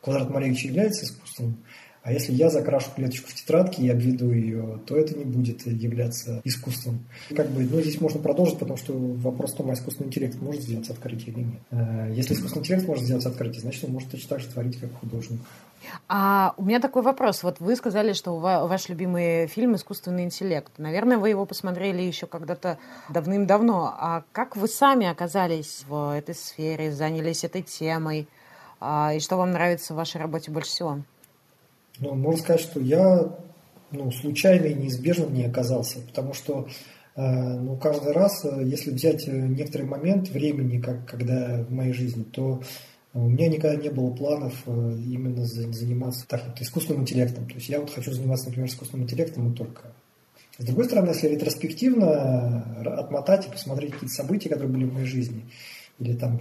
квадрат 0.02 0.28
Малевича 0.28 0.68
является 0.68 1.06
искусством, 1.06 1.56
а 2.04 2.12
если 2.12 2.34
я 2.34 2.50
закрашу 2.50 2.90
клеточку 2.94 3.30
в 3.30 3.34
тетрадке 3.34 3.82
и 3.82 3.88
обведу 3.88 4.30
ее, 4.30 4.78
то 4.86 4.94
это 4.94 5.16
не 5.16 5.24
будет 5.24 5.66
являться 5.66 6.42
искусством. 6.44 7.06
Как 7.34 7.48
бы, 7.50 7.62
ну, 7.64 7.80
здесь 7.80 7.98
можно 7.98 8.20
продолжить, 8.20 8.58
потому 8.58 8.76
что 8.76 8.92
вопрос 8.92 9.54
в 9.54 9.56
том, 9.56 9.70
а 9.70 9.72
искусственный 9.72 10.08
интеллект 10.08 10.38
может 10.38 10.60
сделать 10.60 10.90
открытие 10.90 11.34
или 11.34 11.44
нет. 11.44 11.60
Э, 11.70 12.12
если 12.14 12.34
искусственный 12.34 12.60
интеллект 12.60 12.86
может 12.86 13.04
сделать 13.04 13.24
открытие, 13.24 13.62
значит, 13.62 13.84
он 13.84 13.92
может 13.92 14.10
точно 14.10 14.28
так 14.28 14.40
же 14.40 14.48
творить, 14.48 14.78
как 14.78 14.92
художник. 14.92 15.40
А 16.08 16.54
у 16.56 16.64
меня 16.64 16.80
такой 16.80 17.02
вопрос. 17.02 17.42
Вот 17.42 17.60
вы 17.60 17.76
сказали, 17.76 18.12
что 18.12 18.38
ваш 18.38 18.88
любимый 18.88 19.46
фильм 19.46 19.74
«Искусственный 19.76 20.24
интеллект». 20.24 20.72
Наверное, 20.78 21.18
вы 21.18 21.30
его 21.30 21.46
посмотрели 21.46 22.02
еще 22.02 22.26
когда-то 22.26 22.78
давным-давно. 23.08 23.94
А 23.98 24.24
как 24.32 24.56
вы 24.56 24.68
сами 24.68 25.06
оказались 25.06 25.84
в 25.88 26.16
этой 26.16 26.34
сфере, 26.34 26.92
занялись 26.92 27.44
этой 27.44 27.62
темой? 27.62 28.28
А, 28.80 29.12
и 29.14 29.20
что 29.20 29.36
вам 29.36 29.52
нравится 29.52 29.94
в 29.94 29.96
вашей 29.96 30.20
работе 30.20 30.50
больше 30.50 30.70
всего? 30.70 31.00
Ну, 32.00 32.14
можно 32.14 32.42
сказать, 32.42 32.60
что 32.60 32.80
я 32.80 33.28
ну, 33.90 34.10
случайно 34.10 34.66
и 34.66 34.74
неизбежно 34.74 35.26
не 35.26 35.44
оказался, 35.44 36.00
потому 36.00 36.34
что 36.34 36.66
э, 37.16 37.22
ну, 37.22 37.76
каждый 37.76 38.12
раз, 38.12 38.44
э, 38.44 38.62
если 38.64 38.90
взять 38.90 39.26
э, 39.28 39.32
некоторый 39.32 39.86
момент 39.86 40.28
времени, 40.28 40.80
как, 40.80 41.06
когда 41.06 41.62
в 41.62 41.72
моей 41.72 41.92
жизни, 41.92 42.24
то 42.24 42.62
у 43.14 43.28
меня 43.28 43.48
никогда 43.48 43.80
не 43.80 43.90
было 43.90 44.10
планов 44.10 44.66
именно 44.66 45.44
заниматься 45.46 46.26
так, 46.26 46.44
вот, 46.48 46.60
искусственным 46.60 47.02
интеллектом. 47.02 47.46
То 47.46 47.54
есть 47.54 47.68
я 47.68 47.80
вот 47.80 47.90
хочу 47.90 48.12
заниматься, 48.12 48.46
например, 48.46 48.68
искусственным 48.68 49.04
интеллектом 49.04 49.52
и 49.52 49.56
только. 49.56 49.92
С 50.58 50.64
другой 50.64 50.84
стороны, 50.84 51.08
если 51.08 51.28
ретроспективно 51.28 52.82
отмотать 52.98 53.46
и 53.46 53.50
посмотреть 53.50 53.92
какие-то 53.92 54.14
события, 54.14 54.48
которые 54.48 54.72
были 54.72 54.84
в 54.84 54.92
моей 54.92 55.06
жизни, 55.06 55.44
или 55.98 56.14
там 56.14 56.40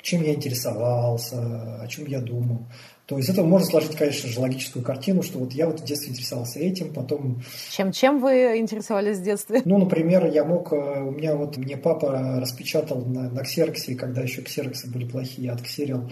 чем 0.00 0.22
я 0.22 0.34
интересовался, 0.34 1.80
о 1.80 1.86
чем 1.88 2.06
я 2.06 2.20
думал, 2.20 2.66
то 3.12 3.18
из 3.18 3.28
этого 3.28 3.46
можно 3.46 3.66
сложить, 3.66 3.94
конечно 3.94 4.26
же, 4.30 4.40
логическую 4.40 4.82
картину, 4.82 5.22
что 5.22 5.38
вот 5.38 5.52
я 5.52 5.66
вот 5.66 5.80
в 5.80 5.84
детстве 5.84 6.12
интересовался 6.12 6.60
этим, 6.60 6.94
потом... 6.94 7.42
Чем-чем 7.70 8.20
вы 8.20 8.58
интересовались 8.58 9.18
в 9.18 9.22
детстве? 9.22 9.60
Ну, 9.66 9.76
например, 9.76 10.26
я 10.26 10.44
мог... 10.44 10.72
Э, 10.72 11.02
у 11.02 11.10
меня 11.10 11.36
вот... 11.36 11.58
Мне 11.58 11.76
папа 11.76 12.38
распечатал 12.40 13.04
на, 13.04 13.28
на 13.28 13.42
ксероксе, 13.42 13.94
когда 13.96 14.22
еще 14.22 14.40
ксероксы 14.40 14.90
были 14.90 15.06
плохие, 15.06 15.48
я 15.48 15.52
отксерил 15.52 16.10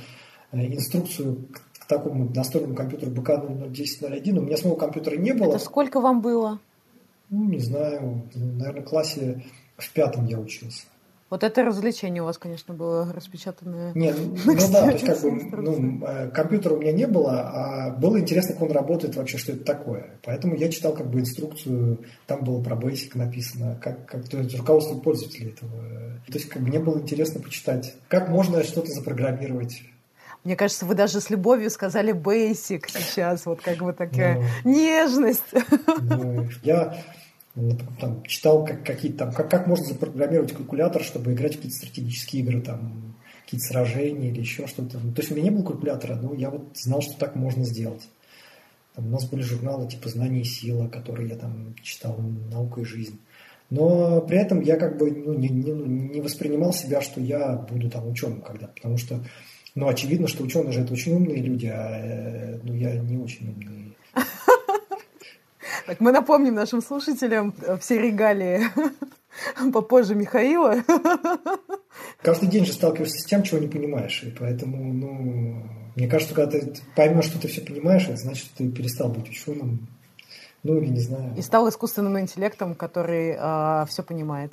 э, 0.52 0.58
инструкцию 0.58 1.48
к, 1.50 1.80
к 1.84 1.86
такому 1.86 2.28
настольному 2.34 2.74
компьютеру 2.74 3.12
БК-01001. 3.12 4.38
У 4.38 4.42
меня 4.42 4.58
самого 4.58 4.76
компьютера 4.76 5.16
не 5.16 5.32
было. 5.32 5.54
Это 5.54 5.64
сколько 5.64 6.00
вам 6.00 6.20
было? 6.20 6.58
Ну, 7.30 7.44
не 7.44 7.60
знаю. 7.60 8.28
Наверное, 8.34 8.82
в 8.82 8.84
классе 8.84 9.42
в 9.78 9.90
пятом 9.94 10.26
я 10.26 10.38
учился. 10.38 10.82
Вот 11.30 11.44
это 11.44 11.62
развлечение 11.62 12.22
у 12.22 12.26
вас, 12.26 12.38
конечно, 12.38 12.74
было 12.74 13.12
распечатанное. 13.12 13.92
Нет, 13.94 14.16
ну, 14.44 14.56
да, 14.72 14.86
то 14.86 14.90
есть 14.90 15.06
как 15.06 15.20
бы 15.20 15.62
ну, 15.62 16.04
э, 16.04 16.30
компьютера 16.30 16.74
у 16.74 16.80
меня 16.80 16.92
не 16.92 17.06
было, 17.06 17.40
а 17.40 17.90
было 17.90 18.18
интересно, 18.18 18.54
как 18.54 18.62
он 18.62 18.72
работает 18.72 19.14
вообще, 19.14 19.38
что 19.38 19.52
это 19.52 19.64
такое. 19.64 20.18
Поэтому 20.24 20.56
я 20.56 20.68
читал 20.68 20.92
как 20.92 21.08
бы 21.08 21.20
инструкцию, 21.20 22.00
там 22.26 22.42
было 22.42 22.60
про 22.60 22.74
Basic 22.74 23.12
написано, 23.14 23.78
как, 23.80 24.06
как 24.06 24.28
то 24.28 24.38
есть 24.38 24.58
руководство 24.58 24.98
пользователей 24.98 25.50
этого. 25.50 25.70
То 26.26 26.34
есть 26.34 26.48
как 26.48 26.62
бы 26.62 26.68
мне 26.68 26.80
было 26.80 26.98
интересно 26.98 27.40
почитать, 27.40 27.94
как 28.08 28.28
можно 28.28 28.64
что-то 28.64 28.90
запрограммировать. 28.90 29.82
Мне 30.42 30.56
кажется, 30.56 30.86
вы 30.86 30.94
даже 30.94 31.20
с 31.20 31.30
любовью 31.30 31.70
сказали 31.70 32.14
basic 32.14 32.84
сейчас, 32.88 33.46
вот 33.46 33.60
как 33.60 33.76
бы 33.78 33.92
такая 33.92 34.42
ну, 34.64 34.70
нежность. 34.70 35.44
Ну, 36.00 36.48
я 36.62 36.96
там, 38.00 38.22
читал 38.24 38.64
как, 38.64 38.84
какие-то 38.84 39.18
там, 39.18 39.32
как, 39.32 39.50
как 39.50 39.66
можно 39.66 39.84
запрограммировать 39.86 40.52
калькулятор, 40.52 41.02
чтобы 41.02 41.32
играть 41.32 41.54
в 41.54 41.56
какие-то 41.56 41.76
стратегические 41.76 42.42
игры, 42.42 42.60
там, 42.60 43.16
какие-то 43.44 43.66
сражения 43.66 44.30
или 44.30 44.40
еще 44.40 44.66
что-то. 44.66 44.98
Ну, 44.98 45.12
то 45.12 45.20
есть 45.20 45.30
у 45.30 45.34
меня 45.34 45.44
не 45.44 45.50
было 45.50 45.64
калькулятора, 45.64 46.16
но 46.16 46.34
я 46.34 46.50
вот 46.50 46.70
знал, 46.74 47.02
что 47.02 47.18
так 47.18 47.36
можно 47.36 47.64
сделать. 47.64 48.08
Там, 48.94 49.06
у 49.06 49.10
нас 49.10 49.28
были 49.28 49.42
журналы 49.42 49.88
типа 49.88 50.08
«Знание 50.08 50.42
и 50.42 50.44
сила», 50.44 50.88
которые 50.88 51.28
я 51.28 51.36
там 51.36 51.74
читал, 51.82 52.16
«Наука 52.50 52.80
и 52.80 52.84
жизнь». 52.84 53.18
Но 53.70 54.20
при 54.22 54.38
этом 54.38 54.60
я 54.60 54.76
как 54.76 54.98
бы 54.98 55.10
ну, 55.12 55.34
не, 55.34 55.48
не, 55.48 55.70
не 55.70 56.20
воспринимал 56.20 56.72
себя, 56.72 57.00
что 57.00 57.20
я 57.20 57.54
буду 57.54 57.88
там 57.88 58.08
ученым 58.08 58.40
когда 58.40 58.66
потому 58.66 58.98
что, 58.98 59.24
ну, 59.76 59.86
очевидно, 59.88 60.26
что 60.26 60.42
ученые 60.42 60.72
же 60.72 60.80
это 60.80 60.92
очень 60.92 61.14
умные 61.14 61.40
люди, 61.40 61.66
а 61.66 61.90
э, 61.90 62.58
ну, 62.64 62.74
я 62.74 62.94
не 62.96 63.16
очень 63.16 63.48
умный. 63.48 63.96
Так, 65.86 66.00
мы 66.00 66.12
напомним 66.12 66.54
нашим 66.54 66.82
слушателям 66.82 67.54
все 67.80 68.00
регалии 68.00 68.62
попозже 69.72 70.14
Михаила. 70.14 70.76
Каждый 72.22 72.48
день 72.48 72.64
же 72.64 72.72
сталкиваешься 72.72 73.20
с 73.20 73.24
тем, 73.24 73.42
чего 73.42 73.58
не 73.58 73.68
понимаешь. 73.68 74.22
И 74.22 74.30
поэтому, 74.30 74.92
ну, 74.92 75.66
мне 75.96 76.08
кажется, 76.08 76.34
когда 76.34 76.50
ты 76.50 76.74
поймешь, 76.94 77.24
что 77.24 77.40
ты 77.40 77.48
все 77.48 77.60
понимаешь, 77.62 78.04
это 78.04 78.16
значит, 78.16 78.46
что 78.46 78.56
ты 78.58 78.70
перестал 78.70 79.08
быть 79.08 79.28
ученым. 79.28 79.88
Ну, 80.62 80.76
или 80.76 80.88
не 80.88 81.00
знаю. 81.00 81.34
И 81.36 81.42
стал 81.42 81.68
искусственным 81.68 82.20
интеллектом, 82.20 82.74
который 82.74 83.30
э, 83.30 83.36
а, 83.38 83.86
все 83.86 84.02
понимает. 84.02 84.52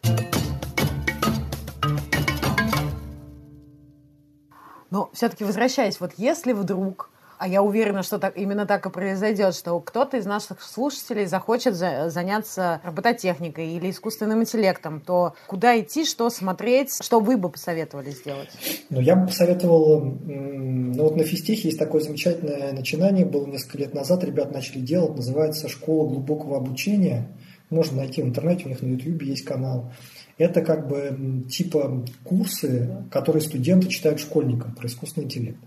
Но 4.89 5.09
все-таки 5.11 5.43
возвращаясь, 5.43 5.99
вот 5.99 6.13
если 6.15 6.53
вдруг 6.53 7.09
а 7.38 7.47
я 7.47 7.61
уверена, 7.61 8.03
что 8.03 8.17
так, 8.17 8.38
именно 8.38 8.65
так 8.65 8.85
и 8.85 8.89
произойдет, 8.89 9.55
что 9.55 9.79
кто-то 9.79 10.17
из 10.17 10.25
наших 10.25 10.61
слушателей 10.61 11.25
захочет 11.25 11.75
за, 11.75 12.09
заняться 12.09 12.81
робототехникой 12.83 13.73
или 13.73 13.91
искусственным 13.91 14.41
интеллектом, 14.41 15.01
то 15.01 15.33
куда 15.47 15.79
идти, 15.79 16.05
что 16.05 16.29
смотреть, 16.29 16.97
что 17.01 17.19
вы 17.19 17.38
бы 17.38 17.49
посоветовали 17.49 18.09
сделать? 18.09 18.49
Ну, 18.89 18.99
я 18.99 19.15
бы 19.15 19.27
посоветовал, 19.27 20.01
ну 20.01 21.03
вот 21.03 21.15
на 21.15 21.23
физтехе 21.23 21.69
есть 21.69 21.79
такое 21.79 22.01
замечательное 22.01 22.73
начинание, 22.73 23.25
было 23.25 23.45
несколько 23.45 23.79
лет 23.79 23.93
назад, 23.93 24.23
ребят 24.23 24.51
начали 24.51 24.79
делать, 24.79 25.15
называется 25.15 25.69
«Школа 25.69 26.07
глубокого 26.07 26.57
обучения». 26.57 27.27
Можно 27.69 27.97
найти 27.97 28.21
в 28.21 28.25
интернете, 28.25 28.65
у 28.65 28.69
них 28.69 28.81
на 28.81 28.88
YouTube 28.88 29.21
есть 29.23 29.43
канал. 29.43 29.91
Это 30.38 30.61
как 30.61 30.88
бы 30.88 31.43
типа 31.49 32.05
курсы, 32.23 33.03
которые 33.11 33.41
студенты 33.41 33.89
читают 33.89 34.21
школьникам 34.21 34.73
про 34.73 34.88
искусственный 34.88 35.25
интеллект 35.25 35.59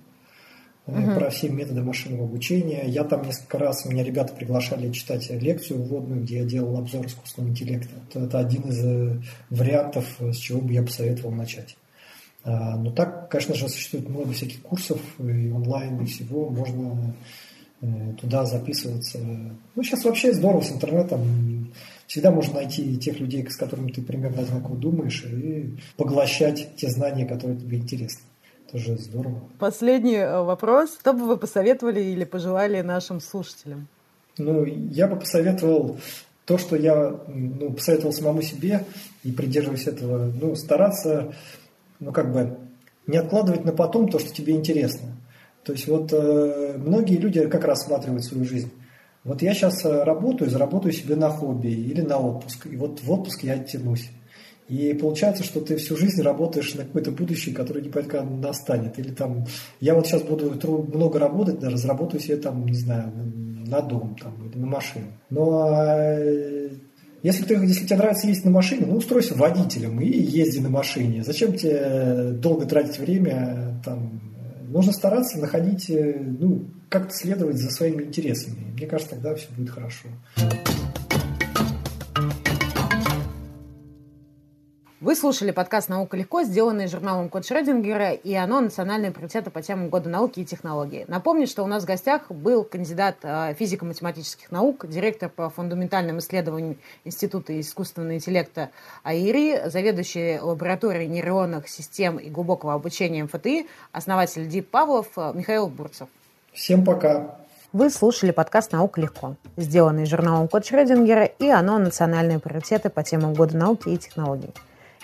угу. 0.87 1.15
про 1.15 1.31
все 1.31 1.49
методы 1.49 1.83
машинного 1.83 2.25
обучения. 2.25 2.85
Я 2.87 3.05
там 3.05 3.23
несколько 3.23 3.59
раз, 3.59 3.85
меня 3.85 4.05
ребята 4.05 4.33
приглашали 4.33 4.91
читать 4.93 5.29
лекцию 5.31 5.83
вводную, 5.83 6.23
где 6.23 6.39
я 6.39 6.45
делал 6.45 6.79
обзор 6.79 7.07
искусственного 7.07 7.51
интеллекта. 7.51 7.95
Это 8.15 8.39
один 8.39 8.63
из 8.63 8.85
э, 8.85 9.21
вариантов, 9.51 10.07
с 10.21 10.37
чего 10.37 10.61
бы 10.61 10.73
я 10.73 10.83
посоветовал 10.83 11.33
начать. 11.33 11.77
А, 12.43 12.77
но 12.77 12.91
так, 12.91 13.29
конечно 13.29 13.55
же, 13.55 13.69
существует 13.69 14.09
много 14.09 14.33
всяких 14.33 14.63
курсов 14.63 15.01
и 15.19 15.51
онлайн, 15.51 16.01
и 16.01 16.07
всего. 16.07 16.49
Можно 16.49 17.15
э, 17.83 18.15
туда 18.21 18.47
записываться. 18.47 19.19
Ну, 19.19 19.83
сейчас 19.83 20.05
вообще 20.05 20.33
здорово 20.33 20.63
с 20.63 20.73
интернетом. 20.73 21.73
Всегда 22.07 22.33
можно 22.33 22.55
найти 22.55 22.97
тех 22.97 23.21
людей, 23.21 23.49
с 23.49 23.57
которыми 23.57 23.93
ты 23.93 24.03
примерно 24.03 24.43
одинаково 24.43 24.77
думаешь, 24.77 25.25
и 25.25 25.77
поглощать 25.97 26.75
те 26.77 26.89
знания, 26.89 27.25
которые 27.25 27.61
тебе 27.61 27.79
интересны. 27.79 28.23
Тоже 28.71 28.97
здорово. 28.99 29.41
Последний 29.59 30.17
э, 30.17 30.43
вопрос. 30.43 30.97
Что 31.01 31.13
бы 31.13 31.27
вы 31.27 31.37
посоветовали 31.37 32.01
или 32.01 32.25
пожелали 32.25 32.81
нашим 32.83 33.21
слушателям? 33.21 33.89
Ну, 34.39 34.65
я 34.65 35.09
бы 35.09 35.17
посоветовал 35.17 35.99
то, 36.45 36.57
что 36.57 36.77
я 36.77 37.17
ну, 37.27 37.73
посоветовал 37.73 38.13
самому 38.13 38.43
себе 38.43 38.85
и 39.25 39.33
придерживаясь 39.33 39.87
этого, 39.87 40.33
ну, 40.41 40.55
стараться, 40.55 41.35
ну, 41.99 42.13
как 42.13 42.33
бы, 42.33 42.59
не 43.07 43.19
откладывать 43.19 43.65
на 43.65 43.73
потом 43.73 44.09
то, 44.09 44.19
что 44.19 44.33
тебе 44.33 44.55
интересно. 44.55 45.17
То 45.65 45.73
есть 45.73 45.89
вот 45.89 46.13
э, 46.13 46.77
многие 46.79 47.17
люди 47.17 47.47
как 47.49 47.65
рассматривают 47.65 48.25
свою 48.25 48.45
жизнь. 48.45 48.71
Вот 49.25 49.43
я 49.43 49.53
сейчас 49.53 49.85
э, 49.85 50.05
работаю, 50.05 50.49
заработаю 50.49 50.93
себе 50.93 51.17
на 51.17 51.29
хобби 51.29 51.69
или 51.69 52.01
на 52.01 52.19
отпуск. 52.19 52.67
И 52.67 52.77
вот 52.77 53.03
в 53.03 53.11
отпуск 53.11 53.43
я 53.43 53.59
тянусь. 53.59 54.11
И 54.71 54.95
получается, 54.95 55.43
что 55.43 55.61
ты 55.61 55.77
всю 55.77 55.97
жизнь 55.97 56.23
работаешь 56.23 56.75
на 56.77 56.85
какое-то 56.85 57.11
будущее, 57.11 57.53
которое 57.53 57.81
непонятно 57.81 58.21
когда 58.21 58.49
настанет. 58.49 58.97
Или 59.01 59.11
там, 59.11 59.45
я 59.81 59.97
вот 59.97 60.07
сейчас 60.07 60.23
буду 60.23 60.57
много 60.95 61.19
работать, 61.19 61.59
даже 61.59 61.75
разработаю 61.75 62.21
себе 62.21 62.37
там, 62.37 62.65
не 62.67 62.79
знаю, 62.79 63.13
на 63.67 63.81
дом 63.81 64.17
там, 64.23 64.33
на 64.55 64.67
машину. 64.67 65.07
Но 65.29 65.75
э, 65.77 66.69
если, 67.25 67.43
ты, 67.43 67.55
если 67.55 67.85
тебе 67.85 67.97
нравится 67.97 68.29
ездить 68.29 68.45
на 68.45 68.53
машине, 68.53 68.87
ну 68.87 68.97
устройся 68.97 69.35
водителем 69.35 70.01
и 70.01 70.07
езди 70.07 70.61
на 70.61 70.69
машине. 70.69 71.25
Зачем 71.25 71.55
тебе 71.55 72.31
долго 72.35 72.65
тратить 72.65 73.01
время? 73.01 73.83
Там, 73.85 74.21
нужно 74.69 74.93
стараться 74.93 75.41
находить, 75.41 75.91
э, 75.91 76.15
ну, 76.17 76.67
как-то 76.89 77.13
следовать 77.13 77.57
за 77.57 77.71
своими 77.71 78.05
интересами. 78.05 78.73
Мне 78.75 78.87
кажется, 78.87 79.17
тогда 79.17 79.35
все 79.35 79.49
будет 79.57 79.71
хорошо. 79.71 80.07
Вы 85.01 85.17
слушали 85.17 85.51
подкаст 85.51 85.89
«Наука 85.89 86.15
легко», 86.19 86.43
сделанный 86.43 86.87
журналом 86.87 87.31
Код 87.31 87.47
Шрёдингера, 87.47 88.13
и 88.13 88.35
оно 88.35 88.61
национальные 88.61 89.13
приоритеты 89.13 89.49
по 89.49 89.63
темам 89.63 89.89
года 89.89 90.11
науки 90.11 90.41
и 90.41 90.45
технологий. 90.45 91.07
Напомню, 91.09 91.47
что 91.47 91.63
у 91.63 91.67
нас 91.67 91.85
в 91.85 91.87
гостях 91.87 92.31
был 92.31 92.65
кандидат 92.65 93.17
э, 93.23 93.55
физико-математических 93.59 94.51
наук, 94.51 94.87
директор 94.87 95.31
по 95.31 95.49
фундаментальным 95.49 96.19
исследованиям 96.19 96.77
Института 97.07 97.59
искусственного 97.59 98.17
интеллекта 98.17 98.69
АИРИ, 99.03 99.71
заведующий 99.71 100.39
лабораторией 100.39 101.07
нейронных 101.07 101.71
систем 101.71 102.19
и 102.19 102.29
глубокого 102.29 102.75
обучения 102.75 103.25
МФТИ, 103.25 103.69
основатель 103.93 104.47
ДИП 104.47 104.69
Павлов 104.69 105.17
Михаил 105.17 105.69
Бурцев. 105.69 106.09
Всем 106.53 106.85
пока. 106.85 107.39
Вы 107.73 107.89
слушали 107.89 108.33
подкаст 108.33 108.73
«Наука 108.73 109.01
легко», 109.01 109.37
сделанный 109.57 110.05
журналом 110.05 110.47
Код 110.47 110.67
Шрёдингера, 110.67 111.25
и 111.25 111.49
оно 111.49 111.79
национальные 111.79 112.39
приоритеты 112.39 112.91
по 112.91 113.03
темам 113.03 113.33
года 113.33 113.57
науки 113.57 113.89
и 113.89 113.97
технологий. 113.97 114.53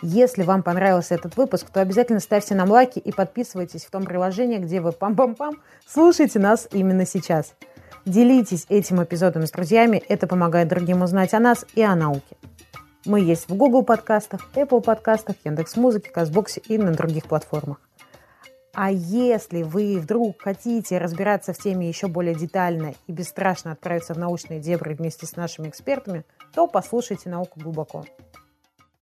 Если 0.02 0.42
вам 0.42 0.62
понравился 0.62 1.14
этот 1.14 1.36
выпуск, 1.36 1.70
то 1.70 1.80
обязательно 1.80 2.20
ставьте 2.20 2.54
нам 2.54 2.70
лайки 2.70 2.98
и 2.98 3.12
подписывайтесь 3.12 3.84
в 3.84 3.90
том 3.90 4.04
приложении, 4.04 4.58
где 4.58 4.80
вы 4.80 4.90
пам-пам-пам 4.90 5.54
слушаете 5.86 6.38
нас 6.38 6.68
именно 6.70 7.06
сейчас. 7.06 7.54
Делитесь 8.04 8.66
этим 8.68 9.02
эпизодом 9.02 9.46
с 9.46 9.50
друзьями, 9.50 10.02
это 10.08 10.26
помогает 10.26 10.68
другим 10.68 11.02
узнать 11.02 11.32
о 11.34 11.40
нас 11.40 11.64
и 11.74 11.82
о 11.82 11.96
науке. 11.96 12.36
Мы 13.06 13.20
есть 13.20 13.48
в 13.48 13.56
Google 13.56 13.82
подкастах, 13.82 14.40
Apple 14.54 14.82
подкастах, 14.82 15.36
Яндекс.Музыке, 15.44 16.10
Казбоксе 16.10 16.60
и 16.66 16.76
на 16.76 16.92
других 16.92 17.24
платформах. 17.24 17.80
А 18.74 18.90
если 18.90 19.62
вы 19.62 19.98
вдруг 19.98 20.42
хотите 20.42 20.98
разбираться 20.98 21.54
в 21.54 21.58
теме 21.58 21.88
еще 21.88 22.08
более 22.08 22.34
детально 22.34 22.94
и 23.06 23.12
бесстрашно 23.12 23.72
отправиться 23.72 24.12
в 24.12 24.18
научные 24.18 24.60
дебри 24.60 24.92
вместе 24.92 25.24
с 25.24 25.34
нашими 25.34 25.68
экспертами, 25.68 26.26
то 26.52 26.66
послушайте 26.66 27.30
«Науку 27.30 27.58
глубоко». 27.58 28.04